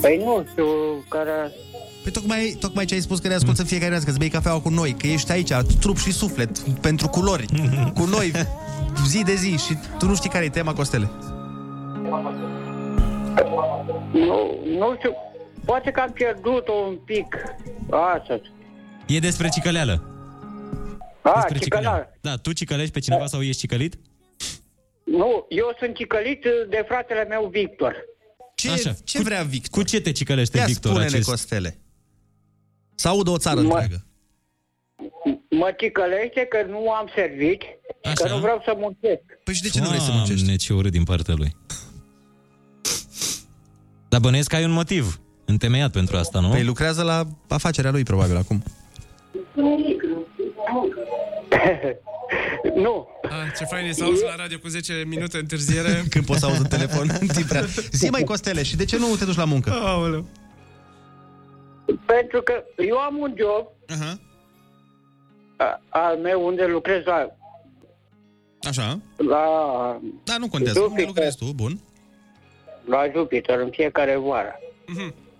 [0.00, 0.66] Păi nu știu,
[1.08, 1.52] care...
[2.02, 4.28] Păi tocmai, tocmai ce ai spus că ne ascultă în fiecare dimineață, că îți bei
[4.28, 7.46] cafeaua cu noi, că ești aici, trup și suflet, pentru culori,
[7.94, 8.32] cu noi,
[9.10, 11.10] zi de zi și tu nu știi care e tema, Costele.
[14.12, 15.14] Nu, nu știu,
[15.64, 17.36] poate că am pierdut-o un pic.
[17.90, 18.40] Așa.
[19.06, 20.02] E despre cicăleală.
[21.22, 22.18] A, Despre cicălar.
[22.20, 23.94] Da, tu cicălești pe cineva sau ești cicălit?
[25.04, 27.94] Nu, eu sunt cicălit de fratele meu Victor.
[28.56, 28.96] Ce, Așa.
[29.04, 29.80] ce vrea Victor?
[29.82, 31.28] Cu ce te cicălește Ia Victor spune-ne, acest?
[31.28, 31.78] Costele.
[32.94, 34.04] Să audă o țară Mă- întreagă.
[35.50, 37.62] mă ticălește că nu am servit
[38.04, 39.22] și că nu vreau să muncesc.
[39.44, 40.56] Păi și de ce nu vrei să Doamne, muncești?
[40.56, 41.56] ce urât din partea lui.
[44.08, 46.48] Dar bănuiesc că ai un motiv întemeiat pentru asta, nu?
[46.48, 48.62] Păi lucrează la afacerea lui, probabil, acum.
[52.84, 53.08] nu.
[53.22, 56.02] Ah, ce fain e să auzi la radio cu 10 minute întârziere.
[56.10, 57.66] Când poți să auzi în telefon în timp real.
[57.90, 59.70] Zi mai Costele, și de ce nu te duci la muncă?
[59.70, 60.24] Aoleu.
[62.06, 64.18] Pentru că eu am un job uh-huh.
[65.56, 67.36] a, al meu unde lucrez la...
[68.68, 69.00] Așa.
[69.16, 69.44] La...
[70.24, 70.80] Da, nu contează.
[70.80, 71.44] Unde lucrezi tu?
[71.54, 71.80] Bun.
[72.84, 74.60] La Jupiter, în fiecare vară.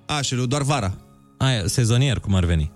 [0.07, 0.93] A, și doar vara.
[1.39, 2.73] Aia, sezonier, cum ar veni.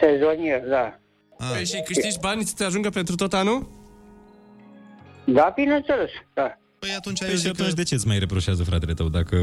[0.00, 0.98] Sezonier, da.
[1.36, 3.68] Păi și câștigi bani să te ajungă pentru tot anul?
[5.24, 6.58] Da, bineînțeles, da.
[6.78, 9.36] Păi atunci Păi și atunci de ce îți mai reproșează fratele tău dacă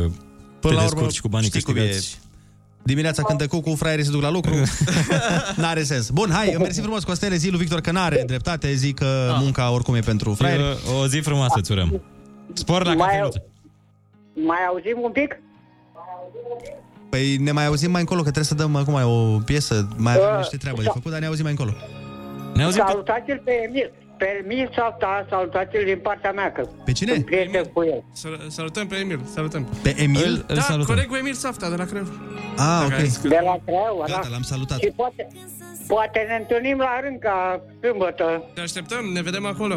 [0.59, 1.79] Până te la urmă, descurci cu banii știi cum e.
[1.79, 2.19] câștigați?
[2.83, 4.53] Dimineața când cu cu fraierii se duc la lucru
[5.55, 9.35] N-are sens Bun, hai, mersi frumos Costele Zi lui Victor că n-are dreptate Zi că
[9.39, 12.01] munca oricum e pentru fraieri Eu- O zi frumoasă îți urăm.
[12.53, 13.43] Spor la Mai, cafeluță.
[14.33, 15.39] mai auzim un pic?
[17.11, 20.25] Păi ne mai auzim mai încolo Că trebuie să dăm acum o piesă Mai avem
[20.31, 20.37] Da.
[20.37, 21.73] niște treabă de făcut Dar ne auzim mai încolo
[22.55, 23.91] Ne auzim Salutați-l pe Emil.
[24.17, 27.13] Pe Emil Safta, salutați-l din partea mea, că Pe cine?
[27.13, 28.03] sunt prieten cu el.
[28.13, 29.67] Sal- Salutăm pe Emil, salutăm.
[29.81, 30.45] Pe Emil?
[30.47, 32.03] da, colegul Emil Safta de la Creu.
[32.57, 33.29] Ah, Dacă ai ok scris.
[33.31, 34.27] De la Craiova, Gata, da.
[34.31, 35.27] l-am salutat Și poate,
[35.87, 38.43] poate ne întâlnim la rând ca sâmbătă.
[38.53, 39.75] Te așteptăm, ne vedem acolo.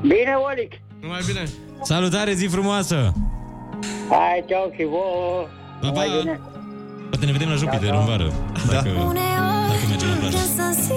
[0.00, 0.72] Bine, Olic.
[1.00, 1.42] Numai bine.
[1.82, 3.12] Salutare, zi frumoasă!
[4.08, 5.46] Hai, ceau și vouă.
[5.80, 6.18] Pa, Numai pa.
[6.18, 6.40] bine.
[7.08, 8.32] Poate ne vedem la Jupiter în vară.
[8.66, 8.88] Dacă,
[9.70, 10.36] dacă mergem la plajă.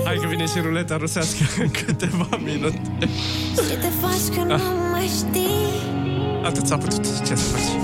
[0.06, 2.82] Hai că vine și ruleta rusească în câteva minute.
[3.70, 4.60] Și te faci că nu
[4.92, 5.94] mai știi
[6.44, 7.04] Atât s-a putut.
[7.28, 7.82] Ce să faci?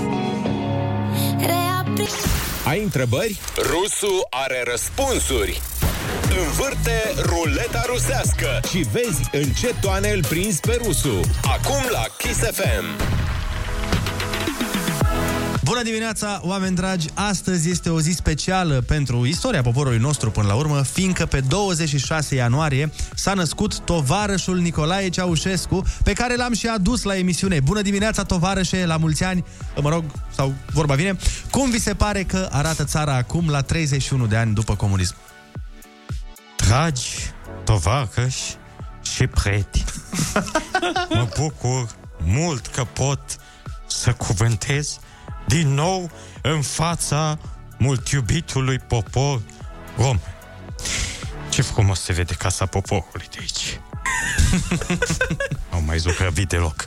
[1.38, 2.08] Reapri
[2.66, 3.38] Ai întrebări?
[3.56, 5.60] Rusu are răspunsuri.
[6.46, 11.20] Învârte ruleta rusească și vezi în ce toane îl prinzi pe Rusu.
[11.44, 12.84] Acum la Kiss FM.
[15.72, 17.08] Bună dimineața, oameni dragi!
[17.14, 22.34] Astăzi este o zi specială pentru istoria poporului nostru până la urmă, fiindcă pe 26
[22.34, 27.60] ianuarie s-a născut tovarășul Nicolae Ceaușescu, pe care l-am și adus la emisiune.
[27.60, 29.44] Bună dimineața, tovarășe, la mulți ani,
[29.80, 30.04] mă rog,
[30.34, 31.16] sau vorba vine.
[31.50, 35.14] Cum vi se pare că arată țara acum, la 31 de ani după comunism?
[36.56, 37.10] Dragi
[37.64, 38.56] tovarăși
[39.02, 39.84] și prieteni,
[41.16, 41.88] mă bucur
[42.24, 43.20] mult că pot
[43.86, 44.98] să cuvântez
[45.52, 46.10] din nou
[46.42, 47.38] în fața
[47.78, 49.40] mult iubitului popor
[49.96, 50.18] rom.
[51.48, 53.80] Ce frumos se vede casa poporului de aici.
[55.72, 56.84] Au mai zugrăvit deloc.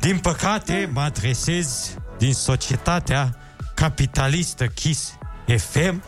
[0.00, 3.36] Din păcate, mă adresez din societatea
[3.74, 5.14] capitalistă Kiss
[5.56, 6.02] FM,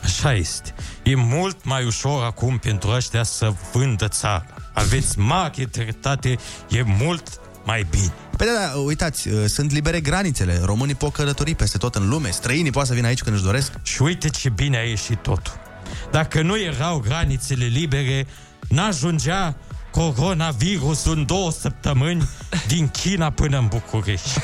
[0.03, 0.73] Așa este.
[1.03, 4.45] E mult mai ușor acum pentru ăștia să vândă țara.
[4.73, 6.38] Aveți mare dreptate,
[6.69, 8.13] e mult mai bine.
[8.38, 10.61] Păi da, da, uitați, uh, sunt libere granițele.
[10.63, 12.30] Românii pot călători peste tot în lume.
[12.30, 13.71] Străinii poate să vină aici când își doresc.
[13.84, 15.53] Și uite ce bine a ieșit totul.
[16.11, 18.28] Dacă nu erau granițele libere,
[18.67, 19.55] n-ajungea
[19.98, 22.30] coronavirusul în două săptămâni
[22.68, 24.39] din China până în București.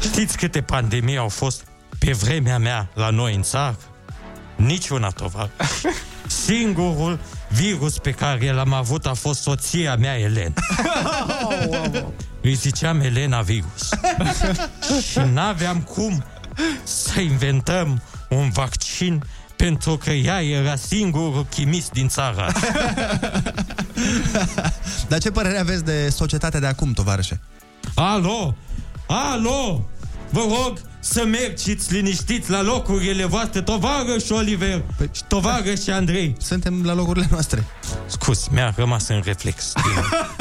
[0.00, 1.64] Știți câte pandemii au fost
[1.98, 3.78] pe vremea mea la noi în țară?
[4.56, 5.50] Niciuna, tovar.
[6.26, 10.54] Singurul virus pe care l-am avut a fost soția mea, Elena.
[12.40, 13.88] Îi ziceam Elena virus.
[15.10, 16.24] Și n-aveam cum
[16.82, 19.24] să inventăm un vaccin
[19.56, 22.52] pentru că ea era singurul chimist din țara.
[25.08, 27.40] Dar ce părere aveți de societatea de acum, tovarășe?
[27.94, 28.56] Alo!
[29.06, 29.86] Alo!
[30.30, 35.10] Vă rog să mergeți liniștiți la locurile voastre, tovarăș Oliver păi...
[35.12, 36.34] și tovarăș Andrei.
[36.38, 37.66] Suntem la locurile noastre.
[38.06, 39.72] Scuz, mi-a rămas în reflex.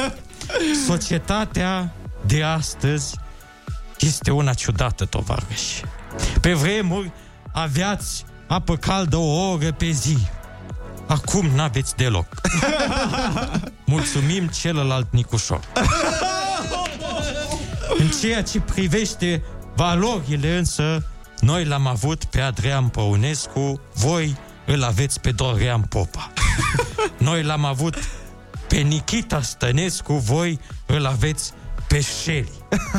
[0.87, 1.93] Societatea
[2.25, 3.15] de astăzi
[3.99, 5.61] este una ciudată, tovarăș.
[6.41, 7.11] Pe vremuri
[7.51, 10.17] aveați apă caldă o oră pe zi.
[11.11, 12.27] Acum n-aveți deloc.
[13.85, 15.59] Mulțumim celălalt Nicușor.
[17.97, 19.43] În ceea ce privește
[19.75, 21.05] valorile însă,
[21.39, 26.31] noi l-am avut pe Adrian Păunescu, voi îl aveți pe Dorian Popa.
[27.17, 27.95] Noi l-am avut
[28.67, 31.51] pe Nikita Stănescu, voi îl aveți
[31.87, 32.51] pe Shelly.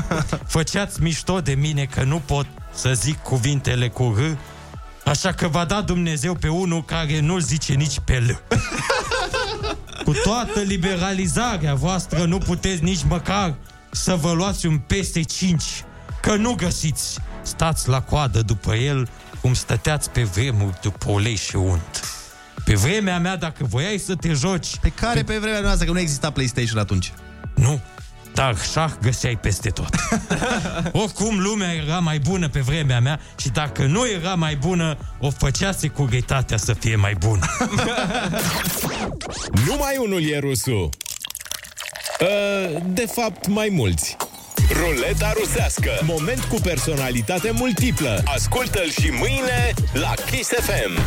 [0.57, 4.21] Făceați mișto de mine că nu pot să zic cuvintele cu R,
[5.05, 8.41] așa că va da Dumnezeu pe unul care nu-l zice nici pe L.
[10.05, 13.55] Cu toată liberalizarea voastră nu puteți nici măcar
[13.91, 15.85] să vă luați un PS5,
[16.21, 17.19] că nu găsiți.
[17.43, 19.09] Stați la coadă după el
[19.41, 22.05] cum stăteați pe vremuri după ulei și unt.
[22.65, 24.77] Pe vremea mea, dacă voiai să te joci...
[24.81, 27.13] Pe care pe vremea noastră, că nu exista PlayStation atunci?
[27.55, 27.81] Nu,
[28.35, 29.89] dar șah găseai peste tot.
[31.03, 35.31] Oricum, lumea era mai bună pe vremea mea și dacă nu era mai bună, o
[35.31, 37.47] făcea securitatea să fie mai bună.
[39.67, 40.89] Numai unul e rusul.
[42.21, 44.17] Uh, De fapt, mai mulți.
[44.73, 45.91] Ruleta rusească.
[46.03, 48.23] Moment cu personalitate multiplă.
[48.25, 51.01] Ascultă-l și mâine la Kiss FM.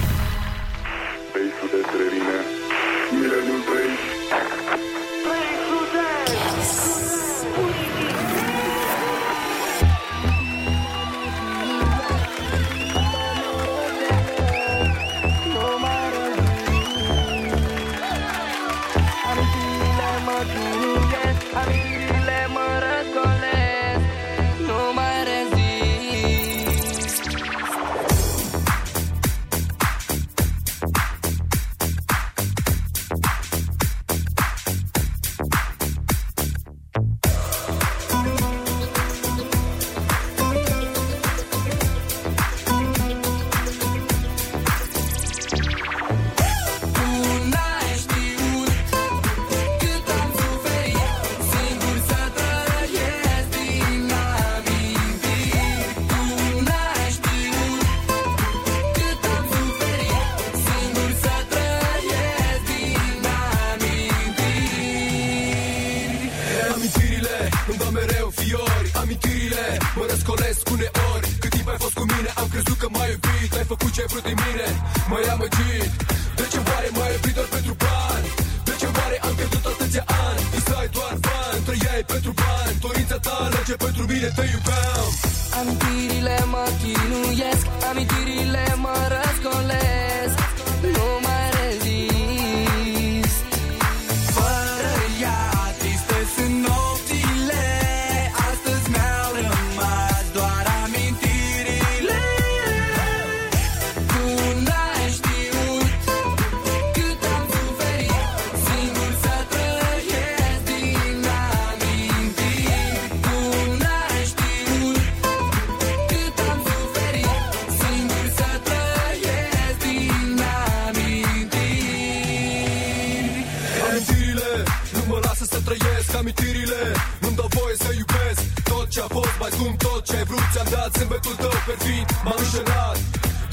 [126.25, 126.81] Amintirile.
[127.21, 130.45] Nu-mi dau voie să iubesc Tot ce a fost mai scump, tot ce ai vrut
[130.53, 132.97] Ți-am dat zâmbetul tău perfid M-am înșelat.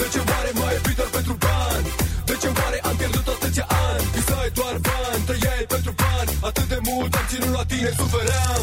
[0.00, 1.86] De ce oare m-ai iubit doar pentru bani?
[2.28, 4.04] De ce oare am pierdut atâția ani?
[4.14, 6.30] Visai doar bani, trăiai pentru bani.
[6.48, 8.62] Atât de mult am ținut la tine, sufeream.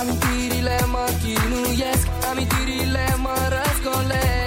[0.00, 4.41] Amintirile mă chinuiesc Amintirile mă răscolesc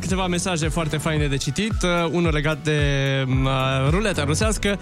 [0.00, 1.72] câteva mesaje foarte faine de citit.
[1.82, 2.78] Uh, unul legat de
[3.28, 4.78] uh, ruleta rusească.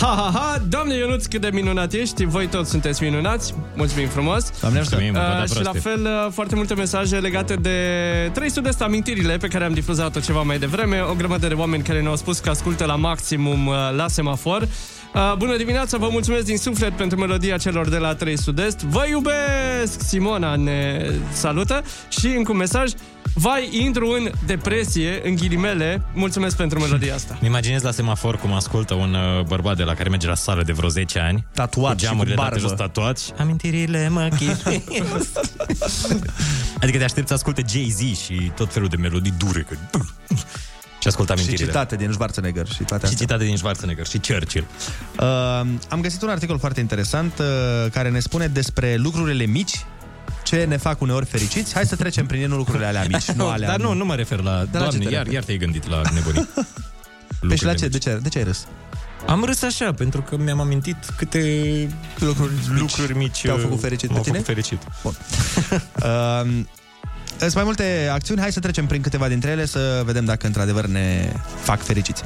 [0.00, 0.62] Ha, ha, ha!
[0.68, 2.24] Doamne Ionuț, cât de minunat ești!
[2.24, 3.54] Voi toți sunteți minunați!
[3.74, 4.60] Mulțumim frumos!
[4.60, 4.96] Doamne ajută!
[4.96, 5.88] Mulțumim, vă da Uh, și la proaste.
[5.88, 7.78] fel, uh, foarte multe mesaje legate de
[8.32, 11.00] 300 de amintirile pe care am difuzat-o ceva mai devreme.
[11.00, 14.62] O grămadă de oameni care ne-au spus că ascultă la maximum uh, la semafor.
[15.14, 18.80] Uh, bună dimineața, vă mulțumesc din suflet pentru melodia celor de la 3 Sud-Est.
[18.80, 20.00] Vă iubesc!
[20.00, 22.90] Simona ne salută și încă un mesaj.
[23.34, 26.02] Vai, intru în depresie, în ghilimele.
[26.14, 27.36] Mulțumesc pentru melodia asta.
[27.40, 30.62] Mi imaginez la semafor cum ascultă un uh, bărbat de la care merge la sală
[30.62, 31.46] de vreo 10 ani.
[31.54, 32.68] Tatuat cu și geamurile cu date barbă.
[32.68, 33.18] jos tatuat.
[33.18, 34.66] și Amintirile mă chinuiesc.
[36.82, 39.66] adică te aștept să asculte Jay-Z și tot felul de melodii dure.
[39.68, 39.76] Că...
[41.00, 41.66] Și ascult Și amintirile.
[41.66, 43.26] citate din Schwarzenegger și toate Și astea.
[43.26, 44.66] citate din Schwarzenegger și Churchill.
[45.18, 45.24] Uh,
[45.88, 47.46] am găsit un articol foarte interesant uh,
[47.92, 49.84] care ne spune despre lucrurile mici
[50.52, 51.74] ce ne fac uneori fericiți.
[51.74, 53.68] Hai să trecem prin ele, nu lucrurile alea mici, nu alea...
[53.68, 54.50] Dar nu, nu mă refer la...
[54.50, 55.34] Dar la ce Doamne, te iar, referi?
[55.34, 56.48] iar te-ai gândit la nebunii.
[57.48, 57.84] Păi și la ce?
[57.84, 58.66] Lucrurile De ce, de ce ai râs?
[59.26, 61.40] Am râs așa, pentru că mi-am amintit câte
[62.18, 64.38] lucruri mici, lucruri mici te-au uh, făcut fericit pe m-au tine?
[64.38, 64.80] făcut fericit.
[65.02, 65.16] Bun.
[66.02, 66.64] uh,
[67.38, 70.86] sunt mai multe acțiuni, hai să trecem prin câteva dintre ele să vedem dacă într-adevăr
[70.86, 72.22] ne fac fericiți.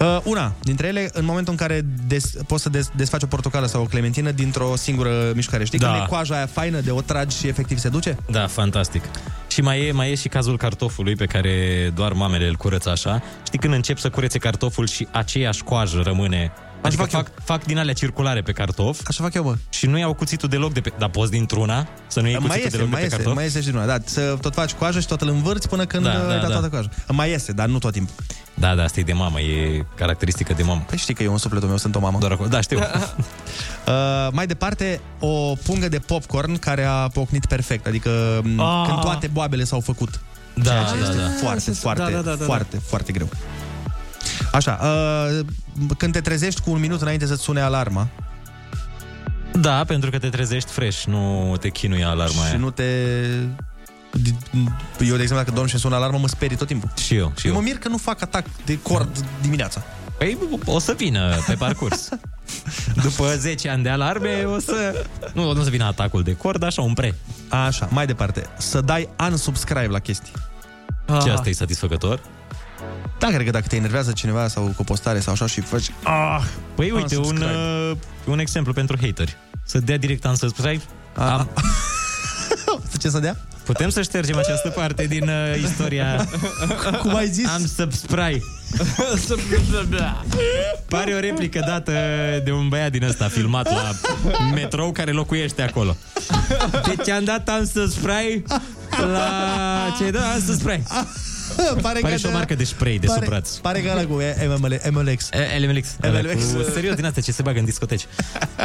[0.00, 3.66] Uh, una dintre ele, în momentul în care des, poți să des, desfaci o portocală
[3.66, 5.64] sau o clementină dintr-o singură mișcare.
[5.64, 5.86] Știi Da.
[5.90, 8.16] când e coaja aia faină de o tragi și efectiv se duce?
[8.30, 9.02] Da, fantastic.
[9.48, 13.22] Și mai e, mai e și cazul cartofului pe care doar mamele îl curăță așa.
[13.46, 16.52] Știi când încep să curețe cartoful și aceeași coajă rămâne
[16.82, 19.00] Adică fac, fac, fac din alea circulare pe cartof.
[19.06, 19.54] Așa fac eu, bă.
[19.70, 20.92] Și nu iau cuțitul deloc de pe...
[20.98, 23.34] Dar poți dintr-una să nu iei mai cuțitul iese, deloc mai de pe iese, cartof?
[23.34, 23.86] mai iese și din una.
[23.86, 26.34] Da, să tot faci coajă și tot îl învârți până când Da, da, da, da,
[26.34, 26.46] da, da.
[26.52, 26.88] toată coaja.
[27.08, 28.14] Mai iese, dar nu tot timpul.
[28.54, 30.84] Da, da, asta e de mamă, e caracteristică de mamă.
[30.86, 32.18] Păi știi că eu în sufletul meu sunt o mamă.
[32.18, 32.48] Doar acolo.
[32.48, 32.78] Da, știu.
[33.86, 38.64] Uh, mai departe, o pungă de popcorn care a pocnit perfect, adică Ah.
[38.64, 38.84] ah.
[38.88, 40.20] când toate boabele s-au făcut.
[40.54, 41.28] Da, ceea da, ce este da.
[41.40, 42.44] foarte, Ah, foarte, da, da, da, da.
[42.44, 43.28] foarte, foarte greu.
[44.52, 45.46] Așa, uh,
[45.98, 48.08] când te trezești cu un minut înainte să-ți sune alarma
[49.52, 52.58] Da, pentru că te trezești fresh, nu te chinuie alarma și aia.
[52.58, 52.82] nu te...
[55.00, 56.90] Eu, de exemplu, dacă dorm și sună alarmă, mă sperii tot timpul.
[56.96, 57.58] Și eu, și Eu eu.
[57.58, 59.82] mă mir că nu fac atac de cord dimineața.
[60.18, 62.08] Păi o să vină pe parcurs.
[63.02, 65.04] După 10 ani de alarme, o să...
[65.32, 67.14] Nu, nu o să vină atacul de cord, așa, un pre.
[67.48, 68.46] Așa, mai departe.
[68.58, 70.32] Să dai unsubscribe la chestii.
[71.22, 72.20] Ce asta e satisfăcător?
[73.18, 75.90] Da, cred că dacă te enervează cineva sau cu o postare sau așa și faci...
[76.02, 76.42] Ah,
[76.74, 77.54] Păi uite, un, unsubscribe.
[77.90, 79.36] uh, un exemplu pentru hateri.
[79.64, 80.82] Să dea direct unsubscribe.
[81.16, 81.48] Am,
[83.00, 83.36] Ce să dea?
[83.64, 86.28] putem să ștergem această parte din uh, istoria...
[87.02, 87.48] Cum ai zis?
[87.48, 88.42] Am subscribe.
[90.88, 91.92] Pare o replică dată
[92.44, 93.90] de un băiat din ăsta filmat la
[94.54, 95.96] metrou care locuiește acolo.
[96.86, 98.42] Deci am dat unsubscribe
[99.12, 99.28] la...
[99.98, 100.20] Ce da?
[100.34, 100.82] Unsubscribe.
[101.82, 103.56] Pare, Pare și o marcă de spray de pare, sub braț.
[103.56, 104.20] Pare că ăla cu
[104.58, 105.28] ML, MLX.
[105.30, 105.88] E- LMLX.
[106.00, 106.44] LMLX.
[106.44, 108.06] Cu, serios din astea ce se bagă în discoteci.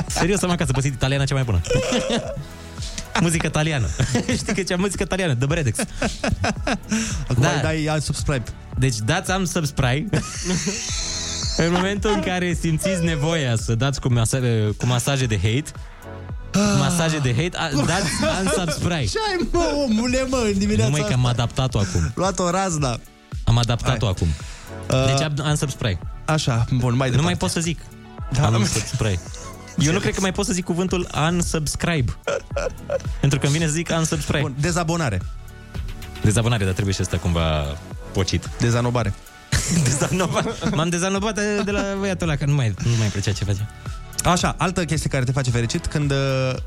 [0.07, 1.61] Serios, am acasă păsit italiana cea mai bună.
[3.21, 3.87] muzică italiană.
[4.39, 5.77] Știi că ce muzică italiană, The Bredex.
[7.27, 7.51] Acum Da.
[7.55, 7.59] da.
[7.61, 8.43] dai unsubscribe.
[8.79, 10.19] Deci dați am subscribe
[11.57, 15.63] în momentul în care simțiți nevoia să dați cu, masaje, cu masaje de hate,
[15.96, 15.96] cu
[16.79, 18.09] masaje de hate, a, dați
[18.43, 19.05] unsubscribe.
[19.05, 22.11] Ce ai, mă, omule, mă, în dimineața Numai că am adaptat-o acum.
[22.15, 22.99] Luat o razna.
[23.43, 24.27] Am adaptat-o acum.
[24.91, 25.99] Uh, Deci am unsubscribe.
[26.25, 27.21] Așa, bun, mai Nu departe.
[27.21, 27.79] mai pot să zic.
[28.31, 28.45] Da.
[28.45, 29.19] Am subscribe.
[29.77, 32.15] Eu nu cred că mai pot să zic cuvântul unsubscribe.
[33.19, 34.41] Pentru că îmi vine să zic unsubscribe.
[34.41, 35.21] Bun, dezabonare.
[36.23, 37.77] Dezabonare, dar trebuie și asta cumva
[38.13, 38.49] pocit.
[38.59, 39.13] Dezanobare.
[39.83, 40.69] Dezanobat.
[40.75, 43.67] M-am dezanobat de, de la băiatul ăla, că nu mai, nu mai plăcea ce face.
[44.23, 46.17] Așa, altă chestie care te face fericit când uh,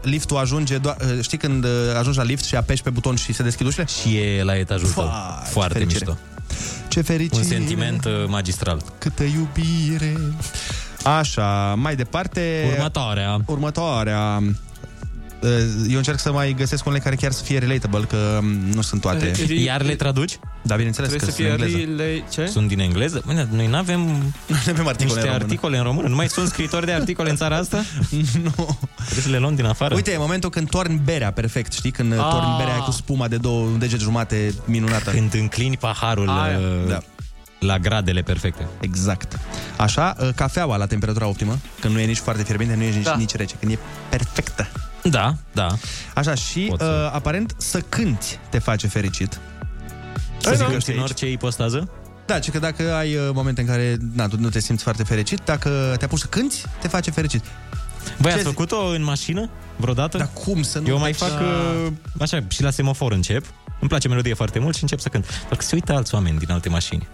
[0.03, 3.33] liftul ajunge, doar, uh, știi când uh, ajungi la lift și apeși pe buton și
[3.33, 3.85] se deschid ușile?
[4.01, 5.05] Și e la etajul tău.
[5.05, 6.05] Fai, Foarte fericire.
[6.07, 6.19] mișto.
[6.89, 7.37] Ce fericire.
[7.43, 8.83] Un sentiment uh, magistral.
[8.99, 10.17] Câtă iubire.
[11.03, 12.71] Așa, mai departe...
[12.77, 13.41] Următoarea.
[13.47, 14.43] Următoarea.
[15.43, 15.49] Uh,
[15.89, 19.01] Eu încerc să mai găsesc unele care chiar să fie relatable, că um, nu sunt
[19.01, 19.33] toate.
[19.65, 20.39] Iar le traduci?
[20.63, 22.03] Da, bineînțeles Trebuie că să sunt fie în engleză.
[22.03, 22.25] relay...
[22.31, 22.47] Ce?
[22.53, 23.23] Sunt din engleză?
[23.27, 24.01] Bine, noi nu avem
[24.47, 25.35] Nu avem articole niște în română.
[25.45, 26.09] articole în română.
[26.09, 27.83] Nu mai sunt scritori de articole în țara asta?
[28.45, 28.79] nu.
[28.97, 29.95] Trebuie să le luăm din afară.
[29.95, 31.91] Uite, e momentul când torni berea, perfect, știi?
[31.91, 32.19] Când Ah.
[32.19, 32.31] ah.
[32.31, 35.11] torni berea aia cu spuma de două un deget jumate minunată.
[35.11, 36.59] Când înclini paharul Aia.
[36.59, 36.99] uh, Da.
[37.61, 38.67] la gradele perfecte.
[38.81, 39.39] Exact.
[39.77, 43.05] Așa, uh, cafeaua la temperatura optimă, când nu e nici foarte fierbinte, nu e nici,
[43.05, 43.15] Da.
[43.17, 43.79] nici rece, când e
[44.11, 44.69] perfectă.
[45.03, 45.67] Da, da.
[46.15, 49.33] Așa, și Pot uh, să- aparent să cânti te face fericit.
[50.39, 50.93] Să Păi, zic da.
[50.93, 51.91] în orice ipostază?
[52.27, 55.03] Da, ci că dacă ai uh, momente în care na, tu nu te simți foarte
[55.03, 57.45] fericit, dacă te apuci să cânti, te face fericit.
[58.17, 60.19] Voi ați făcut-o în mașină vreodată?
[60.19, 61.47] Dar cum să nu Eu mai faci fac, la-
[61.87, 63.45] uh, așa, și la semafor încep.
[63.81, 65.27] Îmi place melodie foarte mult și încep să cânt.
[65.41, 67.09] Doar că se uită alți oameni din alte mașini.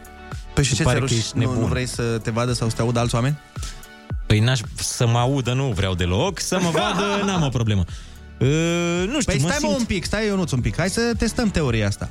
[0.55, 1.19] Păi și ce pare ți că ruși?
[1.21, 1.59] ești Nu, nebun.
[1.59, 3.39] nu vrei să te vadă sau să te audă alți oameni?
[4.27, 7.85] Păi n-aș, să mă audă nu vreau deloc, să mă vadă n-am o problemă.
[8.39, 9.79] Uh, nu știu, Păi mă stai mă simt...
[9.79, 10.77] un pic, stai Ionuț un pic.
[10.77, 12.09] Hai să testăm teoria asta.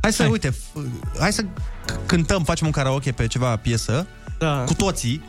[0.00, 0.30] Hai să, Hai.
[0.30, 4.06] uite, f- hai să c- cântăm, facem un karaoke pe ceva piesă,
[4.38, 4.62] da.
[4.66, 5.24] cu toții,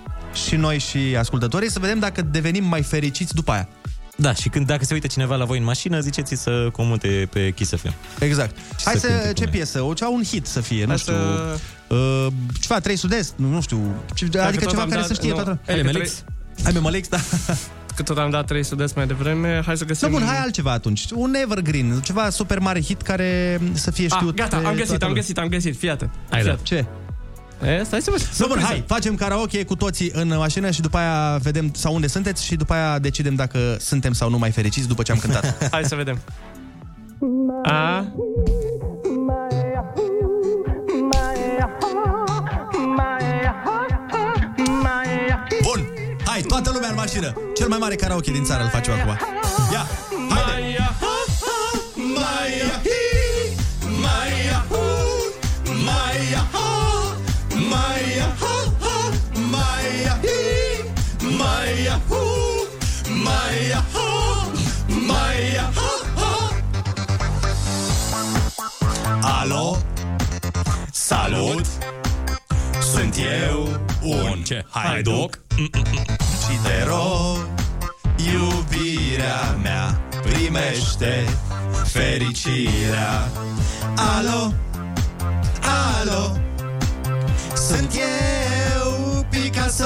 [0.47, 3.67] și noi și ascultătorii, să vedem dacă devenim mai fericiți după aia.
[4.15, 7.51] Da, și când dacă se uită cineva la voi în mașină, ziceți să comute pe
[7.51, 7.93] Kiss FM.
[8.19, 8.55] Exact.
[8.77, 9.51] Și Hai să să, cânte cu ce noi.
[9.51, 9.81] piesă?
[9.81, 11.13] O, ceva un hit să fie, nu Hai știu.
[11.13, 12.27] să- Uh,
[12.59, 13.95] ceva, trei sud-est, nu, nu știu.
[14.13, 15.59] Ce, Dacă adică tot ceva am care dat- să știe nu, toată.
[15.65, 16.11] hai că Melix?
[16.11, 17.17] trei- Hai, pe Melix, da.
[17.95, 20.09] Că tot am dat 3 sud mai devreme, hai să Da, găsim...
[20.11, 21.05] bun, hai altceva atunci.
[21.13, 24.35] Un evergreen, ceva super mare hit care să fie Ah, știut.
[24.35, 25.21] gata, de am găsit, toată am lumea.
[25.23, 26.09] găsit, am găsit, fii atent.
[26.29, 26.53] Hai, Fii da.
[26.53, 26.67] atent.
[26.67, 26.85] Ce?
[27.67, 28.29] E, stai să văd.
[28.37, 32.07] Nu, bun, hai, facem karaoke cu toții în mașină și după aia vedem sau unde
[32.07, 35.67] sunteți și după aia decidem dacă suntem sau nu mai fericiți după ce am cântat.
[35.71, 36.19] Hai să vedem.
[37.63, 38.05] A.
[46.37, 47.33] hai, toată lumea în mașină.
[47.55, 49.17] Cel mai mare karaoke din țară îl facem acum.
[49.71, 49.87] Ia,
[50.29, 50.77] haide!
[69.21, 69.77] Alo,
[70.91, 72.06] salut, sunt
[73.17, 74.65] eu un Ce?
[74.69, 75.39] haiduc
[76.43, 77.49] și te rog,
[78.33, 81.25] iubirea mea primește
[81.83, 83.27] fericirea.
[84.17, 84.53] Alo,
[85.99, 86.37] alo,
[87.55, 89.85] sunt eu, Picasso,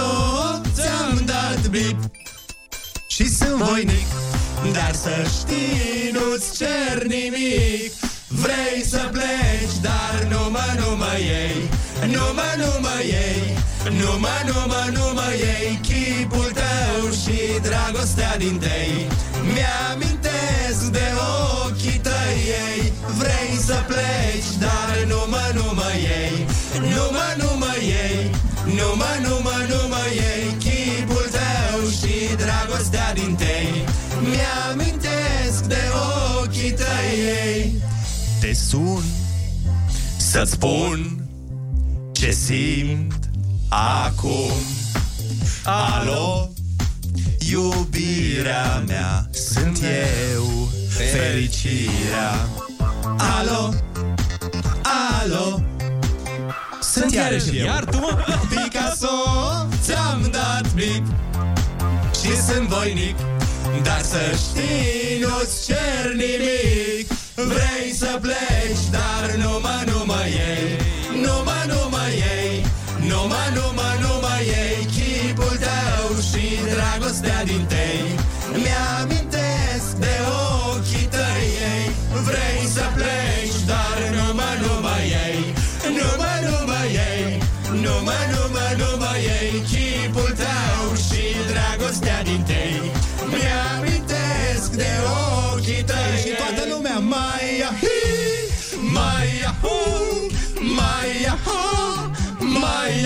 [0.74, 1.98] ți-am dat bip
[3.08, 4.08] și sunt voinic,
[4.74, 7.94] dar să știi, nu-ți cer nimic.
[8.34, 11.70] Vrei să pleci, dar nu mă, nu mă iei.
[12.16, 13.44] Nu mă, nu mă iei.
[14.00, 15.80] Nu mă, nu mă, nu mă iei.
[15.88, 17.38] Chipul tău și
[17.68, 19.08] dragostea din tei.
[19.54, 21.08] Mi-amintesc de
[21.64, 22.94] ochii tăi ei.
[23.20, 26.36] Vrei să pleci, dar nu mă, nu mă iei.
[26.96, 28.32] Nu mă, nu mă iei.
[28.78, 30.46] Nu mă, nu mă, nu mă iei.
[30.64, 32.14] Chipul tău și
[32.44, 33.86] dragostea din tei.
[34.30, 35.84] Mi-amintesc de
[36.40, 37.12] ochii tăi
[37.46, 37.90] ei
[38.42, 39.04] te sun
[40.18, 41.30] Să-ți spun
[42.12, 43.30] Ce simt
[43.70, 44.52] Acum.
[45.64, 46.50] Alo
[47.52, 49.80] Iubirea mea Sunt
[50.34, 52.48] eu Fericirea.
[53.18, 53.74] Alo
[55.22, 55.62] Alo
[56.82, 57.66] Sunt iarăși eu.
[57.66, 58.18] Iar tu, mă?
[58.50, 59.08] Picasso
[59.82, 61.06] Ți-am dat bip
[62.22, 63.16] Și sunt voinic
[63.84, 70.78] Dar să știi Nu-ți cer nimic Vrei să pleci Dar nu mă, nu mă iei.
[71.24, 72.66] Nu mă, nu mă iei.
[73.10, 74.86] Nu mă, nu mă, nu mă iei.
[74.96, 78.20] Chipul tău și dragostea din tei.
[78.64, 79.31] Mi-amintesc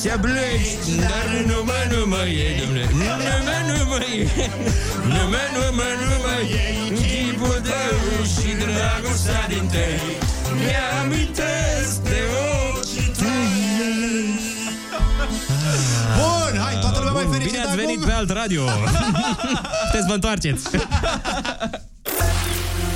[0.00, 2.84] Vrei să pleci, dar nu mă, nu mă iei domne.
[2.92, 3.04] Nu
[3.46, 4.28] mă, nu mă iei
[5.06, 10.00] Nu mă, nu mă, nu mă iei Chipul tău și dragostea din tei
[10.60, 12.20] Mi-amintesc de
[12.74, 14.38] ochii tăi
[16.18, 17.84] Bun, hai, toată lumea mai fericită Bine ați acum?
[17.84, 18.64] venit pe alt radio.
[19.84, 20.62] Puteți să vă întoarceți.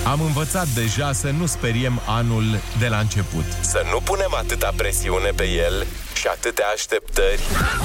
[0.06, 2.44] Am învățat deja să nu speriem anul
[2.78, 3.44] de la început.
[3.60, 7.40] Să nu punem atâta presiune pe el și atâtea așteptări.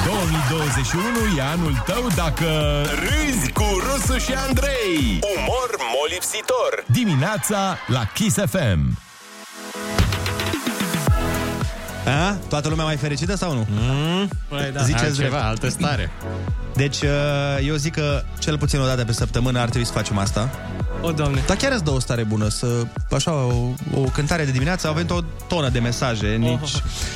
[0.06, 2.46] 2021 e anul tău dacă...
[2.84, 5.20] Râzi cu Rusu și Andrei.
[5.38, 5.70] Umor
[6.00, 6.84] molipsitor.
[6.86, 8.98] Dimineața la Kiss FM.
[12.10, 12.38] A?
[12.50, 13.68] Toată lumea mai fericită sau nu?
[13.70, 14.28] Mm?
[14.48, 14.82] Păi, da.
[14.84, 15.44] Ziceți Altceva, drept.
[15.44, 16.12] altă stare.
[16.76, 17.10] Deci, uh,
[17.68, 20.50] eu zic că cel puțin o dată pe săptămână ar trebui să facem asta.
[21.02, 21.44] O, doamne.
[21.48, 22.68] Dar chiar îți dă o stare bună să,
[23.12, 23.54] așa, o,
[23.96, 26.72] o cântare de dimineață, avem o tonă de mesaje, nici...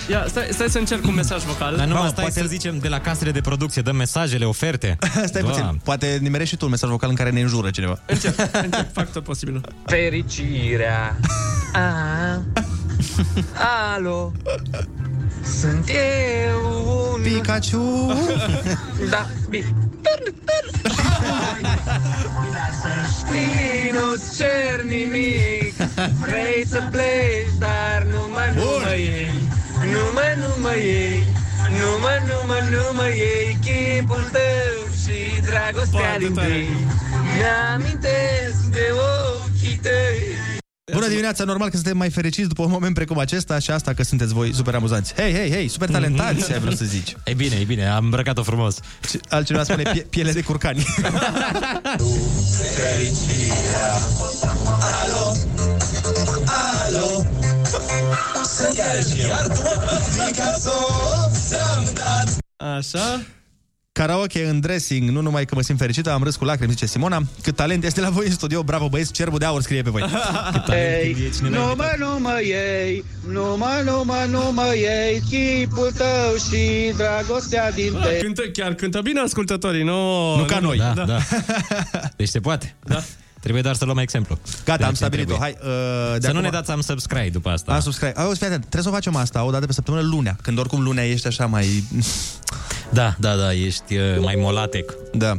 [0.09, 1.75] Ia, stai, stai să încerc un mesaj vocal.
[1.75, 4.97] Dar nu, Mamă, stai poate- să zicem de la casele de producție, dăm mesajele, oferte.
[5.25, 5.61] Stai Doamne.
[5.61, 7.99] puțin, poate nimerești și tu un mesaj vocal în care ne înjură cineva.
[8.05, 9.61] Încerc, încerc, fac tot posibilul.
[9.85, 11.17] Fericirea
[11.73, 11.79] a,
[13.95, 14.31] Alo.
[15.60, 18.14] Sunt eu un Pikachu.
[19.10, 19.76] Da, bine.
[23.18, 25.73] Știi, nu-ți cer nimic.
[26.19, 29.31] Vrei să pleci, dar nu mă, nu mă iei.
[29.91, 31.23] Nu mă, nu mă iei.
[31.69, 33.57] Nu mă, nu mă, nu mă iei.
[33.61, 36.68] Chipul tău și dragostea din tăi
[37.35, 40.52] Mi-amintesc de ochii tăi
[40.93, 44.03] Bună dimineața, normal că suntem mai fericiți după un moment precum acesta și asta că
[44.03, 45.13] sunteți voi super amuzanți.
[45.15, 47.15] Hei, hei, hei, super talentați, ai vrut să zici.
[47.23, 48.75] E bine, e bine, am îmbrăcat-o frumos.
[49.09, 50.85] Și Altcineva spune pie- piele de curcani.
[52.75, 53.93] Fericirea
[55.03, 55.35] Alo
[56.85, 57.25] Alo
[58.57, 59.61] Sunt aici iar tu
[60.25, 60.71] Picasso
[61.47, 62.37] Ți-am dat
[62.77, 63.21] Așa.
[64.03, 67.21] Karaoke în dressing, nu numai că mă simt fericită, am râs cu lacrimi, zice Simona.
[67.41, 70.01] Cât talent este la voi în studio, bravo băieți, cerbul de aur scrie pe voi.
[71.01, 76.35] Ei, nu mă, nu mă iei, nu mă, nu mă, nu mă iei, chipul tău
[76.49, 78.21] și dragostea din Ah, tei.
[78.21, 80.35] cântă, chiar cântă bine ascultătorii, nu...
[80.35, 80.77] Nu ca noi.
[80.77, 81.17] Da, da.
[82.17, 82.75] Deci se poate.
[82.83, 83.03] Da.
[83.43, 84.37] Trebuie doar să luăm exemplu.
[84.65, 85.35] Gata, De am ce stabilit-o.
[85.35, 85.55] trebuie.
[85.61, 86.39] Hai, uh, de Să acum...
[86.39, 87.73] nu ne dați am subscribe după asta.
[87.73, 88.13] Am subscribe.
[88.19, 90.81] Auzi, fii atent, trebuie să o facem asta o dată pe săptămână lunea, când oricum
[90.83, 91.83] lunea ești așa mai...
[92.89, 94.93] Da, da, da, ești uh, mai molatec.
[95.13, 95.33] Da.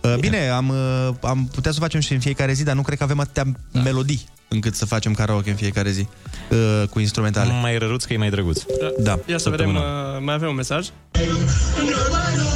[0.00, 2.82] Uh, bine, am, uh, am putea să o facem și în fiecare zi, dar nu
[2.82, 3.80] cred că avem atâtea da.
[3.80, 6.08] melodii încât să facem karaoke în fiecare zi
[6.50, 7.52] uh, cu instrumentale.
[7.60, 8.62] Mai răruț că e mai drăguț.
[8.98, 9.18] Da.
[9.26, 10.14] Ia să vedem, Săptămâna.
[10.16, 10.86] uh, mai avem un mesaj?
[11.16, 11.22] Nu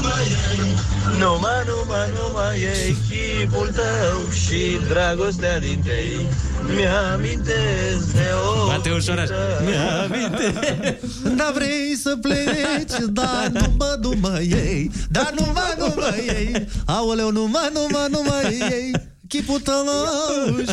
[0.02, 0.74] mă,
[1.19, 6.27] nu mă, nu mă iei Chipul tău și dragostea din tei
[6.74, 9.35] Mi-amintesc de o Bate ușor așa.
[9.65, 11.36] Mi-amintesc.
[11.36, 14.91] Da vrei să pleci, da nu mă, nu mă iei.
[15.11, 16.69] Da nu mă, nu mă iei.
[16.86, 19.85] Aoleu, nu mă, nu mă, nu mă iei Chipul tău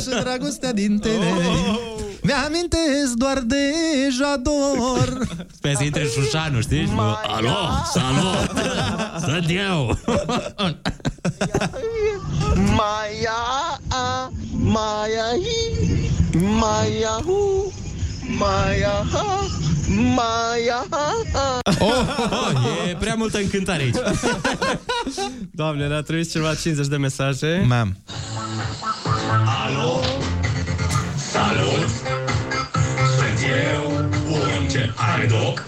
[0.02, 1.34] și dragostea din tine
[2.22, 3.74] Mi-amintesc doar de
[4.12, 6.86] jador Sper să intre Șușanu, știi?
[6.86, 6.92] Și,
[7.28, 7.58] Alo,
[7.94, 8.52] salut!
[9.20, 9.98] Sunt eu!
[12.56, 13.42] Maia,
[13.88, 17.74] a, Maia, hi, Maia, hu,
[18.38, 19.46] Maia, ha,
[19.96, 21.14] Maia, ha.
[21.80, 21.92] Oh,
[22.32, 23.96] oh, e prea multă încântare aici.
[25.52, 27.64] Doamne, ne-a trebuit ceva 50 de mesaje.
[27.68, 27.98] Mam.
[29.66, 30.00] Alo
[31.32, 31.90] Salut
[33.18, 33.40] Sunt
[33.74, 33.92] eu
[34.32, 35.64] Un ce are doc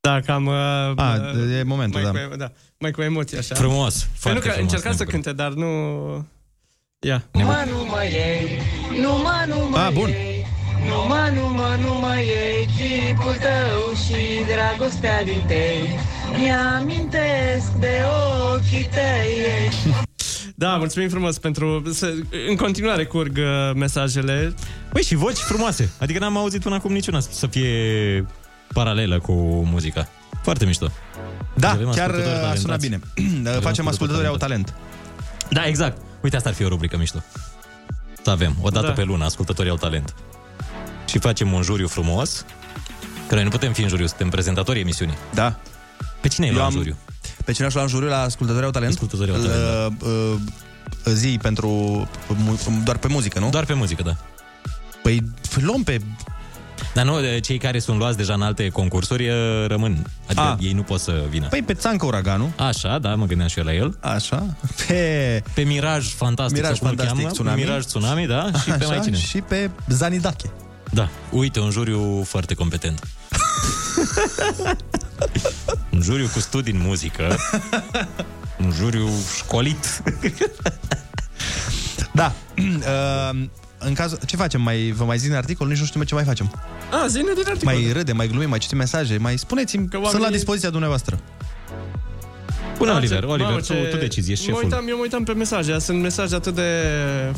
[0.00, 0.46] Da, cam...
[0.46, 2.18] Uh, A, uh, e momentul, mai da.
[2.28, 2.52] Cu, da.
[2.78, 3.54] Mai cu emoții, așa.
[3.54, 5.22] Frumos, Păi foarte nu, că frumos, încerca să nebunie.
[5.22, 5.66] cânte, dar nu...
[6.98, 7.24] Ia.
[7.32, 8.58] Nu mă, nu mă iei
[9.00, 10.08] Nu mă, nu mă A, bun.
[10.08, 10.35] iei
[10.88, 14.20] Nu mă, nu mă, nu mă iei Chipul tău și
[14.54, 15.98] dragostea din tei
[16.38, 18.00] Mi-amintesc de
[18.52, 19.70] ochii tăi
[20.54, 21.82] Da, mulțumim frumos pentru...
[21.92, 22.12] Să,
[22.48, 24.54] în continuare curg uh, mesajele.
[24.92, 25.90] Băi, și voci frumoase.
[25.98, 28.26] Adică n-am auzit până acum niciuna să fie
[28.72, 29.32] paralelă cu
[29.70, 30.08] muzica.
[30.42, 30.90] Foarte mișto.
[31.54, 32.98] Da, Avem chiar ascultători uh, a sunat bine.
[33.14, 33.60] talentați.
[33.60, 34.72] Facem ascultători au talentați.
[34.72, 35.50] talent.
[35.50, 35.96] Da, exact.
[36.22, 37.18] Uite, asta ar fi o rubrică mișto.
[38.22, 38.92] Să avem, o dată Da.
[38.92, 40.14] pe lună, ascultătorii au talent.
[41.06, 42.44] Și facem un juriu frumos,
[43.28, 45.14] că noi nu putem fi în juriu, suntem prezentatorii emisiunii.
[45.34, 45.54] Da.
[46.20, 46.96] Pe cine e Eu la am- juriu?
[47.44, 48.92] Pe cine aș lua în juriu la Ascultătorii au talent?
[48.92, 50.08] Ascultătorii au talent, uh,
[51.04, 51.68] uh, zi pentru...
[52.28, 53.50] mu- doar pe muzică, nu?
[53.50, 54.16] Doar pe muzică, da.
[55.02, 55.22] Păi
[55.60, 56.00] luăm pe...
[56.94, 59.34] Dar nu, de- cei care sunt luați deja în alte concursuri eh,
[59.66, 60.06] rămân.
[60.26, 60.56] Adică Ah.
[60.66, 61.46] ei nu pot să vină.
[61.46, 62.48] Păi pe Țancă Uraganul.
[62.56, 63.96] Așa, da, mă gândeam și eu la el.
[64.00, 64.46] Așa.
[64.86, 65.42] Pe...
[65.54, 67.32] Pe Miraj Fantastic, Miraj sau cum îl Fantastic cheamă?
[67.32, 67.60] Tsunami.
[67.60, 68.46] Miraj Tsunami, da?
[68.58, 69.16] Și pe Așa, mai cine?
[69.16, 70.50] Și pe Zanidache.
[70.92, 73.00] Da, uite, un juriu foarte competent.
[75.92, 77.36] un juriu cu studii în muzică.
[78.64, 80.02] un juriu școlit.
[82.12, 82.32] Da.
[82.58, 83.30] Uh,
[83.78, 84.18] în cazul...
[84.26, 84.62] Ce facem?
[84.62, 85.68] Mai, vă mai zic în articol?
[85.68, 86.52] Nici nu știu ce mai facem.
[87.02, 87.72] A, zine din articol.
[87.74, 91.18] Mai râdem, mai glumim, mai citim mesaje, mai spuneți-mi, Că sunt la oamenii- dispoziția dumneavoastră.
[92.78, 94.68] Bună, Da, Oliver, ce- Oliver, mamă, tu, tu decizi, ești mă șeful.
[94.70, 96.70] uitam, eu mă uitam pe mesaje, sunt mesaje atât de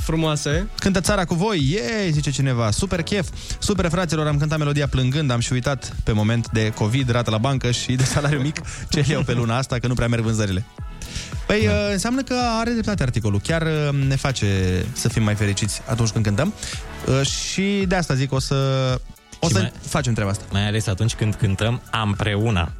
[0.01, 0.69] frumoase.
[0.78, 2.70] Cântă țara cu voi, yay, zice cineva.
[2.70, 3.28] Super chef,
[3.59, 7.39] super fraților, am cântat melodia plângând, am și uitat pe moment de COVID, rată la
[7.39, 8.60] bancă și de salariu mic,
[8.90, 10.65] ce iau pe luna asta, că nu prea merg vânzările.
[11.47, 11.73] Păi da.
[11.93, 13.40] înseamnă că are dreptate articolul.
[13.40, 14.47] Chiar uh, ne face
[14.93, 16.52] să fim mai fericiți atunci când cântăm.
[17.06, 18.55] Uh, Și de asta zic, o să
[19.40, 20.44] O Și să mai- facem treaba asta.
[20.52, 22.73] Mai ales atunci când cântăm împreună.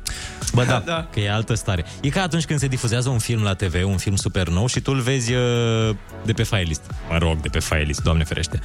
[0.55, 0.83] Bă, da.
[0.87, 1.07] Da.
[1.13, 1.85] Că e altă stare.
[2.01, 4.81] E ca atunci când se difuzează un film la TV, un film super nou și
[4.81, 6.83] tu îl vezi uh, de pe file list.
[7.11, 8.61] Mă rog, de pe file list, doamne ferește.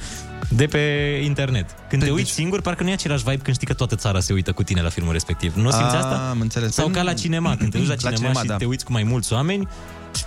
[0.48, 0.78] De pe
[1.24, 1.66] internet.
[1.88, 4.32] Când te uiți singur, parcă nu e același vibe când știi că toată țara se
[4.32, 5.54] uită cu tine la filmul respectiv.
[5.54, 6.28] Nu simți A, asta?
[6.30, 6.72] Am înțeles.
[6.74, 8.56] Sau Păi ca nu- la cinema, când te duci la cinema, cinema, și da.
[8.56, 9.68] te uiți cu mai mulți oameni,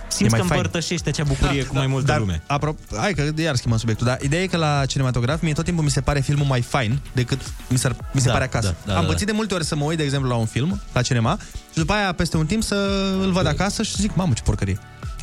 [0.08, 0.50] simți mai că fain.
[0.60, 2.42] împărtășești acea bucurie cu mai multă Dar, lume.
[2.46, 5.84] Apropo, hai că iar schimbăm subiectul, dar ideea e că la cinematograf mie tot timpul
[5.84, 8.76] mi se pare filmul mai fain decât mi se, mi se Da, pare acasă.
[8.84, 9.08] da, da, Am da.
[9.12, 11.38] pățit de multe ori să mă uit, de exemplu, la un film, la cinema,
[11.72, 12.74] și după aia, peste un timp, să
[13.22, 14.78] îl văd acasă și zic, mamă, ce porcărie.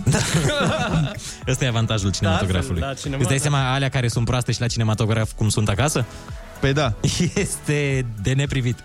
[1.48, 2.82] Ăsta e avantajul cinematografului.
[2.82, 3.42] Da, la cinema, Îți dai da.
[3.42, 6.06] seama alea care sunt proaste și la cinematograf cum sunt acasă?
[6.60, 6.94] Păi da.
[7.36, 8.80] Este de neprivit.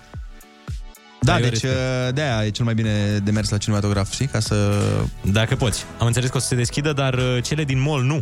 [1.23, 2.15] Da, Ai o deci respect.
[2.15, 4.27] de-aia e cel mai bine de mers la cinematograf, știi?
[4.27, 4.81] Ca să...
[5.23, 5.85] Dacă poți.
[5.99, 8.21] Am înțeles că o să se deschidă, dar uh, cele din mall nu.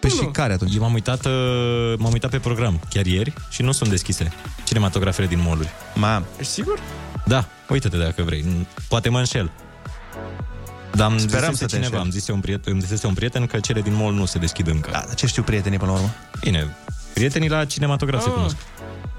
[0.00, 0.74] Păi și care atunci?
[0.74, 1.32] Eu m-am uitat, uh,
[1.98, 4.32] m-am uitat pe program chiar ieri și nu sunt deschise
[4.64, 6.24] cinematografele din mall Mam.
[6.38, 6.78] Ești sigur?
[7.26, 8.66] Da, uite-te dacă vrei.
[8.88, 9.50] Poate mă înșel.
[10.94, 12.02] Dar am Sperăm zisese să te cineva, înșeli.
[12.02, 14.66] am zis un prieten, îmi zisese un prieten că cele din mall nu se deschid
[14.66, 14.88] încă.
[14.92, 16.10] Da, ce știu prietenii până la urmă?
[16.40, 16.76] Bine,
[17.14, 18.34] prietenii la cinematograf se Ah.
[18.34, 18.56] cunosc.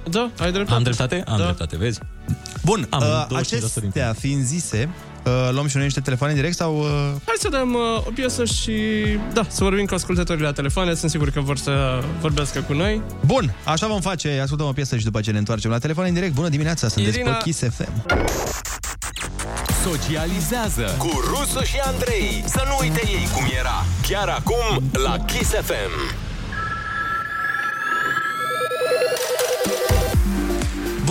[0.10, 0.73] Da, ai dreptate.
[0.78, 1.23] Am dreptate?
[1.28, 1.44] Am Da.
[1.44, 1.99] dreptate, vezi?
[2.64, 4.90] Bun, Am uh, 25% din acestea fiind zise,
[5.26, 6.78] uh, luăm și noi niște telefoane direct sau...
[6.80, 6.86] Uh...
[7.26, 8.73] Hai să dăm uh, o piesă și,
[9.34, 10.94] da, să vorbim cu ascultătorii la telefoane.
[10.94, 13.02] Sunt sigur că vor să vorbească cu noi.
[13.26, 16.14] Bun, așa vom face, ascultăm o piesă și după ce ne întoarcem la telefon în
[16.14, 16.34] direct.
[16.34, 17.91] Bună dimineața, sunteți Irina- pe Kiss FM.
[19.84, 22.44] Socializează cu Rusu și Andrei.
[22.45, 23.86] Să nu uite ei cum era.
[24.07, 26.15] Chiar acum la Kiss FM.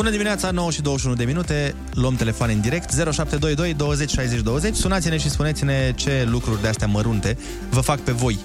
[0.01, 4.75] Bună dimineața, 9 și 21 de minute, luăm telefon în direct 0722 20 60 20.
[4.75, 7.39] Sunați-ne și spuneți-ne ce lucruri de astea mărunte
[7.71, 8.39] vă fac pe voi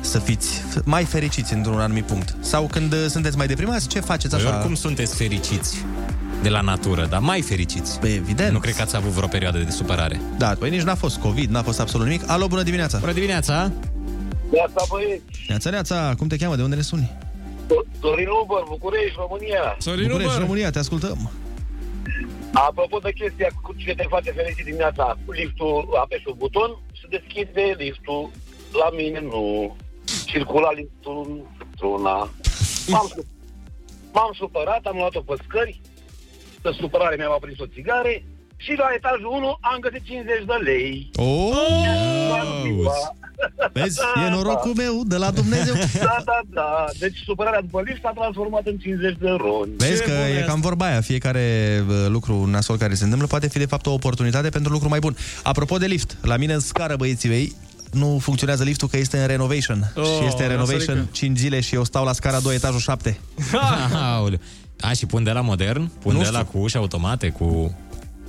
[0.00, 2.34] să fiți mai fericiți într-un anumit punct.
[2.40, 4.54] Sau când uh, sunteți mai deprimați, ce faceți Voi așa?
[4.54, 5.84] oricum sunteți fericiți
[6.42, 7.98] de la natură, dar mai fericiți.
[7.98, 8.52] Păi, evident.
[8.52, 10.20] Nu cred că ați avut vreo perioadă de supărare.
[10.38, 12.30] Da, păi nici n-a fost COVID, n-a fost absolut nimic.
[12.30, 12.98] Alo, bună dimineața!
[12.98, 13.72] Bună dimineața!
[14.50, 15.44] Neața, băieți!
[15.48, 16.56] Neața, Neața, cum te cheamă?
[16.56, 17.29] De unde ne suni?
[18.00, 19.76] Dorin Uber, București, România.
[20.08, 21.30] București, România, te ascultăm.
[22.52, 26.70] Apropo de chestia cu ce te face fericit dimineața, cu liftul, apeși un buton,
[27.00, 28.30] se deschide liftul.
[28.72, 29.76] La mine nu.
[30.26, 32.16] Circula liftul într-una.
[32.88, 33.26] M-am, su-
[34.12, 35.80] m-am supărat, am luat-o pe scări.
[36.62, 38.24] De supărare mi-am aprins o țigare
[38.56, 41.10] și la etajul 1 am găsit 50 de lei.
[41.14, 41.54] Oh!
[43.72, 45.74] Vezi, e norocul meu de la Dumnezeu.
[45.98, 46.84] Da, da, da.
[46.98, 49.72] Deci supărarea după lift s-a transformat în 50 de roni.
[49.76, 51.44] Vezi că e cam vorba aia, fiecare
[51.88, 54.98] uh, lucru nasol care se întâmplă poate fi de fapt o oportunitate pentru lucru mai
[54.98, 55.16] bun.
[55.42, 57.52] Apropo de lift, la mine în scară, băieții mei,
[57.90, 59.92] nu funcționează liftul că este în renovation.
[59.96, 61.08] Oh, și este în renovation nasolică.
[61.12, 63.20] 5 zile și eu stau la scara 2, etajul 7.
[64.14, 64.38] Aoleu.
[64.80, 65.90] A, și pun de la modern?
[65.98, 66.36] Pun Nu de știu.
[66.36, 67.76] la cu uși automate, cu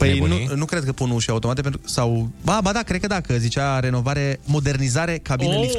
[0.08, 0.46] Păi nebunii?
[0.50, 3.20] nu, nu cred că pun uși automate pentru sau ba, ba da, cred că da,
[3.22, 5.62] că zicea renovare, modernizare cabine Oh!
[5.62, 5.78] lift.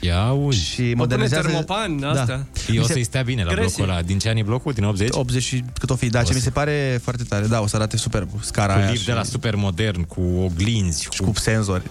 [0.00, 0.64] Ia auzi.
[0.64, 1.48] Și modernizează Da.
[1.52, 2.46] termopan, astea.
[2.68, 3.74] Eu o Mi se- să-i stea bine la Gresie.
[3.76, 4.02] blocul ăla.
[4.02, 4.72] Din ce ani e blocul?
[4.72, 5.08] Din 80?
[5.12, 7.46] 80 și cât o fi, da, ce mi se pare foarte tare.
[7.46, 8.90] Da, o să arate superb scara Cu aia.
[8.90, 11.82] lift de la super modern, cu oglinzi, și cu senzori.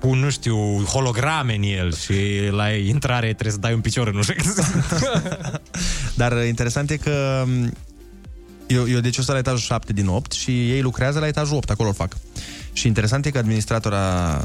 [0.00, 2.14] Cu, nu știu, holograme în el și
[2.50, 4.34] la intrare trebuie să dai un picior în ușă.
[6.14, 7.72] Dar uh, interesant e că m,
[8.66, 11.56] eu, eu deci eu stau la etajul 7 din 8 și ei lucrează la etajul
[11.56, 12.16] 8, acolo îl fac.
[12.72, 14.44] Și interesant e că administratora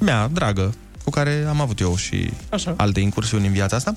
[0.00, 0.74] mea, dragă,
[1.04, 2.74] cu care am avut eu și Așa.
[2.76, 3.96] alte incursiuni în viața asta,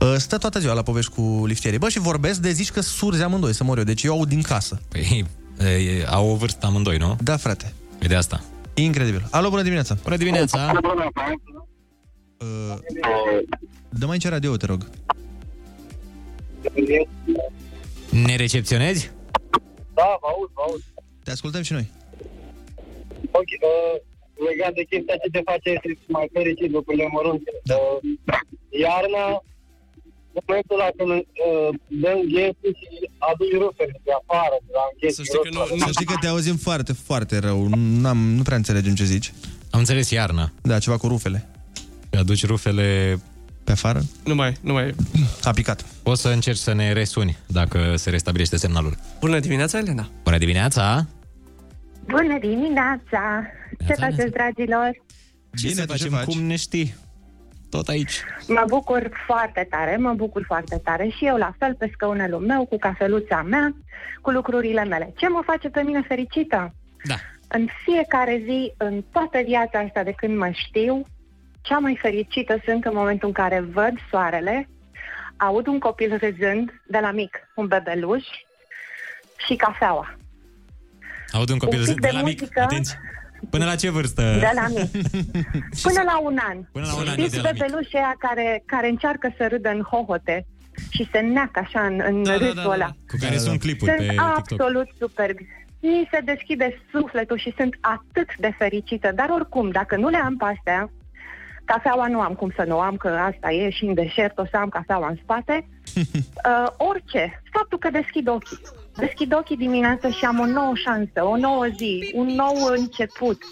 [0.00, 1.78] uh, stă toată ziua la povești cu liftierii.
[1.78, 4.42] Bă, și vorbesc de zici că surzi amândoi să mor eu, deci eu aud din
[4.42, 4.80] casă.
[4.88, 5.24] Păi,
[5.58, 7.16] e, au o vârstă amândoi, nu?
[7.22, 7.72] Da, frate.
[7.98, 8.44] E de asta.
[8.74, 9.26] Incredibil.
[9.30, 9.96] Alo, bună dimineața!
[10.02, 10.72] Bună dimineața!
[12.38, 12.78] Uh,
[13.88, 14.88] dă mai ce radio, te rog.
[18.12, 19.10] Ne recepționezi?
[19.94, 20.82] Da, vă aud, vă aud.
[21.24, 21.90] Te ascultăm și noi.
[23.30, 23.94] Ok, uh,
[24.48, 25.70] legat de chestia ce te face
[26.06, 27.50] mai fericit, lucrurile mărunte.
[27.64, 27.74] Da.
[27.74, 27.98] Uh,
[28.84, 29.24] iarna,
[30.36, 31.70] în momentul ăla când uh,
[32.02, 35.24] dăm ghesul și aduci rufele de afară, de la ghesul.
[35.24, 37.58] Să știi că nu, Să știi că te auzim foarte, foarte rău.
[38.02, 39.32] N-am, nu prea înțelegem ce zici.
[39.70, 40.52] Am înțeles iarna.
[40.62, 41.48] Da, ceva cu rufele.
[42.18, 43.18] Aduci rufele...
[43.64, 44.00] Pe afară?
[44.24, 44.94] Nu mai, nu mai.
[45.42, 45.84] A picat.
[46.02, 48.96] O să încerci să ne resuni dacă se restabilește semnalul.
[49.20, 50.08] Bună dimineața, Elena!
[50.22, 51.06] Bună dimineața!
[52.04, 53.46] Bună dimineața!
[53.86, 54.90] Ce faceți, dragilor?
[55.56, 56.22] Ce să facem?
[56.26, 56.94] Cum ne știi?
[57.70, 58.22] Tot aici.
[58.46, 62.64] Mă bucur foarte tare, mă bucur foarte tare și eu la fel pe scaunelul meu,
[62.64, 63.76] cu cafeluța mea,
[64.20, 65.12] cu lucrurile mele.
[65.16, 66.74] Ce mă face pe mine fericită?
[67.04, 67.14] Da.
[67.48, 71.06] În fiecare zi, în toată viața asta de când mă știu,
[71.62, 74.68] cea mai fericită sunt în momentul în care văd soarele,
[75.36, 78.24] aud un copil râzând de la mic, un bebeluș
[79.46, 80.16] și cafeaua.
[81.32, 82.40] Aud un copil Un pic de, de la mic.
[82.40, 82.60] muzică.
[82.60, 83.00] Atenție.
[83.50, 84.22] Până la ce vârstă?
[84.22, 84.90] De la mic.
[85.86, 86.62] Până la un an.
[86.72, 87.60] Până la un an, Știți de la mic.
[87.60, 90.46] bebelușii aia care, care încearcă să râdă în hohote
[90.90, 92.68] și se neacă așa în, în Da, da, râsul da, da.
[92.68, 92.86] ăla.
[93.08, 94.36] Cu care sunt clipuri Sunt pe TikTok.
[94.36, 95.46] absolut superbi.
[95.80, 99.12] Mi se deschide sufletul și sunt atât de fericită.
[99.14, 100.90] Dar oricum, dacă nu le am pe astea,
[101.64, 104.44] cafeaua nu am cum să nu o am, că asta e și în deșert o
[104.50, 105.68] să am cafeaua în spate.
[106.04, 107.42] uh, orice.
[107.52, 108.60] Faptul că deschid ochii.
[108.96, 113.42] Deschid ochii dimineața și am o nouă șansă, o nouă zi, un nou început,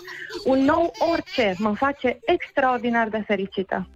[0.44, 3.88] un nou orice mă face extraordinar de fericită.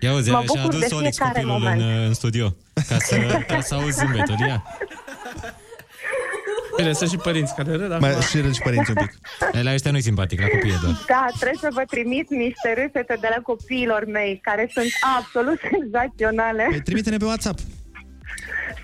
[0.00, 2.06] Ia uzi, Mă și-a bucur de adus Olix fiecare copilul în, moment.
[2.06, 2.48] în studio
[2.88, 3.16] ca să,
[3.46, 4.36] ca să auzi zâmbetul.
[4.46, 4.62] Ia.
[6.76, 8.22] Bine, sunt și părinți care râd Mai, acum.
[8.22, 9.18] și râd și părinții un pic.
[9.66, 10.94] La ăștia nu-i simpatic, la copii e doar.
[11.06, 16.66] Da, trebuie să vă trimit niște râsete de la copiilor mei, care sunt absolut senzaționale.
[16.70, 17.58] Păi trimite-ne pe WhatsApp.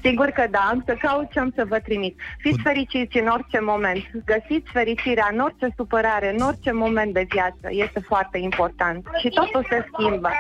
[0.05, 2.15] Sigur că da, am să caut ce am să vă trimit.
[2.39, 4.03] Fiți fericiți în orice moment.
[4.33, 7.67] Găsiți fericirea în orice supărare, în orice moment de viață.
[7.85, 9.07] Este foarte important.
[9.21, 10.31] Și totul se schimbă.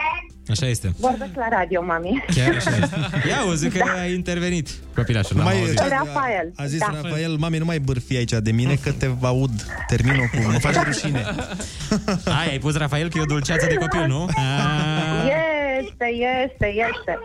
[0.50, 0.88] Așa este.
[0.98, 2.24] Vorbesc la radio, mami.
[2.34, 2.96] Chiar așa este.
[3.30, 4.00] Ia uzi că Da.
[4.00, 4.68] ai intervenit.
[4.94, 5.78] Copilașul, n-am Mai- auzit.
[5.78, 6.52] Rafael.
[6.56, 6.90] A zis da.
[7.02, 9.50] Rafael, mami, nu mai bârfi aici de mine că te aud.
[9.86, 10.50] Termină cu...
[10.52, 11.24] Mă face rușine.
[12.40, 14.28] Ai, ai pus Rafael că e o dulceață de copil, nu?
[14.36, 15.28] Ah,
[15.80, 16.06] Este,
[16.44, 17.18] este, este.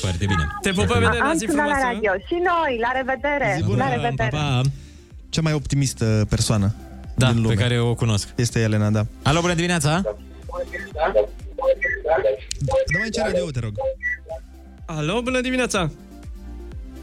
[0.00, 0.46] Foarte bine.
[0.62, 1.92] Te pupăm, Elena, Am zi sunat la frumoasă.
[1.92, 2.12] radio.
[2.26, 3.54] Și noi, la revedere.
[3.56, 3.76] Zi bună.
[3.76, 4.28] La revedere.
[4.30, 4.60] Pa.
[5.28, 6.74] Cea mai optimistă persoană
[7.16, 7.54] Da, din lume.
[7.54, 8.28] pe care o cunosc.
[8.36, 9.06] Este Elena, da.
[9.22, 10.00] Alo, bună dimineața!
[12.92, 13.72] Dă mai ce radio, te rog.
[14.86, 15.90] Alo, bună dimineața!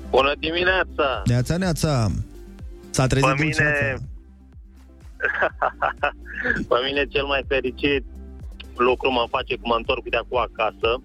[0.10, 1.22] Bună dimineața!
[1.26, 2.08] Neața, neața.
[2.90, 4.04] S-a trezit Pe mine, dulceața.
[6.70, 8.04] pe mine cel mai fericit
[8.84, 11.02] lucru mă face că mă întorc de acum acasă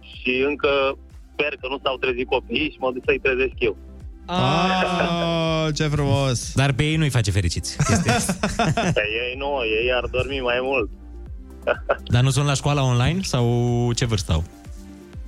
[0.00, 0.98] și încă
[1.32, 3.76] sper că nu s-au trezit copiii și mă duc să-i trezesc eu.
[4.28, 6.52] Oh, ce frumos.
[6.54, 7.76] Dar pe ei nu-i face fericiți.
[7.84, 8.46] chestia asta.
[8.98, 10.90] Pe ei nu, ei ar dormi mai mult.
[12.14, 13.44] Dar nu sunt la școala online sau
[13.94, 14.44] ce vârstă au?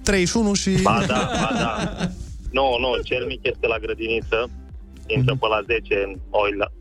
[0.03, 0.71] 31 și...
[0.83, 2.07] Ba da, ba da.
[2.53, 4.51] Nu, nu, cel mic este la grădiniță,
[5.07, 6.73] intră pe la 10 în oil-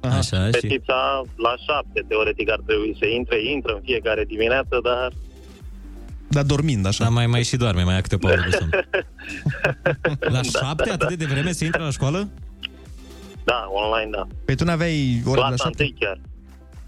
[0.00, 0.18] online.
[0.20, 0.50] Așa, și...
[0.60, 5.12] Fetița la 7, teoretic ar trebui să intre, intră în fiecare dimineață, dar
[6.28, 7.04] Dar dormind, așa.
[7.04, 8.70] Dar mai, mai și doarme, mai ia câte o pauză de somn.
[10.36, 12.28] La șapte, atât de devreme se intră la școală?
[13.44, 14.26] da, online, da.
[14.44, 15.82] Păi tu n-aveai ore de la Clasa șapte?
[15.82, 16.20] întâi chiar.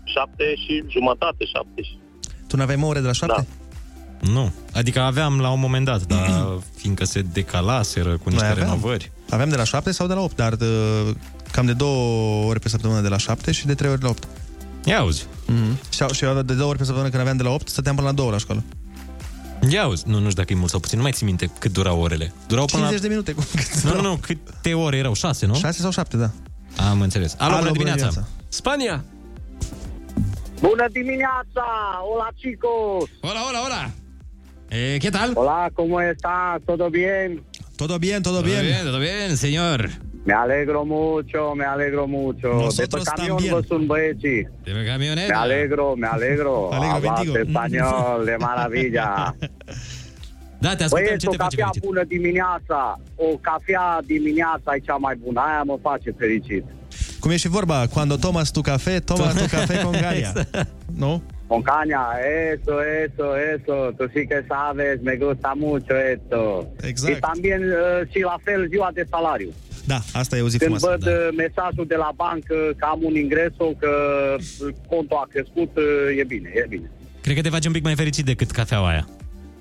[0.05, 1.99] 7 și jumătate, 7 și...
[2.49, 3.47] Tu n-aveai mă ore de la șapte?
[4.21, 4.53] Nu.
[4.73, 6.29] Adică aveam la un moment dat, dar
[6.81, 8.69] fiindcă se decalaseră cu niște Noi aveam.
[8.69, 9.13] renovări.
[9.31, 10.67] Aveam de la 7 sau de la 8, dar de,
[11.53, 14.29] cam de două ore pe săptămână de la 7 și de 3 ori la 8.
[14.85, 15.27] Ia auzi.
[15.27, 15.91] Mm-hmm.
[15.91, 18.07] Și, și eu de două ori pe săptămână când aveam de la 8, stăteam până
[18.07, 18.63] la 2 la școală.
[19.69, 20.05] Ia auzi.
[20.07, 20.97] Nu, nu știu dacă e mult sau puțin.
[20.97, 22.33] Nu mai țin minte cât durau orele.
[22.47, 23.09] Durau până 50 la...
[23.09, 23.33] de minute.
[23.33, 23.45] Cum
[23.91, 24.17] Nu, nu, nu.
[24.17, 25.13] Câte ore erau?
[25.15, 25.55] Șase, nu?
[25.55, 26.31] 6 sau 7, da.
[26.91, 27.35] Am înțeles.
[27.39, 28.27] Alo, bună dimineața.
[28.49, 29.05] Spania!
[30.61, 31.65] Bună dimineața!
[32.11, 33.09] Hola, chicos!
[33.21, 33.91] Hola, hola, hola!
[34.69, 35.31] Eh, ¿Qué tal?
[35.35, 36.59] Hola, ¿cómo está?
[36.65, 37.43] ¿Todo bien?
[37.77, 38.63] Todo bien, todo Todo bien.
[38.67, 39.79] bien, todo bien, señor.
[40.25, 42.49] Me alegro mucho, me alegro mucho.
[42.53, 43.53] Nosotros de pe camion también.
[43.55, 44.49] vă sun băieții.
[44.65, 45.33] De pe camioneta.
[45.33, 46.69] Me alegro, me alegro.
[46.73, 47.37] Alegro Hablas contigo.
[47.39, 49.09] español, de maravilla.
[50.65, 51.07] Da, te ascultăm.
[51.07, 51.85] Băieți, Ce o te face cafea fericit?
[51.89, 53.01] bună dimineața.
[53.17, 55.41] O cafea dimineața e cea mai bună.
[55.41, 56.65] Aia mă face fericit.
[57.21, 60.33] Cum e și vorba, cuando tomas tu café, toma tu café con galia.
[61.03, 61.23] Nu?
[61.51, 62.05] Con caña,
[62.53, 62.75] eso,
[63.05, 63.75] eso, eso.
[63.97, 66.41] Tú sí que sabes, me gusta mucho esto.
[66.91, 67.17] Exact.
[67.17, 69.51] Y también uh, și la fel ziua de salariu.
[69.87, 70.99] Da, asta e o zi Când frumoasă.
[71.05, 73.91] văd uh, mesajul de la bancă că am un ingreso, că
[74.39, 76.91] uh, contul a crescut, uh, e bine, e bine.
[77.21, 79.09] Cred că te face un pic mai fericit decât cafeaua aia.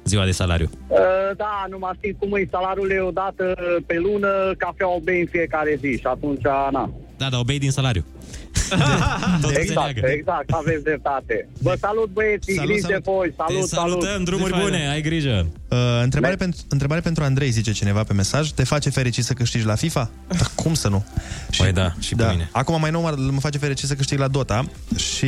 [0.03, 0.69] Ziua de salariu.
[0.87, 0.97] Uh,
[1.37, 3.53] da, nu mă știi cum e salariul e o dată
[3.85, 6.91] pe lună, cafea o bei în fiecare zi și atunci, na.
[7.17, 8.05] Da, da, o bei din salariu.
[9.41, 10.07] Tot se Exact, leagă.
[10.17, 11.47] exact, aveți dreptate.
[11.61, 13.03] Vă salut băieții, Salut, grijă salut.
[13.03, 14.25] voi, salut, Te salutăm, salut.
[14.25, 14.69] drumuri Zi faină.
[14.69, 15.47] bune, ai grijă.
[15.69, 18.49] Uh, întrebare, pentru, întrebare pentru Andrei, zice cineva pe mesaj.
[18.49, 20.09] Te face fericit să câștigi la FIFA?
[20.27, 21.05] Dar cum să nu?
[21.49, 22.49] Și, Păi da, și pe mine.
[22.51, 24.65] Acum mai nou mă, mă face fericit să câștig la Dota
[24.95, 25.25] și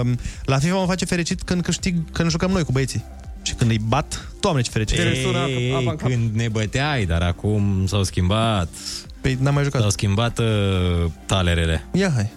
[0.00, 0.10] uh,
[0.44, 3.04] la FIFA mă face fericit când câștig, când jucăm noi cu băieții.
[3.42, 4.96] Și când îi bat, doamne ce fericit.
[4.96, 6.08] Te resură apa- Ei, apa în cap.
[6.08, 8.68] când ne băteai, dar acum s-au schimbat.
[9.20, 9.80] Păi n-am mai jucat.
[9.80, 10.46] S-au schimbat uh,
[11.26, 11.84] talerele.
[11.92, 12.30] Ia hai.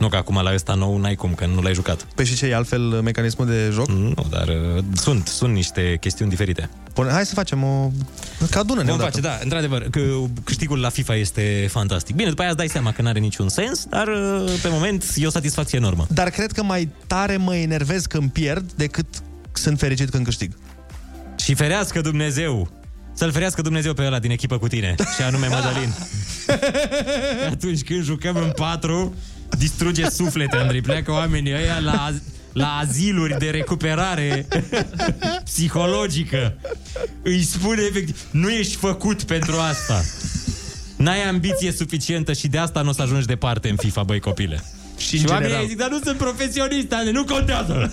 [0.00, 2.06] Nu că acum la ăsta nou n-ai cum, că nu l-ai jucat.
[2.14, 3.88] Păi și ce e altfel mecanismul de joc?
[3.90, 6.70] Nu, dar uh, sunt, sunt niște chestiuni diferite.
[6.92, 7.90] Pune, hai să facem o...
[8.50, 9.10] Că adună-ne Vom odată.
[9.10, 10.00] face, da, într-adevăr, că
[10.44, 12.14] câștigul la FIFA este fantastic.
[12.16, 15.26] Bine, după aia îți dai seama că n-are niciun sens, dar uh, pe moment e
[15.26, 16.06] o satisfacție enormă.
[16.08, 19.06] Dar cred că mai tare mă enervez când pierd decât
[19.52, 20.52] sunt fericit când câștig.
[21.38, 22.70] Și ferească Dumnezeu
[23.14, 25.94] Să-l ferească Dumnezeu pe ăla din echipă cu tine, și anume Madalin.
[27.52, 29.14] Atunci când jucăm în patru,
[29.58, 30.80] distruge suflete, Andrei.
[30.80, 32.14] Pleacă oamenii ăia la,
[32.52, 34.46] la aziluri de recuperare
[35.44, 36.56] psihologică.
[37.22, 40.02] Îi spune efectiv, nu ești făcut pentru asta.
[40.96, 44.64] N-ai ambiție suficientă și de asta nu o să ajungi departe în FIFA, băi copile.
[44.96, 45.62] Și Și, în și oamenii general.
[45.62, 47.92] îi zic, dar nu sunt profesionist, Ale, nu contează.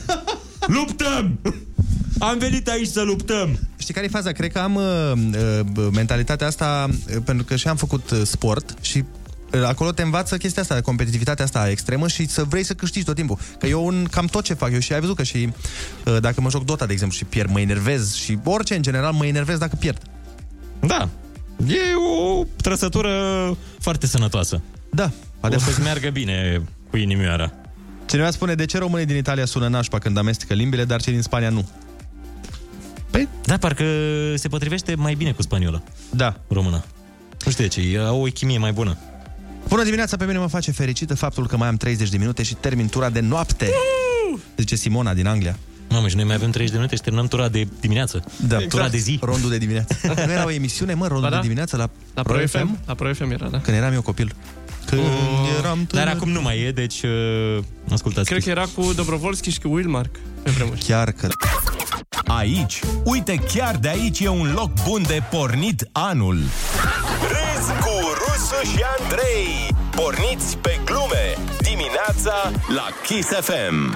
[0.68, 1.40] Luptăm!
[2.20, 3.60] Am venit aici să luptăm.
[3.78, 4.32] Știi care e faza?
[4.32, 5.12] Cred că am uh,
[5.76, 9.04] uh, mentalitatea asta uh, pentru că și am făcut uh, sport și uh,
[9.66, 13.38] acolo te învață chestia asta, competitivitatea asta extremă și să vrei să câștigi tot timpul.
[13.60, 15.50] Că eu un, cam tot ce fac eu și ai văzut că și
[16.06, 19.14] uh, dacă mă joc Dota, de exemplu, și pierd, mă enervez și orice în general
[19.14, 20.02] mă enervez dacă pierd.
[20.80, 21.10] Da.
[21.68, 21.80] E
[22.20, 23.12] o trăsătură
[23.80, 24.62] foarte sănătoasă.
[24.90, 25.12] Da.
[25.42, 27.52] O să-ți meargă bine cu inimioara.
[28.06, 31.22] Cineva spune de ce românii din Italia sună nașpa când amestecă limbile, dar cei din
[31.22, 31.70] Spania nu.
[33.12, 33.84] Păi, da, parcă
[34.36, 35.82] se potrivește mai bine cu spaniola.
[36.10, 36.40] Da.
[36.48, 36.84] Română.
[37.46, 38.98] Nu știu de ce, au o chimie mai bună.
[39.68, 42.56] Bună dimineața, pe mine mă face fericită faptul că mai am 30 de minute și
[42.56, 43.72] termin tura de noapte.
[44.58, 45.58] Zice Simona din Anglia.
[45.90, 48.24] Mamă, și noi mai avem 30 de minute și terminăm tura de dimineață.
[48.48, 48.58] Da.
[48.58, 49.20] Tura de zi.
[49.22, 49.98] Rondul de dimineață.
[50.26, 51.36] nu era o emisiune, mă, rondul Ba da.
[51.36, 52.78] de dimineață la, La Pro FM?
[52.86, 53.60] La Pro FM era, da.
[53.60, 54.36] Când eram eu copil.
[54.86, 55.02] Când
[55.60, 56.06] eram tânăr.
[56.06, 58.30] Dar acum nu mai e, deci uh, ascultați.
[58.30, 60.80] Cred că era cu Dobrovolski și cu Wilmark pe vremuri.
[60.80, 61.28] Chiar că...
[62.26, 66.40] Aici, uite, chiar de aici e un loc bun de pornit anul.
[67.22, 67.97] Râzi cu
[68.38, 69.76] Rusu și Andrei.
[69.92, 73.96] Porniți pe glume dimineața la Kiss FM.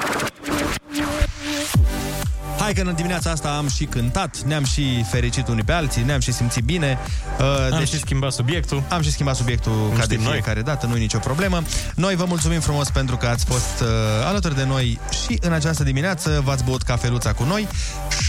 [2.59, 6.19] Hai că în dimineața asta am și cântat, ne-am și fericit unii pe alții, ne-am
[6.19, 6.97] și simțit bine.
[7.39, 8.83] Uh, Am și schimbat subiectul.
[8.89, 10.31] Am și schimbat subiectul Cum ca de știm noi.
[10.31, 11.61] fiecare dată, nu e nicio problemă.
[11.95, 13.87] Noi vă mulțumim frumos pentru că ați fost uh,
[14.25, 17.67] alături de noi și în această dimineață v-ați băut cafeluța cu noi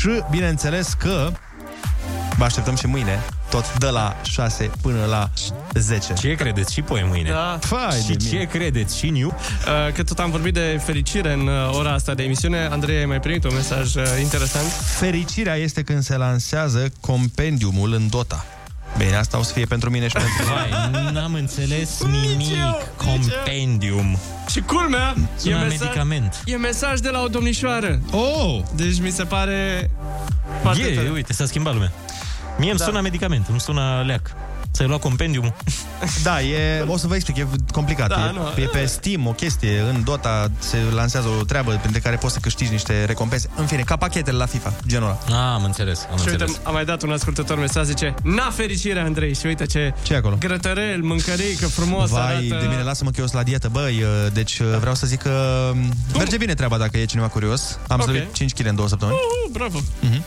[0.01, 1.33] și bineînțeles că
[2.37, 5.31] vă așteptăm și mâine, tot de la 6 până la
[5.75, 6.13] 10.
[6.13, 6.73] Ce credeți?
[6.73, 7.31] Și poi mâine.
[7.31, 7.59] Da.
[7.61, 8.45] Fai și de ce mine.
[8.45, 8.99] credeți?
[8.99, 9.27] Și New?
[9.29, 13.05] Uh, Că tot am vorbit de fericire în uh, ora asta de emisiune, Andrei, ai
[13.05, 14.67] mai primit un mesaj uh, interesant?
[14.99, 18.45] Fericirea este când se lansează compendiumul în Dota.
[18.99, 22.57] Bine, asta o să fie pentru mine și pentru Vai, n-am înțeles nimic.
[22.97, 24.19] Compendium.
[24.51, 26.43] Și culmea, Sună medicament.
[26.45, 28.01] e mesaj de la o domnișoară.
[28.11, 28.61] Oh!
[28.75, 29.91] Deci mi se pare
[30.63, 31.09] foarte E, tare.
[31.09, 31.93] uite, s-a schimbat lumea.
[32.59, 32.85] Mie îmi Da.
[32.85, 34.31] sună medicament, îmi sună leac.
[34.73, 35.55] Ți-ai luat compendium?
[36.23, 38.09] Da, e, o să vă explic, e complicat.
[38.09, 42.01] Da, e, nu, e pe Steam o chestie, în Dota se lansează o treabă printre
[42.01, 43.49] care poți să câștigi niște recompense.
[43.57, 45.39] În fine, ca pachetele la FIFA, genul ăla.
[45.49, 46.61] Ah, am înțeles, am Și uite, înțeles.
[46.65, 49.35] a mai dat un ascultător mesaj, zice Na fericire, Andrei!
[49.35, 50.37] Și uite ce, ce acolo?
[50.39, 52.41] grătărel, mâncărică, frumos Vai arată.
[52.61, 55.23] de mine, lasă-mă că eu sunt la dietă, băi, uh, deci uh, vreau să zic
[55.23, 57.79] că um, merge bine treaba dacă e cineva curios.
[57.89, 58.09] Am Ok.
[58.09, 58.29] okay.
[58.33, 59.16] 5 kg în două săptămâni.
[59.47, 59.79] Uh, bravo!
[59.81, 60.20] Uh-huh.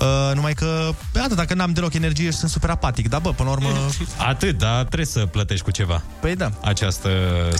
[0.00, 3.30] Uh, numai că, pe atât, dacă n-am deloc energie și sunt super apatic, dar bă,
[3.32, 3.68] până la urmă...
[4.30, 6.02] Atât, dar trebuie să plătești cu ceva.
[6.20, 6.50] Păi da.
[6.64, 7.10] Această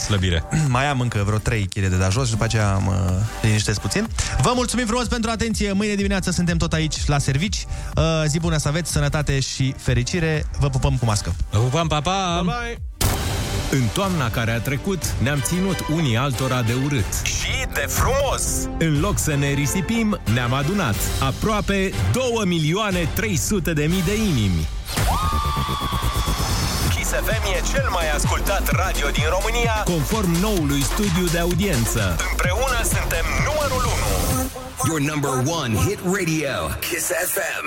[0.04, 0.44] slăbire.
[0.68, 4.08] Mai am încă vreo 3 kg de da jos și după aceea mă liniștesc puțin.
[4.42, 5.72] Vă mulțumim frumos pentru atenție.
[5.72, 7.66] Mâine dimineață suntem tot aici la servici.
[7.96, 10.46] Uh, zi bună să aveți, sănătate și fericire.
[10.58, 11.34] Vă pupăm cu mască.
[11.50, 12.42] Vă pupăm, pa, pa!
[12.44, 12.80] Bye!
[13.70, 17.14] În toamna care a trecut, ne-am ținut unii altora de urât.
[17.24, 18.68] Și de frumos!
[18.78, 24.68] În loc să ne risipim, ne-am adunat aproape 2 milioane 300 de mii de inimi.
[27.10, 32.16] Kiss FM e cel mai ascultat radio din România, conform noului studiu de audiență.
[32.30, 33.84] Împreună suntem numărul
[34.84, 34.88] 1.
[34.88, 37.64] Your number one hit radio, Kiss FM.